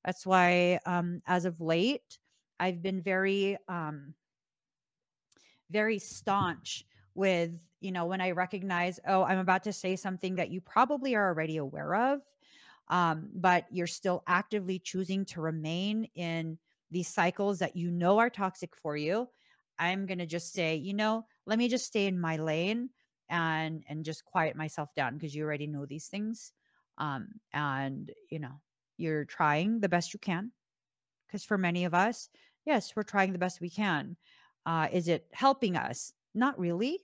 That's 0.07 0.25
why, 0.27 0.81
um, 0.87 1.21
as 1.27 1.45
of 1.45 1.61
late, 1.61 2.19
I've 2.59 2.83
been 2.83 3.03
very, 3.03 3.59
um, 3.69 4.15
very 5.71 5.99
staunch 5.99 6.87
with, 7.15 7.51
you 7.81 7.93
know, 7.93 8.07
when 8.07 8.21
I 8.21 8.33
recognize, 8.33 9.01
oh, 9.07 9.23
I'm 9.23 9.39
about 9.39 9.65
to 9.65 9.73
say 9.73 9.97
something 9.97 10.37
that 10.37 10.51
you 10.51 10.61
probably 10.61 11.15
are 11.15 11.29
already 11.29 11.57
aware 11.57 11.95
of, 11.95 12.21
um, 12.89 13.29
but 13.35 13.67
you're 13.71 13.87
still 13.87 14.23
actively 14.27 14.79
choosing 14.79 15.25
to 15.27 15.41
remain 15.41 16.09
in 16.15 16.59
these 16.91 17.09
cycles 17.09 17.61
that 17.61 17.77
you 17.77 17.91
know 17.91 18.19
are 18.19 18.31
toxic 18.31 18.77
for 18.77 18.97
you. 18.97 19.29
I'm 19.79 20.07
going 20.07 20.19
to 20.19 20.27
just 20.27 20.53
say, 20.53 20.77
you 20.77 20.93
know, 20.93 21.25
let 21.47 21.59
me 21.59 21.69
just 21.69 21.87
stay 21.87 22.07
in 22.07 22.21
my 22.21 22.37
lane 22.37 22.91
and 23.29 23.85
and 23.89 24.05
just 24.05 24.25
quiet 24.25 24.57
myself 24.57 24.93
down 24.95 25.15
because 25.15 25.35
you 25.35 25.45
already 25.45 25.67
know 25.67 25.87
these 25.87 26.09
things. 26.09 26.53
Um, 26.99 27.29
and 27.53 28.11
you 28.29 28.41
know, 28.41 28.61
you're 28.99 29.25
trying 29.25 29.81
the 29.81 29.89
best 29.89 30.13
you 30.13 30.21
can. 30.21 30.53
Because 31.27 31.45
for 31.45 31.57
many 31.57 31.85
of 31.85 31.95
us, 31.95 32.29
yes, 32.67 32.95
we're 32.95 33.05
trying 33.05 33.33
the 33.33 33.39
best 33.39 33.61
we 33.61 33.71
can. 33.71 34.17
Uh, 34.67 34.89
is 34.93 35.09
it 35.09 35.27
helping 35.33 35.77
us? 35.77 36.13
Not 36.35 36.59
really, 36.59 37.01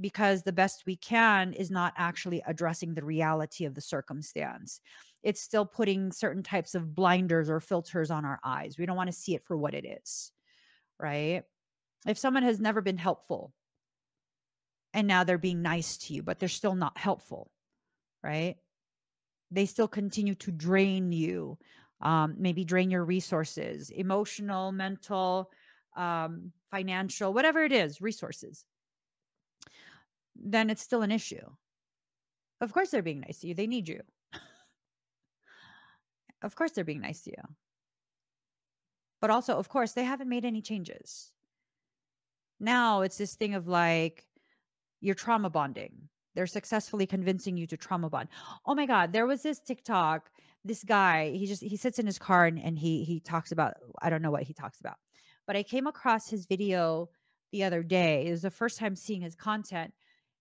because 0.00 0.42
the 0.42 0.52
best 0.52 0.84
we 0.86 0.96
can 0.96 1.52
is 1.52 1.70
not 1.70 1.94
actually 1.96 2.42
addressing 2.46 2.94
the 2.94 3.04
reality 3.04 3.64
of 3.64 3.74
the 3.74 3.80
circumstance. 3.80 4.80
It's 5.22 5.40
still 5.40 5.66
putting 5.66 6.12
certain 6.12 6.42
types 6.42 6.74
of 6.74 6.94
blinders 6.94 7.48
or 7.48 7.60
filters 7.60 8.10
on 8.10 8.24
our 8.24 8.40
eyes. 8.44 8.76
We 8.78 8.86
don't 8.86 8.96
want 8.96 9.08
to 9.08 9.16
see 9.16 9.34
it 9.34 9.44
for 9.44 9.56
what 9.56 9.74
it 9.74 9.84
is, 9.84 10.32
right? 10.98 11.42
If 12.06 12.18
someone 12.18 12.42
has 12.42 12.60
never 12.60 12.80
been 12.80 12.98
helpful 12.98 13.52
and 14.94 15.06
now 15.06 15.24
they're 15.24 15.38
being 15.38 15.62
nice 15.62 15.96
to 15.98 16.14
you, 16.14 16.22
but 16.22 16.38
they're 16.38 16.48
still 16.48 16.74
not 16.74 16.98
helpful, 16.98 17.50
right? 18.22 18.56
They 19.50 19.66
still 19.66 19.88
continue 19.88 20.34
to 20.36 20.50
drain 20.50 21.12
you, 21.12 21.58
um, 22.00 22.36
maybe 22.38 22.64
drain 22.64 22.90
your 22.90 23.04
resources, 23.04 23.90
emotional, 23.90 24.72
mental, 24.72 25.50
um, 25.96 26.52
financial, 26.72 27.32
whatever 27.32 27.62
it 27.62 27.70
is, 27.70 28.00
resources, 28.00 28.64
then 30.34 30.70
it's 30.70 30.82
still 30.82 31.02
an 31.02 31.12
issue. 31.12 31.46
Of 32.60 32.72
course, 32.72 32.90
they're 32.90 33.02
being 33.02 33.20
nice 33.20 33.38
to 33.40 33.48
you. 33.48 33.54
They 33.54 33.68
need 33.68 33.88
you. 33.88 34.00
of 36.42 36.56
course, 36.56 36.72
they're 36.72 36.84
being 36.84 37.00
nice 37.00 37.22
to 37.22 37.30
you. 37.30 37.54
But 39.20 39.30
also, 39.30 39.56
of 39.56 39.68
course, 39.68 39.92
they 39.92 40.04
haven't 40.04 40.28
made 40.28 40.44
any 40.44 40.62
changes. 40.62 41.30
Now 42.58 43.02
it's 43.02 43.18
this 43.18 43.36
thing 43.36 43.54
of 43.54 43.68
like, 43.68 44.24
you're 45.00 45.14
trauma 45.14 45.50
bonding. 45.50 46.08
They're 46.34 46.46
successfully 46.46 47.06
convincing 47.06 47.56
you 47.56 47.66
to 47.66 47.76
trauma 47.76 48.08
bond. 48.08 48.28
Oh 48.64 48.74
my 48.74 48.86
God, 48.86 49.12
there 49.12 49.26
was 49.26 49.42
this 49.42 49.60
TikTok. 49.60 50.30
This 50.64 50.82
guy, 50.84 51.30
he 51.30 51.46
just 51.46 51.62
he 51.62 51.76
sits 51.76 51.98
in 51.98 52.06
his 52.06 52.18
car 52.18 52.46
and, 52.46 52.58
and 52.58 52.78
he 52.78 53.02
he 53.04 53.18
talks 53.20 53.50
about 53.52 53.74
I 54.00 54.10
don't 54.10 54.22
know 54.22 54.30
what 54.30 54.44
he 54.44 54.54
talks 54.54 54.78
about, 54.80 54.96
but 55.46 55.56
I 55.56 55.62
came 55.62 55.86
across 55.86 56.28
his 56.28 56.46
video 56.46 57.10
the 57.52 57.64
other 57.64 57.82
day. 57.82 58.26
It 58.26 58.30
was 58.30 58.42
the 58.42 58.50
first 58.50 58.78
time 58.78 58.96
seeing 58.96 59.20
his 59.20 59.34
content, 59.34 59.92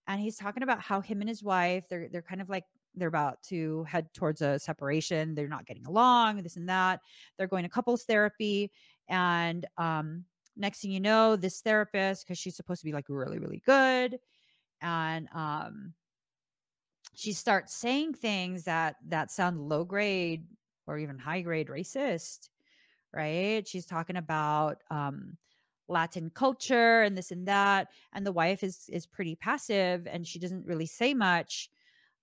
and 0.07 0.19
he's 0.19 0.37
talking 0.37 0.63
about 0.63 0.81
how 0.81 1.01
him 1.01 1.21
and 1.21 1.29
his 1.29 1.43
wife 1.43 1.85
they're 1.89 2.09
they're 2.09 2.21
kind 2.21 2.41
of 2.41 2.49
like 2.49 2.65
they're 2.95 3.07
about 3.07 3.41
to 3.43 3.83
head 3.85 4.13
towards 4.13 4.41
a 4.41 4.59
separation. 4.59 5.35
They're 5.35 5.47
not 5.47 5.65
getting 5.65 5.85
along, 5.85 6.43
this 6.43 6.57
and 6.57 6.67
that. 6.69 6.99
They're 7.37 7.47
going 7.47 7.63
to 7.63 7.69
couples 7.69 8.03
therapy, 8.03 8.71
and 9.07 9.65
um, 9.77 10.25
next 10.57 10.81
thing 10.81 10.91
you 10.91 10.99
know, 10.99 11.35
this 11.35 11.61
therapist 11.61 12.25
because 12.25 12.37
she's 12.37 12.55
supposed 12.55 12.81
to 12.81 12.85
be 12.85 12.93
like 12.93 13.05
really 13.09 13.39
really 13.39 13.61
good 13.65 14.19
and 14.81 15.27
um 15.33 15.93
she 17.13 17.33
starts 17.33 17.75
saying 17.75 18.13
things 18.13 18.63
that 18.63 18.95
that 19.07 19.31
sound 19.31 19.59
low 19.59 19.83
grade 19.83 20.45
or 20.87 20.97
even 20.97 21.17
high 21.17 21.41
grade 21.41 21.67
racist 21.67 22.49
right? 23.13 23.67
She's 23.67 23.85
talking 23.85 24.17
about 24.17 24.77
um 24.89 25.37
latin 25.87 26.31
culture 26.33 27.01
and 27.01 27.17
this 27.17 27.31
and 27.31 27.47
that 27.47 27.89
and 28.13 28.25
the 28.25 28.31
wife 28.31 28.63
is 28.63 28.85
is 28.89 29.05
pretty 29.05 29.35
passive 29.35 30.07
and 30.09 30.25
she 30.25 30.39
doesn't 30.39 30.65
really 30.65 30.85
say 30.85 31.13
much. 31.13 31.69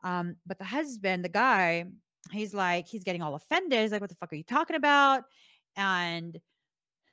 Um 0.02 0.36
but 0.46 0.58
the 0.58 0.64
husband 0.64 1.24
the 1.24 1.28
guy 1.28 1.84
he's 2.30 2.54
like 2.54 2.86
he's 2.88 3.04
getting 3.04 3.22
all 3.22 3.34
offended. 3.34 3.80
He's 3.80 3.92
like 3.92 4.00
what 4.00 4.10
the 4.10 4.16
fuck 4.16 4.32
are 4.32 4.36
you 4.36 4.44
talking 4.44 4.76
about? 4.76 5.24
And 5.76 6.38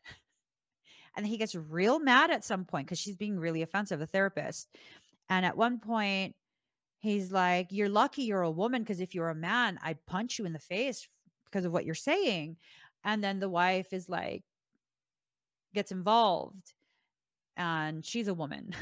and 1.17 1.27
he 1.27 1.37
gets 1.37 1.55
real 1.55 1.99
mad 1.99 2.31
at 2.31 2.45
some 2.45 2.65
point 2.65 2.87
because 2.87 2.99
she's 2.99 3.17
being 3.17 3.39
really 3.39 3.61
offensive 3.61 3.99
the 3.99 4.07
therapist. 4.07 4.69
And 5.29 5.45
at 5.45 5.57
one 5.57 5.79
point, 5.79 6.35
he's 6.99 7.31
like, 7.31 7.67
You're 7.71 7.89
lucky 7.89 8.23
you're 8.23 8.41
a 8.41 8.51
woman 8.51 8.81
because 8.81 8.99
if 8.99 9.15
you're 9.15 9.29
a 9.29 9.35
man, 9.35 9.79
I'd 9.83 10.05
punch 10.05 10.39
you 10.39 10.45
in 10.45 10.53
the 10.53 10.59
face 10.59 11.07
because 11.45 11.65
of 11.65 11.71
what 11.71 11.85
you're 11.85 11.95
saying. 11.95 12.57
And 13.05 13.23
then 13.23 13.39
the 13.39 13.49
wife 13.49 13.93
is 13.93 14.09
like, 14.09 14.43
gets 15.73 15.91
involved 15.91 16.73
and 17.55 18.03
she's 18.03 18.27
a 18.27 18.33
woman. 18.33 18.73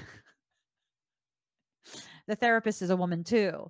the 2.28 2.36
therapist 2.36 2.82
is 2.82 2.90
a 2.90 2.96
woman 2.96 3.24
too. 3.24 3.70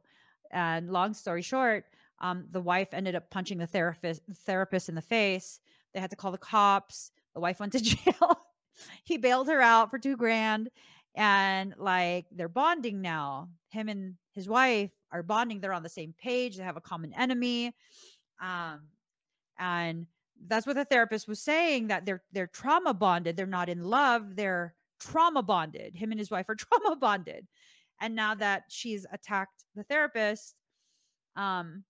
And 0.52 0.92
long 0.92 1.14
story 1.14 1.42
short, 1.42 1.86
um, 2.20 2.46
the 2.52 2.62
wife 2.62 2.90
ended 2.94 3.16
up 3.16 3.30
punching 3.30 3.58
the 3.58 3.68
therapist 3.68 4.22
therapist 4.46 4.90
in 4.90 4.96
the 4.96 5.02
face. 5.02 5.60
They 5.94 6.00
had 6.00 6.12
to 6.12 6.16
call 6.16 6.32
the 6.32 6.38
cops. 6.38 7.12
The 7.34 7.42
wife 7.42 7.60
went 7.60 7.74
to 7.74 7.82
jail. 7.82 8.40
he 9.04 9.18
bailed 9.18 9.48
her 9.48 9.62
out 9.62 9.90
for 9.90 9.98
two 9.98 10.16
grand 10.16 10.70
and 11.16 11.76
like 11.78 12.26
they're 12.32 12.48
bonding 12.48 13.02
now 13.02 13.48
him 13.70 13.88
and 13.88 14.16
his 14.32 14.50
wife 14.50 14.90
are 15.12 15.22
bonding 15.22 15.60
they're 15.60 15.74
on 15.74 15.84
the 15.84 15.90
same 15.90 16.12
page 16.20 16.58
they 16.58 16.64
have 16.64 16.76
a 16.76 16.82
common 16.82 17.14
enemy 17.14 17.72
um 18.42 18.82
and 19.60 20.08
that's 20.48 20.66
what 20.66 20.76
the 20.76 20.86
therapist 20.86 21.28
was 21.28 21.40
saying 21.42 21.88
that 21.88 22.06
they're 22.06 22.24
they're 22.32 22.48
trauma 22.48 22.94
bonded 22.94 23.36
they're 23.36 23.46
not 23.46 23.70
in 23.70 23.84
love 23.84 24.36
they're 24.36 24.76
trauma 25.00 25.42
bonded 25.42 25.96
him 25.96 26.12
and 26.12 26.20
his 26.20 26.32
wife 26.32 26.48
are 26.50 26.56
trauma 26.56 26.96
bonded 26.96 27.48
and 28.02 28.16
now 28.16 28.34
that 28.36 28.64
she's 28.70 29.06
attacked 29.12 29.66
the 29.76 29.84
therapist 29.84 30.56
um 31.36 31.84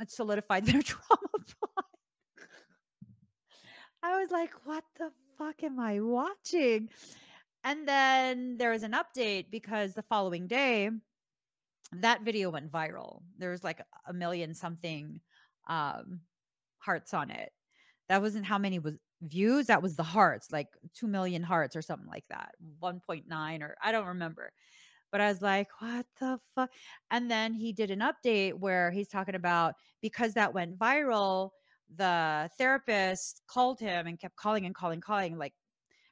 it 0.00 0.10
solidified 0.10 0.64
their 0.66 0.82
trauma 0.82 1.18
bond 1.32 2.48
i 4.02 4.20
was 4.20 4.30
like 4.30 4.52
what 4.64 4.84
the 4.98 5.10
fuck 5.38 5.62
am 5.62 5.78
i 5.78 6.00
watching 6.00 6.88
and 7.64 7.86
then 7.86 8.56
there 8.58 8.70
was 8.70 8.82
an 8.82 8.92
update 8.92 9.50
because 9.50 9.94
the 9.94 10.02
following 10.02 10.46
day, 10.46 10.90
that 11.92 12.22
video 12.22 12.50
went 12.50 12.72
viral. 12.72 13.22
There 13.38 13.50
was 13.50 13.62
like 13.62 13.80
a 14.06 14.12
million 14.12 14.54
something 14.54 15.20
um, 15.68 16.20
hearts 16.78 17.14
on 17.14 17.30
it. 17.30 17.52
That 18.08 18.22
wasn't 18.22 18.46
how 18.46 18.58
many 18.58 18.78
was 18.78 18.94
views. 19.22 19.66
That 19.66 19.82
was 19.82 19.96
the 19.96 20.02
hearts, 20.02 20.50
like 20.52 20.68
2 20.94 21.06
million 21.06 21.42
hearts 21.42 21.76
or 21.76 21.82
something 21.82 22.08
like 22.08 22.24
that. 22.28 22.54
1.9 22.80 23.62
or 23.62 23.76
I 23.82 23.92
don't 23.92 24.06
remember. 24.06 24.52
But 25.12 25.20
I 25.20 25.28
was 25.28 25.42
like, 25.42 25.68
what 25.80 26.06
the 26.20 26.40
fuck? 26.54 26.72
And 27.10 27.30
then 27.30 27.54
he 27.54 27.72
did 27.72 27.90
an 27.90 28.00
update 28.00 28.54
where 28.54 28.90
he's 28.90 29.08
talking 29.08 29.34
about 29.36 29.74
because 30.02 30.34
that 30.34 30.54
went 30.54 30.78
viral, 30.78 31.50
the 31.94 32.50
therapist 32.58 33.42
called 33.46 33.80
him 33.80 34.06
and 34.06 34.18
kept 34.18 34.36
calling 34.36 34.66
and 34.66 34.74
calling, 34.74 35.00
calling, 35.00 35.38
like 35.38 35.54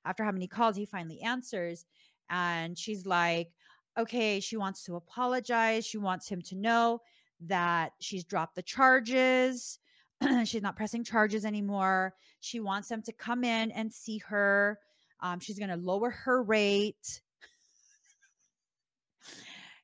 after 0.04 0.24
how 0.24 0.32
many 0.32 0.48
calls 0.48 0.76
he 0.76 0.86
finally 0.86 1.20
answers 1.22 1.84
and 2.30 2.78
she's 2.78 3.06
like 3.06 3.50
okay 3.98 4.40
she 4.40 4.56
wants 4.56 4.84
to 4.84 4.96
apologize 4.96 5.86
she 5.86 5.98
wants 5.98 6.28
him 6.28 6.40
to 6.42 6.56
know 6.56 7.00
that 7.40 7.92
she's 8.00 8.24
dropped 8.24 8.54
the 8.54 8.62
charges 8.62 9.79
she's 10.44 10.62
not 10.62 10.76
pressing 10.76 11.04
charges 11.04 11.44
anymore. 11.44 12.14
She 12.40 12.60
wants 12.60 12.88
them 12.88 13.02
to 13.02 13.12
come 13.12 13.44
in 13.44 13.70
and 13.72 13.92
see 13.92 14.18
her. 14.28 14.78
Um, 15.20 15.40
she's 15.40 15.58
going 15.58 15.70
to 15.70 15.76
lower 15.76 16.10
her 16.10 16.42
rate. 16.42 17.20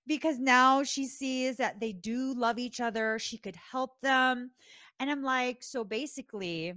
Because 0.08 0.38
now 0.38 0.84
she 0.84 1.04
sees 1.06 1.56
that 1.56 1.80
they 1.80 1.92
do 1.92 2.32
love 2.34 2.60
each 2.60 2.78
other. 2.80 3.18
She 3.18 3.38
could 3.38 3.56
help 3.56 4.00
them. 4.02 4.52
And 5.00 5.10
i'm 5.10 5.22
like 5.22 5.62
so 5.62 5.84
basically 5.84 6.74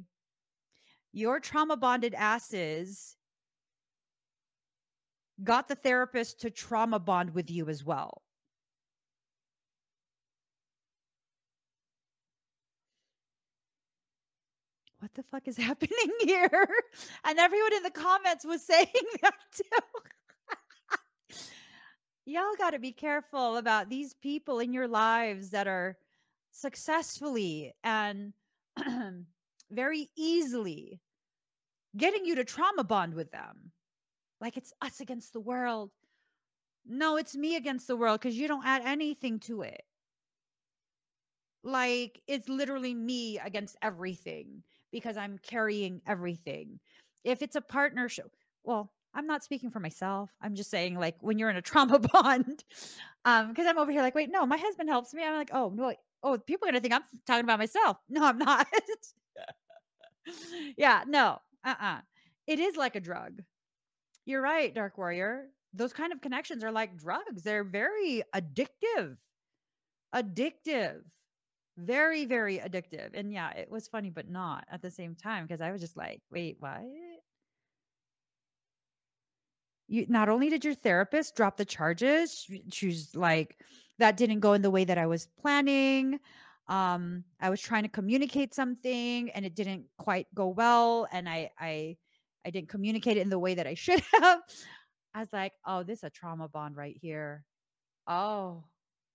your 1.12 1.40
trauma 1.40 1.78
bonded 1.78 2.14
asses 2.14 3.16
got 5.44 5.68
the 5.68 5.76
therapist 5.76 6.42
to 6.42 6.50
trauma 6.50 7.00
bond 7.00 7.34
with 7.34 7.50
you 7.50 7.70
as 7.70 7.84
well. 7.84 8.22
What 15.00 15.14
the 15.14 15.24
fuck 15.24 15.48
is 15.48 15.58
happening 15.70 16.12
here? 16.22 16.70
And 17.26 17.40
everyone 17.40 17.74
in 17.74 17.84
the 17.84 17.92
comments 17.92 18.46
was 18.46 18.62
saying 18.66 18.88
that 19.22 19.34
too. 19.56 21.38
y'all 22.26 22.56
got 22.58 22.72
to 22.72 22.80
be 22.80 22.92
careful 22.92 23.58
about 23.58 23.90
these 23.90 24.14
people 24.14 24.60
in 24.60 24.74
your 24.74 24.88
lives 24.88 25.50
that 25.52 25.68
are 25.68 25.98
successfully 26.52 27.74
and 27.84 28.34
very 29.72 30.10
easily 30.18 31.00
getting 31.98 32.26
you 32.26 32.36
to 32.36 32.44
trauma 32.44 32.84
bond 32.84 33.14
with 33.14 33.32
them. 33.32 33.72
Like 34.42 34.58
it's 34.58 34.74
us 34.82 35.00
against 35.00 35.34
the 35.34 35.40
world. 35.40 35.92
No, 36.86 37.18
it's 37.18 37.36
me 37.36 37.56
against 37.56 37.88
the 37.88 37.96
world 37.96 38.20
because 38.20 38.38
you 38.38 38.48
don't 38.48 38.66
add 38.66 38.82
anything 38.86 39.40
to 39.42 39.62
it. 39.62 39.82
Like 41.64 42.22
it's 42.28 42.48
literally 42.48 42.94
me 42.94 43.38
against 43.38 43.76
everything 43.82 44.64
because 44.92 45.18
I'm 45.18 45.38
carrying 45.40 46.02
everything. 46.08 46.80
If 47.24 47.42
it's 47.42 47.56
a 47.56 47.62
partnership, 47.62 48.36
well, 48.64 48.92
I'm 49.14 49.28
not 49.28 49.44
speaking 49.44 49.72
for 49.72 49.80
myself. 49.80 50.30
I'm 50.42 50.56
just 50.56 50.70
saying, 50.70 50.96
like, 50.96 51.16
when 51.22 51.40
you're 51.40 51.50
in 51.50 51.56
a 51.58 51.62
trauma 51.64 52.00
bond, 52.00 52.64
um, 53.26 53.50
because 53.50 53.66
I'm 53.68 53.78
over 53.78 53.92
here 53.92 54.02
like, 54.02 54.16
wait, 54.16 54.30
no, 54.32 54.46
my 54.46 54.58
husband 54.58 54.90
helps 54.90 55.14
me. 55.14 55.24
I'm 55.24 55.36
like, 55.36 55.52
oh 55.54 55.72
no, 55.76 55.94
oh, 56.24 56.38
people 56.38 56.68
are 56.68 56.72
gonna 56.72 56.82
think 56.82 56.94
I'm 56.94 57.04
talking 57.26 57.44
about 57.44 57.60
myself. 57.60 57.98
No, 58.10 58.26
I'm 58.26 58.38
not. 58.38 58.68
yeah, 60.78 61.04
no, 61.08 61.40
uh-uh. 61.66 62.00
It 62.48 62.60
is 62.60 62.76
like 62.76 62.96
a 62.96 63.00
drug. 63.00 63.42
You're 64.26 64.42
right, 64.42 64.74
Dark 64.74 64.98
Warrior. 64.98 65.48
Those 65.74 65.94
kind 65.94 66.12
of 66.12 66.22
connections 66.22 66.64
are 66.64 66.72
like 66.72 66.98
drugs. 66.98 67.44
They're 67.44 67.64
very 67.64 68.24
addictive. 68.36 69.18
Addictive. 70.14 71.02
Very, 71.80 72.26
very 72.26 72.58
addictive. 72.60 73.12
And 73.14 73.32
yeah, 73.32 73.52
it 73.52 73.72
was 73.72 73.88
funny, 73.88 74.10
but 74.10 74.30
not 74.30 74.66
at 74.70 74.82
the 74.82 74.92
same 74.92 75.16
time 75.16 75.46
because 75.46 75.62
I 75.62 75.72
was 75.72 75.80
just 75.82 75.96
like, 75.96 76.22
wait, 76.30 76.58
what? 76.60 76.82
You 79.88 80.06
not 80.08 80.30
only 80.30 80.50
did 80.50 80.66
your 80.66 80.76
therapist 80.76 81.36
drop 81.36 81.58
the 81.58 81.66
charges, 81.66 82.46
she's 82.72 83.16
like, 83.16 83.58
that 83.98 84.18
didn't 84.18 84.42
go 84.42 84.54
in 84.54 84.62
the 84.62 84.70
way 84.70 84.84
that 84.84 84.98
I 84.98 85.08
was 85.08 85.28
planning. 85.42 86.20
Um, 86.68 87.24
I 87.40 87.50
was 87.50 87.62
trying 87.62 87.84
to 87.84 87.90
communicate 87.90 88.54
something 88.54 89.30
and 89.32 89.46
it 89.46 89.56
didn't 89.56 89.86
quite 89.98 90.28
go 90.36 90.50
well. 90.50 91.08
And 91.12 91.28
I 91.30 91.50
I 91.60 91.98
I 92.46 92.50
didn't 92.52 92.70
communicate 92.70 93.18
it 93.18 93.22
in 93.22 93.30
the 93.30 93.40
way 93.40 93.56
that 93.56 93.68
I 93.68 93.74
should 93.76 94.02
have. 94.14 94.42
I 95.14 95.20
was 95.22 95.34
like, 95.34 95.54
oh, 95.66 95.84
this 95.84 96.00
is 96.00 96.04
a 96.04 96.10
trauma 96.10 96.50
bond 96.50 96.76
right 96.76 96.98
here. 97.02 97.46
Oh, 98.08 98.66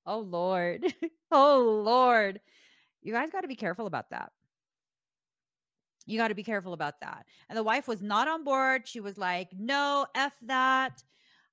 oh 0.06 0.20
Lord. 0.20 0.84
oh 1.32 1.82
Lord. 1.84 2.40
You 3.02 3.12
guys 3.12 3.30
got 3.30 3.42
to 3.42 3.48
be 3.48 3.56
careful 3.56 3.86
about 3.86 4.10
that. 4.10 4.32
You 6.06 6.18
got 6.18 6.28
to 6.28 6.34
be 6.34 6.42
careful 6.42 6.72
about 6.72 7.00
that. 7.00 7.26
And 7.48 7.56
the 7.56 7.62
wife 7.62 7.88
was 7.88 8.02
not 8.02 8.28
on 8.28 8.44
board. 8.44 8.86
She 8.86 9.00
was 9.00 9.16
like, 9.16 9.48
no, 9.58 10.06
F 10.14 10.34
that. 10.42 11.02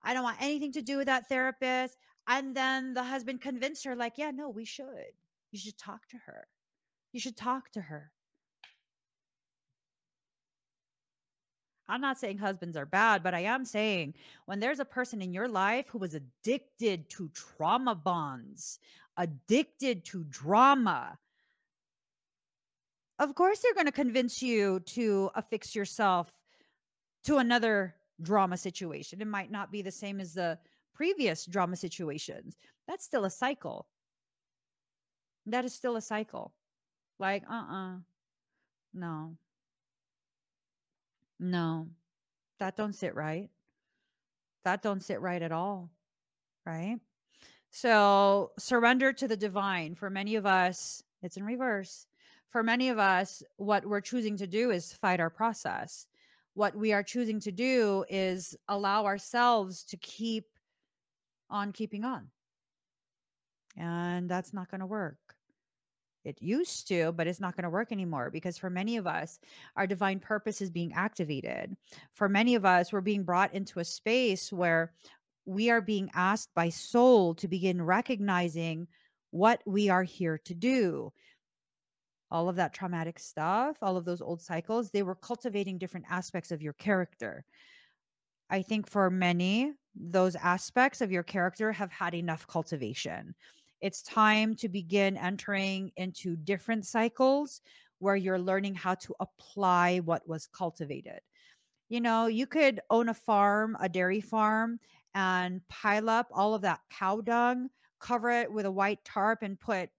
I 0.03 0.13
don't 0.13 0.23
want 0.23 0.41
anything 0.41 0.73
to 0.73 0.81
do 0.81 0.97
with 0.97 1.07
that 1.07 1.27
therapist. 1.27 1.97
And 2.27 2.55
then 2.55 2.93
the 2.93 3.03
husband 3.03 3.41
convinced 3.41 3.85
her, 3.85 3.95
like, 3.95 4.13
yeah, 4.17 4.31
no, 4.31 4.49
we 4.49 4.65
should. 4.65 5.13
You 5.51 5.59
should 5.59 5.77
talk 5.77 6.07
to 6.09 6.17
her. 6.25 6.47
You 7.11 7.19
should 7.19 7.37
talk 7.37 7.71
to 7.71 7.81
her. 7.81 8.11
I'm 11.91 12.01
not 12.01 12.17
saying 12.17 12.37
husbands 12.37 12.77
are 12.77 12.85
bad, 12.85 13.21
but 13.21 13.33
I 13.33 13.41
am 13.41 13.65
saying 13.65 14.13
when 14.45 14.61
there's 14.61 14.79
a 14.79 14.85
person 14.85 15.21
in 15.21 15.33
your 15.33 15.49
life 15.49 15.87
who 15.89 15.97
was 15.97 16.15
addicted 16.15 17.09
to 17.09 17.29
trauma 17.33 17.93
bonds, 17.93 18.79
addicted 19.17 20.05
to 20.05 20.23
drama, 20.29 21.17
of 23.19 23.35
course 23.35 23.59
they're 23.59 23.73
going 23.73 23.87
to 23.87 23.91
convince 23.91 24.41
you 24.41 24.79
to 24.79 25.29
affix 25.35 25.75
yourself 25.75 26.31
to 27.25 27.37
another 27.37 27.93
drama 28.21 28.55
situation. 28.55 29.21
It 29.21 29.27
might 29.27 29.51
not 29.51 29.69
be 29.69 29.81
the 29.81 29.91
same 29.91 30.21
as 30.21 30.33
the 30.33 30.57
previous 30.95 31.45
drama 31.45 31.75
situations. 31.75 32.55
That's 32.87 33.03
still 33.03 33.25
a 33.25 33.29
cycle. 33.29 33.85
That 35.45 35.65
is 35.65 35.73
still 35.73 35.97
a 35.97 36.01
cycle. 36.01 36.53
Like, 37.19 37.43
uh 37.49 37.65
uh 37.69 37.95
No. 38.93 39.35
No. 41.41 41.87
That 42.59 42.77
don't 42.77 42.93
sit 42.93 43.15
right. 43.15 43.49
That 44.63 44.81
don't 44.81 45.03
sit 45.03 45.19
right 45.19 45.41
at 45.41 45.51
all. 45.51 45.89
Right? 46.65 46.99
So 47.71 48.51
surrender 48.57 49.11
to 49.11 49.27
the 49.27 49.35
divine. 49.35 49.95
For 49.95 50.09
many 50.09 50.35
of 50.35 50.45
us, 50.45 51.03
it's 51.21 51.35
in 51.35 51.43
reverse 51.43 52.07
for 52.51 52.63
many 52.63 52.89
of 52.89 52.99
us, 52.99 53.41
what 53.55 53.85
we're 53.85 54.01
choosing 54.01 54.37
to 54.37 54.47
do 54.47 54.71
is 54.71 54.93
fight 54.93 55.21
our 55.21 55.29
process. 55.29 56.05
What 56.53 56.75
we 56.75 56.91
are 56.91 57.01
choosing 57.01 57.39
to 57.41 57.51
do 57.51 58.03
is 58.09 58.55
allow 58.67 59.05
ourselves 59.05 59.85
to 59.85 59.97
keep 59.97 60.45
on 61.49 61.71
keeping 61.71 62.03
on. 62.03 62.27
And 63.77 64.29
that's 64.29 64.53
not 64.53 64.69
going 64.69 64.81
to 64.81 64.85
work. 64.85 65.15
It 66.23 66.41
used 66.41 66.87
to, 66.89 67.11
but 67.13 67.27
it's 67.27 67.39
not 67.39 67.55
going 67.55 67.63
to 67.63 67.69
work 67.69 67.91
anymore 67.91 68.29
because 68.29 68.57
for 68.57 68.69
many 68.69 68.97
of 68.97 69.07
us, 69.07 69.39
our 69.75 69.87
divine 69.87 70.19
purpose 70.19 70.61
is 70.61 70.69
being 70.69 70.93
activated. 70.93 71.75
For 72.13 72.29
many 72.29 72.55
of 72.55 72.65
us, 72.65 72.93
we're 72.93 73.01
being 73.01 73.23
brought 73.23 73.53
into 73.53 73.79
a 73.79 73.85
space 73.85 74.53
where 74.53 74.93
we 75.45 75.69
are 75.71 75.81
being 75.81 76.11
asked 76.13 76.53
by 76.53 76.69
soul 76.69 77.33
to 77.35 77.47
begin 77.47 77.81
recognizing 77.81 78.87
what 79.31 79.61
we 79.65 79.89
are 79.89 80.03
here 80.03 80.37
to 80.45 80.53
do 80.53 81.11
all 82.31 82.47
of 82.47 82.55
that 82.55 82.73
traumatic 82.73 83.19
stuff, 83.19 83.77
all 83.81 83.97
of 83.97 84.05
those 84.05 84.21
old 84.21 84.41
cycles, 84.41 84.89
they 84.89 85.03
were 85.03 85.15
cultivating 85.15 85.77
different 85.77 86.05
aspects 86.09 86.51
of 86.51 86.61
your 86.61 86.73
character. 86.73 87.43
I 88.49 88.61
think 88.61 88.89
for 88.89 89.09
many, 89.09 89.73
those 89.95 90.35
aspects 90.35 91.01
of 91.01 91.11
your 91.11 91.23
character 91.23 91.71
have 91.71 91.91
had 91.91 92.13
enough 92.13 92.47
cultivation. 92.47 93.35
It's 93.81 94.01
time 94.03 94.55
to 94.57 94.69
begin 94.69 95.17
entering 95.17 95.91
into 95.95 96.35
different 96.35 96.85
cycles 96.85 97.61
where 97.99 98.15
you're 98.15 98.39
learning 98.39 98.75
how 98.75 98.95
to 98.95 99.15
apply 99.19 99.99
what 99.99 100.27
was 100.27 100.47
cultivated. 100.47 101.19
You 101.89 102.01
know, 102.01 102.27
you 102.27 102.47
could 102.47 102.79
own 102.89 103.09
a 103.09 103.13
farm, 103.13 103.75
a 103.79 103.89
dairy 103.89 104.21
farm, 104.21 104.79
and 105.13 105.61
pile 105.67 106.09
up 106.09 106.27
all 106.31 106.53
of 106.53 106.61
that 106.61 106.79
cow 106.89 107.21
dung, 107.21 107.69
cover 107.99 108.29
it 108.31 108.51
with 108.51 108.65
a 108.65 108.71
white 108.71 109.03
tarp, 109.03 109.41
and 109.41 109.59
put 109.59 109.89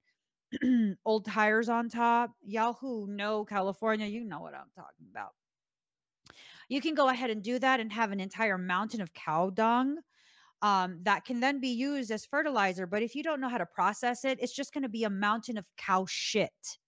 old 1.05 1.27
tires 1.27 1.69
on 1.69 1.89
top. 1.89 2.33
Y'all 2.45 2.75
who 2.75 3.07
know 3.09 3.45
California, 3.45 4.07
you 4.07 4.25
know 4.25 4.41
what 4.41 4.55
I'm 4.55 4.71
talking 4.75 5.07
about. 5.11 5.33
You 6.69 6.81
can 6.81 6.95
go 6.95 7.09
ahead 7.09 7.31
and 7.31 7.43
do 7.43 7.59
that 7.59 7.81
and 7.81 7.93
have 7.93 8.13
an 8.13 8.21
entire 8.21 8.59
mountain 8.59 9.01
of 9.01 9.13
cow 9.13 9.51
dung 9.51 9.99
um, 10.63 10.99
that 11.03 11.25
can 11.25 11.41
then 11.41 11.61
be 11.61 11.69
used 11.69 12.11
as 12.11 12.25
fertilizer. 12.25 12.87
But 12.87 13.03
if 13.03 13.15
you 13.15 13.23
don't 13.23 13.41
know 13.41 13.49
how 13.49 13.59
to 13.59 13.67
process 13.67 14.25
it, 14.25 14.39
it's 14.41 14.55
just 14.55 14.73
going 14.73 14.83
to 14.83 14.89
be 14.89 15.05
a 15.05 15.11
mountain 15.11 15.59
of 15.59 15.67
cow 15.77 16.07
shit. 16.09 16.79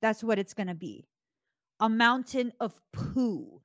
That's 0.00 0.24
what 0.24 0.38
it's 0.38 0.54
going 0.54 0.68
to 0.68 0.74
be 0.74 1.06
a 1.80 1.88
mountain 1.88 2.52
of 2.60 2.74
poo. 2.92 3.60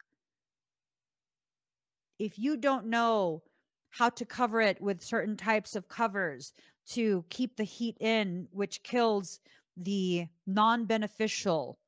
If 2.18 2.40
you 2.40 2.58
don't 2.58 2.88
know 2.88 3.44
how 3.90 4.10
to 4.10 4.26
cover 4.26 4.62
it 4.62 4.82
with 4.82 5.02
certain 5.02 5.38
types 5.38 5.76
of 5.76 5.88
covers, 5.88 6.54
to 6.88 7.26
keep 7.30 7.56
the 7.56 7.64
heat 7.64 7.98
in, 8.00 8.48
which 8.52 8.84
kills 8.84 9.40
the 9.78 10.28
non 10.46 10.86
beneficial 10.86 11.80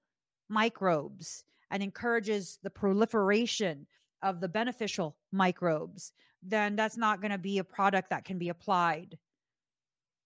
microbes 0.49 1.43
and 1.71 1.83
encourages 1.83 2.59
the 2.63 2.69
proliferation 2.69 3.85
of 4.23 4.39
the 4.39 4.47
beneficial 4.47 5.15
microbes, 5.31 6.13
then 6.43 6.75
that's 6.75 6.97
not 6.97 7.21
going 7.21 7.31
to 7.31 7.37
be 7.37 7.57
a 7.57 7.63
product 7.63 8.09
that 8.09 8.25
can 8.25 8.37
be 8.37 8.49
applied. 8.49 9.17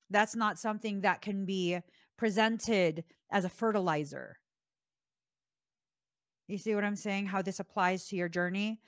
That's 0.09 0.35
not 0.35 0.59
something 0.59 1.01
that 1.01 1.21
can 1.21 1.45
be 1.45 1.79
presented 2.17 3.03
as 3.31 3.45
a 3.45 3.49
fertilizer. 3.49 4.37
You 6.47 6.57
see 6.57 6.75
what 6.75 6.83
I'm 6.83 6.97
saying? 6.97 7.27
How 7.27 7.41
this 7.41 7.59
applies 7.59 8.07
to 8.07 8.15
your 8.15 8.27
journey? 8.27 8.81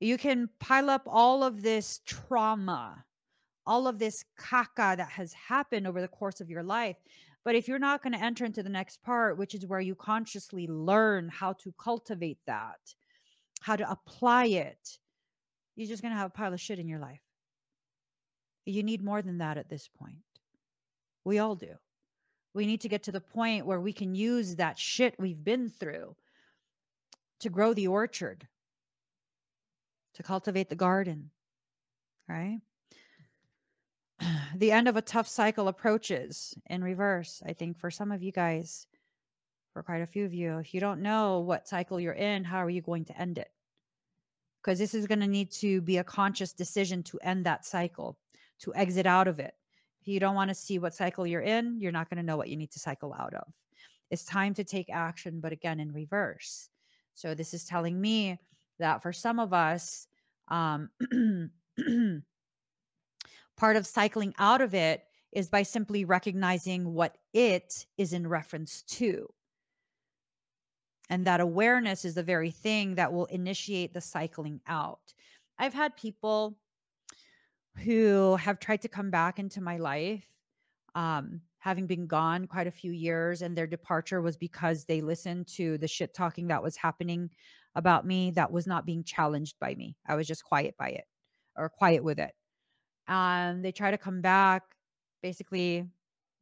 You 0.00 0.16
can 0.16 0.48
pile 0.58 0.88
up 0.88 1.02
all 1.06 1.44
of 1.44 1.62
this 1.62 2.00
trauma 2.06 3.04
all 3.68 3.86
of 3.86 3.98
this 3.98 4.24
caca 4.40 4.96
that 4.96 5.10
has 5.10 5.32
happened 5.34 5.86
over 5.86 6.00
the 6.00 6.08
course 6.08 6.40
of 6.40 6.48
your 6.48 6.62
life. 6.62 6.96
But 7.44 7.54
if 7.54 7.68
you're 7.68 7.78
not 7.78 8.02
going 8.02 8.14
to 8.14 8.24
enter 8.24 8.46
into 8.46 8.62
the 8.62 8.70
next 8.70 9.02
part, 9.02 9.38
which 9.38 9.54
is 9.54 9.66
where 9.66 9.80
you 9.80 9.94
consciously 9.94 10.66
learn 10.66 11.28
how 11.28 11.52
to 11.52 11.72
cultivate 11.78 12.38
that, 12.46 12.78
how 13.60 13.76
to 13.76 13.88
apply 13.88 14.46
it, 14.46 14.98
you're 15.78 15.88
just 15.88 16.02
going 16.02 16.12
to 16.12 16.18
have 16.18 16.26
a 16.26 16.30
pile 16.30 16.52
of 16.52 16.60
shit 16.60 16.80
in 16.80 16.88
your 16.88 16.98
life. 16.98 17.22
You 18.66 18.82
need 18.82 19.02
more 19.02 19.22
than 19.22 19.38
that 19.38 19.56
at 19.58 19.68
this 19.68 19.88
point. 19.88 20.16
We 21.24 21.38
all 21.38 21.54
do. 21.54 21.74
We 22.52 22.66
need 22.66 22.80
to 22.80 22.88
get 22.88 23.04
to 23.04 23.12
the 23.12 23.20
point 23.20 23.64
where 23.64 23.80
we 23.80 23.92
can 23.92 24.14
use 24.14 24.56
that 24.56 24.76
shit 24.76 25.14
we've 25.20 25.42
been 25.42 25.68
through 25.68 26.16
to 27.40 27.48
grow 27.48 27.74
the 27.74 27.86
orchard, 27.86 28.48
to 30.14 30.22
cultivate 30.24 30.68
the 30.68 30.74
garden, 30.74 31.30
right? 32.28 32.58
the 34.56 34.72
end 34.72 34.88
of 34.88 34.96
a 34.96 35.02
tough 35.02 35.28
cycle 35.28 35.68
approaches 35.68 36.58
in 36.66 36.82
reverse. 36.82 37.40
I 37.46 37.52
think 37.52 37.78
for 37.78 37.92
some 37.92 38.10
of 38.10 38.24
you 38.24 38.32
guys, 38.32 38.88
for 39.72 39.84
quite 39.84 40.02
a 40.02 40.06
few 40.06 40.24
of 40.24 40.34
you, 40.34 40.58
if 40.58 40.74
you 40.74 40.80
don't 40.80 41.02
know 41.02 41.38
what 41.38 41.68
cycle 41.68 42.00
you're 42.00 42.14
in, 42.14 42.42
how 42.42 42.58
are 42.58 42.70
you 42.70 42.82
going 42.82 43.04
to 43.04 43.16
end 43.20 43.38
it? 43.38 43.52
Because 44.62 44.78
this 44.78 44.94
is 44.94 45.06
going 45.06 45.20
to 45.20 45.26
need 45.26 45.50
to 45.52 45.80
be 45.80 45.98
a 45.98 46.04
conscious 46.04 46.52
decision 46.52 47.02
to 47.04 47.18
end 47.22 47.46
that 47.46 47.64
cycle, 47.64 48.18
to 48.60 48.74
exit 48.74 49.06
out 49.06 49.28
of 49.28 49.38
it. 49.38 49.54
If 50.00 50.08
you 50.08 50.20
don't 50.20 50.34
want 50.34 50.48
to 50.48 50.54
see 50.54 50.78
what 50.78 50.94
cycle 50.94 51.26
you're 51.26 51.42
in, 51.42 51.80
you're 51.80 51.92
not 51.92 52.08
going 52.10 52.18
to 52.18 52.26
know 52.26 52.36
what 52.36 52.48
you 52.48 52.56
need 52.56 52.70
to 52.72 52.78
cycle 52.78 53.14
out 53.18 53.34
of. 53.34 53.44
It's 54.10 54.24
time 54.24 54.54
to 54.54 54.64
take 54.64 54.90
action, 54.90 55.40
but 55.40 55.52
again, 55.52 55.80
in 55.80 55.92
reverse. 55.92 56.68
So, 57.14 57.34
this 57.34 57.52
is 57.52 57.64
telling 57.64 58.00
me 58.00 58.38
that 58.78 59.02
for 59.02 59.12
some 59.12 59.38
of 59.38 59.52
us, 59.52 60.06
um, 60.48 60.88
part 63.56 63.76
of 63.76 63.86
cycling 63.86 64.34
out 64.38 64.60
of 64.60 64.74
it 64.74 65.02
is 65.32 65.48
by 65.48 65.62
simply 65.62 66.04
recognizing 66.04 66.94
what 66.94 67.18
it 67.34 67.84
is 67.98 68.12
in 68.12 68.26
reference 68.26 68.82
to. 68.82 69.28
And 71.10 71.26
that 71.26 71.40
awareness 71.40 72.04
is 72.04 72.14
the 72.14 72.22
very 72.22 72.50
thing 72.50 72.94
that 72.96 73.12
will 73.12 73.26
initiate 73.26 73.94
the 73.94 74.00
cycling 74.00 74.60
out. 74.66 75.00
I've 75.58 75.74
had 75.74 75.96
people 75.96 76.58
who 77.84 78.36
have 78.36 78.58
tried 78.58 78.82
to 78.82 78.88
come 78.88 79.10
back 79.10 79.38
into 79.38 79.60
my 79.60 79.76
life, 79.78 80.26
um, 80.94 81.40
having 81.58 81.86
been 81.86 82.06
gone 82.06 82.46
quite 82.46 82.66
a 82.66 82.72
few 82.72 82.92
years, 82.92 83.42
and 83.42 83.56
their 83.56 83.66
departure 83.66 84.20
was 84.20 84.36
because 84.36 84.84
they 84.84 85.00
listened 85.00 85.46
to 85.46 85.78
the 85.78 85.88
shit 85.88 86.14
talking 86.14 86.48
that 86.48 86.62
was 86.62 86.76
happening 86.76 87.30
about 87.74 88.06
me 88.06 88.30
that 88.32 88.50
was 88.50 88.66
not 88.66 88.86
being 88.86 89.04
challenged 89.04 89.58
by 89.60 89.74
me. 89.74 89.96
I 90.06 90.16
was 90.16 90.26
just 90.26 90.44
quiet 90.44 90.76
by 90.78 90.88
it 90.88 91.04
or 91.56 91.68
quiet 91.68 92.02
with 92.02 92.18
it. 92.18 92.32
And 93.06 93.64
they 93.64 93.72
try 93.72 93.90
to 93.90 93.98
come 93.98 94.20
back. 94.20 94.62
Basically, 95.22 95.86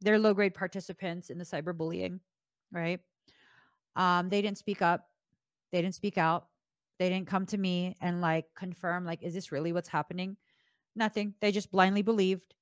they're 0.01 0.19
low 0.19 0.33
grade 0.33 0.53
participants 0.53 1.29
in 1.29 1.37
the 1.37 1.43
cyberbullying, 1.43 2.19
right? 2.71 2.99
Um, 3.97 4.29
they 4.29 4.41
didn't 4.41 4.59
speak 4.59 4.81
up. 4.81 5.09
They 5.71 5.81
didn't 5.81 5.95
speak 5.95 6.17
out. 6.17 6.47
They 6.99 7.09
didn't 7.09 7.27
come 7.27 7.45
to 7.47 7.57
me 7.57 7.97
and 7.99 8.21
like 8.21 8.45
confirm, 8.55 9.03
like, 9.03 9.21
is 9.21 9.33
this 9.33 9.51
really 9.51 9.73
what's 9.73 9.89
happening? 9.89 10.37
Nothing. 10.95 11.33
They 11.41 11.51
just 11.51 11.71
blindly 11.71 12.03
believed. 12.03 12.55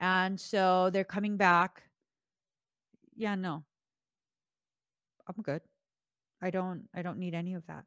And 0.00 0.38
so 0.38 0.90
they're 0.90 1.04
coming 1.04 1.36
back. 1.36 1.82
Yeah, 3.16 3.36
no. 3.36 3.64
I'm 5.26 5.42
good. 5.42 5.62
I 6.42 6.50
don't 6.50 6.88
I 6.94 7.02
don't 7.02 7.18
need 7.18 7.34
any 7.34 7.54
of 7.54 7.66
that. 7.66 7.84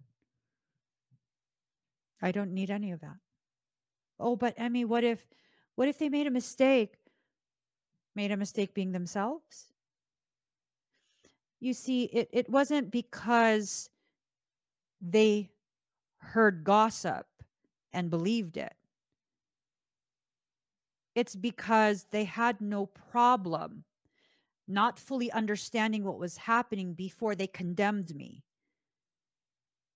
I 2.21 2.31
don't 2.31 2.53
need 2.53 2.71
any 2.71 2.91
of 2.91 3.01
that. 3.01 3.17
Oh, 4.19 4.37
but 4.37 4.53
Emmie, 4.57 4.85
what 4.85 5.03
if 5.03 5.21
what 5.75 5.89
if 5.89 5.97
they 5.97 6.09
made 6.09 6.27
a 6.27 6.31
mistake? 6.31 6.95
Made 8.15 8.31
a 8.31 8.37
mistake 8.37 8.73
being 8.73 8.93
themselves? 8.93 9.73
You 11.65 11.73
see, 11.73 12.03
it, 12.03 12.29
it 12.31 12.47
wasn't 12.47 12.91
because 12.91 13.89
they 15.01 15.49
heard 16.19 16.63
gossip 16.63 17.25
and 17.91 18.11
believed 18.11 18.57
it. 18.57 18.75
It's 21.15 21.35
because 21.35 22.05
they 22.11 22.23
had 22.23 22.61
no 22.61 22.85
problem 22.85 23.83
not 24.67 24.99
fully 24.99 25.31
understanding 25.31 26.03
what 26.03 26.19
was 26.19 26.37
happening 26.37 26.93
before 26.93 27.33
they 27.33 27.47
condemned 27.47 28.13
me 28.13 28.43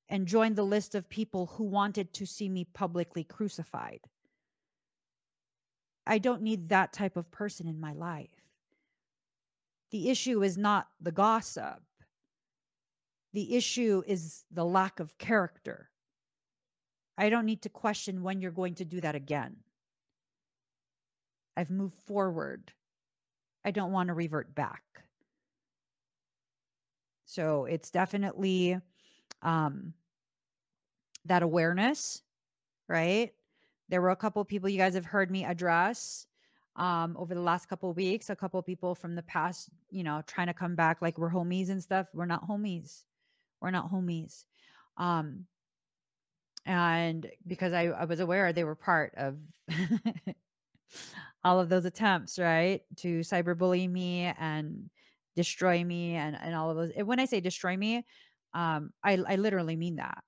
and 0.10 0.26
joined 0.26 0.56
the 0.56 0.64
list 0.64 0.96
of 0.96 1.08
people 1.08 1.46
who 1.46 1.66
wanted 1.66 2.12
to 2.14 2.26
see 2.26 2.50
me 2.50 2.64
publicly 2.64 3.24
crucified. 3.24 4.00
I 6.08 6.18
don't 6.18 6.42
need 6.42 6.70
that 6.70 6.94
type 6.94 7.16
of 7.16 7.30
person 7.30 7.68
in 7.68 7.80
my 7.80 7.94
life. 7.94 8.39
The 9.92 10.10
issue 10.10 10.44
is 10.44 10.58
not 10.58 10.88
the 11.02 11.12
gossip, 11.12 11.82
the 13.34 13.56
issue 13.56 14.04
is 14.08 14.44
the 14.52 14.66
lack 14.66 15.00
of 15.00 15.18
character. 15.18 15.90
I 17.18 17.30
don't 17.30 17.46
need 17.46 17.64
to 17.64 17.70
question 17.70 18.24
when 18.24 18.40
you're 18.40 18.52
going 18.52 18.76
to 18.76 18.86
do 18.86 19.02
that 19.02 19.14
again. 19.14 19.58
I've 21.58 21.70
moved 21.70 22.00
forward. 22.08 22.72
I 23.66 23.72
don't 23.72 23.92
want 23.92 24.08
to 24.08 24.14
revert 24.14 24.56
back. 24.56 24.82
So 27.26 27.66
it's 27.66 27.92
definitely 27.92 28.80
um, 29.42 29.94
that 31.26 31.44
awareness, 31.44 32.24
right? 32.88 33.34
There 33.90 34.02
were 34.02 34.12
a 34.12 34.16
couple 34.16 34.44
people 34.46 34.70
you 34.70 34.78
guys 34.78 34.94
have 34.94 35.06
heard 35.06 35.30
me 35.30 35.44
address 35.44 36.26
um, 36.80 37.16
over 37.18 37.36
the 37.36 37.42
last 37.42 37.68
couple 37.68 37.94
weeks. 37.94 38.30
A 38.30 38.36
couple 38.36 38.62
people 38.64 38.96
from 38.96 39.14
the 39.14 39.24
past, 39.24 39.70
you 39.92 40.04
know, 40.04 40.24
trying 40.26 40.48
to 40.48 40.54
come 40.54 40.76
back 40.76 41.02
like 41.02 41.18
we're 41.18 41.30
homies 41.30 41.70
and 41.70 41.84
stuff. 41.84 42.08
We're 42.14 42.26
not 42.26 42.48
homies. 42.48 43.04
We're 43.62 43.72
not 43.72 43.92
homies. 43.92 44.46
Um, 44.98 45.46
and 46.66 47.30
because 47.46 47.74
I, 47.74 47.88
I 47.88 48.06
was 48.06 48.20
aware 48.22 48.52
they 48.54 48.64
were 48.64 48.76
part 48.76 49.14
of 49.18 49.38
all 51.44 51.60
of 51.60 51.70
those 51.70 51.86
attempts, 51.86 52.40
right, 52.40 52.82
to 52.98 53.20
cyberbully 53.20 53.90
me 53.90 54.34
and 54.40 54.90
destroy 55.36 55.84
me 55.84 56.16
and, 56.16 56.38
and 56.42 56.56
all 56.56 56.70
of 56.72 56.78
those. 56.78 56.92
When 57.06 57.20
I 57.20 57.26
say 57.26 57.42
destroy 57.42 57.76
me, 57.76 58.06
um, 58.54 58.92
I, 59.04 59.14
I 59.28 59.36
literally 59.36 59.76
mean 59.76 59.98
that. 59.98 60.24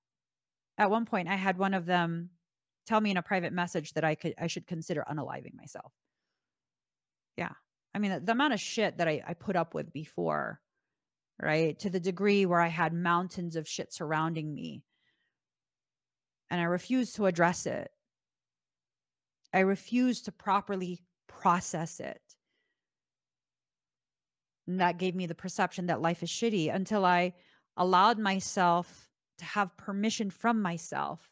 At 0.78 0.92
one 0.92 1.06
point, 1.06 1.28
I 1.28 1.36
had 1.36 1.58
one 1.58 1.74
of 1.74 1.86
them 1.86 2.30
tell 2.88 3.00
me 3.00 3.12
in 3.12 3.18
a 3.18 3.22
private 3.22 3.54
message 3.54 3.94
that 3.94 4.04
I 4.04 4.16
could 4.16 4.34
I 4.40 4.48
should 4.48 4.68
consider 4.68 5.06
unaliving 5.10 5.54
myself. 5.54 5.92
Yeah. 7.38 7.52
I 7.94 8.00
mean, 8.00 8.24
the, 8.24 8.32
amount 8.32 8.54
of 8.54 8.60
shit 8.60 8.98
that 8.98 9.08
I, 9.08 9.22
I 9.28 9.34
put 9.34 9.56
up 9.56 9.74
with 9.74 9.92
before, 9.92 10.60
right? 11.42 11.78
To 11.80 11.90
the 11.90 12.00
degree 12.00 12.46
where 12.46 12.62
I 12.62 12.68
had 12.68 12.94
mountains 12.94 13.56
of 13.56 13.68
shit 13.68 13.94
surrounding 13.94 14.54
me. 14.54 14.84
And 16.50 16.60
I 16.60 16.66
refused 16.66 17.16
to 17.16 17.26
address 17.26 17.66
it. 17.66 17.90
I 19.54 19.60
refused 19.60 20.26
to 20.26 20.32
properly 20.32 21.02
process 21.28 22.00
it. 22.00 22.22
And 24.68 24.80
that 24.80 24.98
gave 24.98 25.16
me 25.16 25.26
the 25.26 25.36
perception 25.36 25.88
that 25.88 26.02
life 26.02 26.24
is 26.24 26.30
shitty 26.30 26.74
until 26.74 27.04
I 27.04 27.34
allowed 27.76 28.20
myself 28.20 29.10
to 29.40 29.46
have 29.46 29.76
permission 29.76 30.30
from 30.30 30.62
myself 30.62 31.30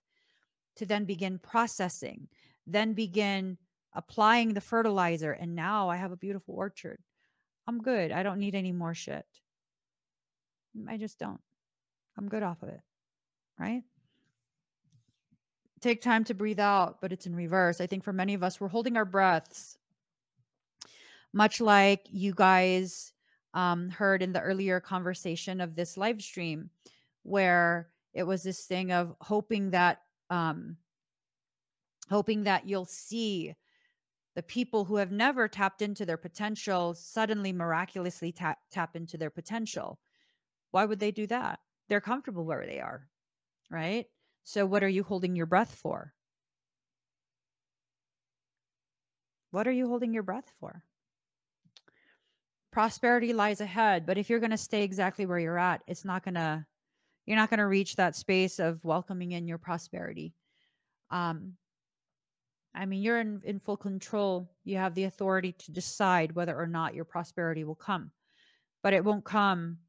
to 0.77 0.85
then 0.85 1.05
begin 1.05 1.39
processing, 1.39 2.27
then 2.65 2.93
begin 2.93 3.57
applying 3.99 4.53
the 4.53 4.61
fertilizer. 4.61 5.33
And 5.33 5.55
now 5.55 5.89
I 5.89 5.97
have 5.97 6.13
a 6.13 6.17
beautiful 6.17 6.55
orchard. 6.55 6.99
I'm 7.67 7.79
good. 7.79 8.13
I 8.13 8.23
don't 8.23 8.39
need 8.39 8.55
any 8.55 8.71
more 8.71 8.93
shit. 8.93 9.25
I 10.87 10.95
just 10.97 11.19
don't. 11.19 11.41
I'm 12.17 12.29
good 12.29 12.41
off 12.41 12.63
of 12.63 12.69
it. 12.69 12.79
Right? 13.59 13.83
Take 15.81 16.01
time 16.01 16.23
to 16.25 16.33
breathe 16.33 16.61
out, 16.61 17.01
but 17.01 17.11
it's 17.11 17.25
in 17.25 17.35
reverse. 17.35 17.81
I 17.81 17.87
think 17.87 18.05
for 18.05 18.13
many 18.13 18.33
of 18.33 18.41
us, 18.41 18.59
we're 18.59 18.69
holding 18.69 18.95
our 18.95 19.05
breaths, 19.05 19.77
much 21.33 21.59
like 21.59 22.07
you 22.09 22.33
guys 22.33 23.11
um, 23.53 23.89
heard 23.89 24.21
in 24.21 24.31
the 24.31 24.41
earlier 24.41 24.79
conversation 24.79 25.59
of 25.59 25.75
this 25.75 25.97
live 25.97 26.21
stream, 26.21 26.69
where 27.23 27.89
it 28.13 28.23
was 28.23 28.43
this 28.43 28.65
thing 28.65 28.91
of 28.93 29.13
hoping 29.19 29.71
that 29.71 30.01
um, 30.29 30.77
hoping 32.09 32.43
that 32.43 32.67
you'll 32.67 32.85
see 32.85 33.55
the 34.39 34.43
people 34.43 34.85
who 34.85 34.95
have 34.95 35.11
never 35.11 35.49
tapped 35.49 35.81
into 35.81 36.05
their 36.05 36.15
potential 36.15 36.93
suddenly 36.93 37.51
miraculously 37.51 38.31
tap, 38.31 38.57
tap 38.71 38.95
into 38.95 39.17
their 39.17 39.29
potential. 39.29 39.99
Why 40.71 40.85
would 40.85 41.01
they 41.01 41.11
do 41.11 41.27
that? 41.27 41.59
They're 41.89 41.99
comfortable 41.99 42.45
where 42.45 42.65
they 42.65 42.79
are, 42.79 43.09
right? 43.69 44.05
So, 44.45 44.65
what 44.65 44.81
are 44.81 44.87
you 44.87 45.03
holding 45.03 45.35
your 45.35 45.45
breath 45.45 45.75
for? 45.75 46.13
What 49.51 49.67
are 49.67 49.73
you 49.73 49.89
holding 49.89 50.13
your 50.13 50.23
breath 50.23 50.49
for? 50.61 50.83
Prosperity 52.71 53.33
lies 53.33 53.59
ahead, 53.59 54.05
but 54.05 54.17
if 54.17 54.29
you're 54.29 54.39
going 54.39 54.51
to 54.51 54.57
stay 54.57 54.83
exactly 54.83 55.25
where 55.25 55.39
you're 55.39 55.59
at, 55.59 55.81
it's 55.85 56.05
not 56.05 56.23
going 56.23 56.35
to 56.35 56.65
you're 57.25 57.35
not 57.35 57.49
going 57.49 57.57
to 57.57 57.67
reach 57.67 57.97
that 57.97 58.15
space 58.15 58.57
of 58.57 58.85
welcoming 58.85 59.33
in 59.33 59.49
your 59.49 59.57
prosperity. 59.57 60.33
Um, 61.11 61.55
I 62.73 62.85
mean, 62.85 63.01
you're 63.01 63.19
in, 63.19 63.41
in 63.43 63.59
full 63.59 63.77
control. 63.77 64.51
You 64.63 64.77
have 64.77 64.95
the 64.95 65.05
authority 65.05 65.53
to 65.53 65.71
decide 65.71 66.33
whether 66.33 66.57
or 66.57 66.67
not 66.67 66.95
your 66.95 67.05
prosperity 67.05 67.63
will 67.63 67.75
come, 67.75 68.11
but 68.83 68.93
it 68.93 69.03
won't 69.03 69.25
come, 69.25 69.79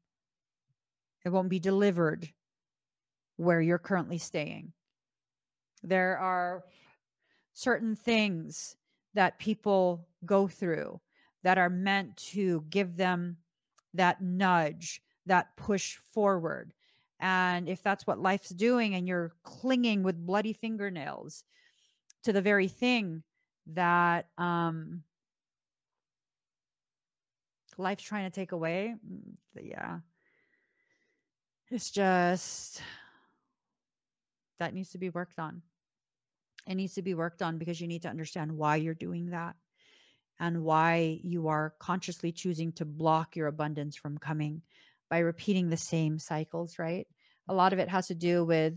it 1.23 1.29
won't 1.29 1.49
be 1.49 1.59
delivered 1.59 2.27
where 3.37 3.61
you're 3.61 3.77
currently 3.77 4.17
staying. 4.17 4.73
There 5.83 6.17
are 6.17 6.63
certain 7.53 7.95
things 7.95 8.75
that 9.13 9.39
people 9.39 10.07
go 10.25 10.47
through 10.47 10.99
that 11.43 11.57
are 11.57 11.69
meant 11.69 12.17
to 12.17 12.63
give 12.69 12.95
them 12.95 13.37
that 13.93 14.21
nudge, 14.21 15.01
that 15.25 15.55
push 15.57 15.97
forward, 16.13 16.73
and 17.19 17.69
if 17.69 17.83
that's 17.83 18.07
what 18.07 18.19
life's 18.19 18.49
doing 18.49 18.95
and 18.95 19.07
you're 19.07 19.33
clinging 19.43 20.01
with 20.01 20.25
bloody 20.25 20.53
fingernails 20.53 21.43
to 22.23 22.33
the 22.33 22.41
very 22.41 22.67
thing 22.67 23.23
that 23.67 24.27
um, 24.37 25.03
life's 27.77 28.03
trying 28.03 28.29
to 28.29 28.35
take 28.35 28.51
away, 28.51 28.95
mm, 29.07 29.19
yeah. 29.61 29.99
It's 31.69 31.89
just 31.89 32.81
that 34.59 34.73
needs 34.73 34.91
to 34.91 34.97
be 34.97 35.09
worked 35.09 35.39
on. 35.39 35.61
It 36.67 36.75
needs 36.75 36.93
to 36.95 37.01
be 37.01 37.13
worked 37.13 37.41
on 37.41 37.57
because 37.57 37.81
you 37.81 37.87
need 37.87 38.03
to 38.03 38.09
understand 38.09 38.51
why 38.51 38.75
you're 38.75 38.93
doing 38.93 39.31
that 39.31 39.55
and 40.39 40.63
why 40.63 41.19
you 41.23 41.47
are 41.47 41.73
consciously 41.79 42.31
choosing 42.31 42.71
to 42.73 42.85
block 42.85 43.35
your 43.35 43.47
abundance 43.47 43.95
from 43.95 44.17
coming 44.17 44.61
by 45.09 45.19
repeating 45.19 45.69
the 45.69 45.77
same 45.77 46.19
cycles, 46.19 46.77
right? 46.77 47.07
A 47.47 47.53
lot 47.53 47.73
of 47.73 47.79
it 47.79 47.89
has 47.89 48.07
to 48.07 48.15
do 48.15 48.43
with 48.43 48.73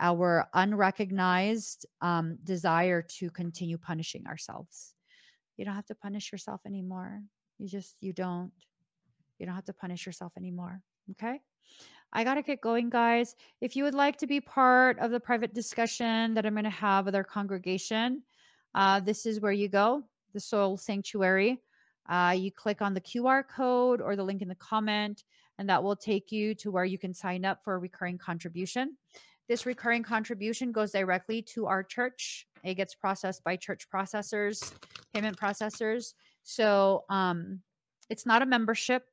our 0.00 0.48
unrecognized 0.54 1.86
um, 2.00 2.38
desire 2.44 3.02
to 3.18 3.30
continue 3.30 3.78
punishing 3.78 4.26
ourselves. 4.26 4.94
You 5.56 5.64
don't 5.64 5.74
have 5.74 5.86
to 5.86 5.94
punish 5.94 6.32
yourself 6.32 6.60
anymore. 6.66 7.22
You 7.58 7.68
just, 7.68 7.96
you 8.00 8.12
don't. 8.12 8.52
You 9.38 9.46
don't 9.46 9.54
have 9.54 9.66
to 9.66 9.74
punish 9.74 10.06
yourself 10.06 10.32
anymore. 10.38 10.80
Okay. 11.10 11.40
I 12.12 12.24
got 12.24 12.34
to 12.34 12.42
get 12.42 12.60
going, 12.60 12.88
guys. 12.88 13.34
If 13.60 13.76
you 13.76 13.84
would 13.84 13.94
like 13.94 14.16
to 14.18 14.26
be 14.26 14.40
part 14.40 14.98
of 14.98 15.10
the 15.10 15.20
private 15.20 15.52
discussion 15.52 16.32
that 16.34 16.46
I'm 16.46 16.54
going 16.54 16.64
to 16.64 16.70
have 16.70 17.04
with 17.04 17.14
our 17.14 17.24
congregation, 17.24 18.22
uh, 18.74 19.00
this 19.00 19.26
is 19.26 19.40
where 19.40 19.52
you 19.52 19.68
go 19.68 20.04
the 20.32 20.40
Soul 20.40 20.76
Sanctuary. 20.76 21.58
Uh, 22.08 22.34
you 22.36 22.52
click 22.52 22.82
on 22.82 22.94
the 22.94 23.00
QR 23.00 23.42
code 23.48 24.00
or 24.00 24.14
the 24.16 24.22
link 24.22 24.42
in 24.42 24.48
the 24.48 24.54
comment, 24.54 25.24
and 25.58 25.68
that 25.68 25.82
will 25.82 25.96
take 25.96 26.30
you 26.30 26.54
to 26.56 26.70
where 26.70 26.84
you 26.84 26.98
can 26.98 27.12
sign 27.12 27.44
up 27.44 27.64
for 27.64 27.74
a 27.74 27.78
recurring 27.78 28.18
contribution. 28.18 28.96
This 29.48 29.66
recurring 29.66 30.02
contribution 30.02 30.72
goes 30.72 30.92
directly 30.92 31.42
to 31.54 31.66
our 31.66 31.82
church. 31.82 32.46
It 32.64 32.74
gets 32.74 32.94
processed 32.94 33.44
by 33.44 33.56
church 33.56 33.86
processors, 33.92 34.72
payment 35.14 35.38
processors. 35.38 36.14
So 36.42 37.04
um, 37.08 37.60
it's 38.10 38.26
not 38.26 38.42
a 38.42 38.46
membership, 38.46 39.04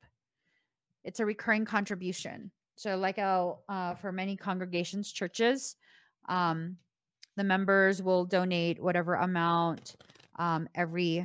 it's 1.04 1.20
a 1.20 1.26
recurring 1.26 1.64
contribution. 1.64 2.50
So, 2.76 2.96
like 2.96 3.18
how 3.18 3.60
uh, 3.68 3.94
for 3.94 4.10
many 4.10 4.36
congregations, 4.36 5.12
churches, 5.12 5.76
um, 6.28 6.76
the 7.36 7.44
members 7.44 8.02
will 8.02 8.24
donate 8.24 8.82
whatever 8.82 9.14
amount 9.14 9.96
um, 10.38 10.68
every 10.74 11.24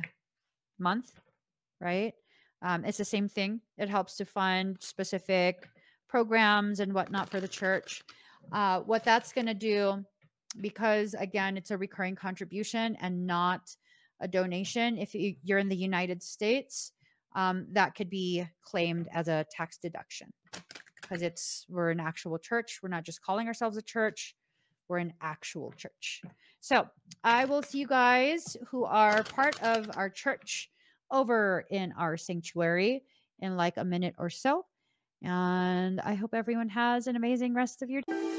month, 0.78 1.12
right? 1.80 2.14
Um, 2.62 2.84
it's 2.84 2.98
the 2.98 3.04
same 3.04 3.28
thing. 3.28 3.60
It 3.78 3.88
helps 3.88 4.16
to 4.16 4.24
fund 4.24 4.76
specific 4.80 5.68
programs 6.08 6.80
and 6.80 6.92
whatnot 6.92 7.30
for 7.30 7.40
the 7.40 7.48
church. 7.48 8.02
Uh, 8.52 8.80
what 8.80 9.04
that's 9.04 9.32
going 9.32 9.46
to 9.46 9.54
do, 9.54 10.04
because 10.60 11.14
again, 11.14 11.56
it's 11.56 11.70
a 11.70 11.78
recurring 11.78 12.16
contribution 12.16 12.96
and 13.00 13.26
not 13.26 13.74
a 14.20 14.28
donation. 14.28 14.98
If 14.98 15.14
you're 15.14 15.58
in 15.58 15.68
the 15.68 15.76
United 15.76 16.22
States, 16.22 16.92
um, 17.34 17.66
that 17.72 17.94
could 17.94 18.10
be 18.10 18.44
claimed 18.64 19.08
as 19.12 19.28
a 19.28 19.46
tax 19.50 19.78
deduction 19.78 20.32
because 21.00 21.22
it's 21.22 21.66
we're 21.68 21.90
an 21.90 22.00
actual 22.00 22.38
church. 22.38 22.80
We're 22.82 22.88
not 22.88 23.04
just 23.04 23.22
calling 23.22 23.46
ourselves 23.46 23.76
a 23.76 23.82
church. 23.82 24.34
We're 24.88 24.98
an 24.98 25.14
actual 25.20 25.72
church. 25.76 26.22
So 26.60 26.88
I 27.22 27.44
will 27.44 27.62
see 27.62 27.78
you 27.78 27.86
guys 27.86 28.56
who 28.68 28.84
are 28.84 29.22
part 29.22 29.62
of 29.62 29.90
our 29.96 30.10
church 30.10 30.70
over 31.10 31.64
in 31.70 31.92
our 31.96 32.16
sanctuary 32.16 33.02
in 33.38 33.56
like 33.56 33.76
a 33.76 33.84
minute 33.84 34.14
or 34.18 34.30
so. 34.30 34.66
And 35.22 36.00
I 36.00 36.14
hope 36.14 36.34
everyone 36.34 36.68
has 36.70 37.06
an 37.06 37.16
amazing 37.16 37.54
rest 37.54 37.82
of 37.82 37.90
your 37.90 38.02
day. 38.02 38.29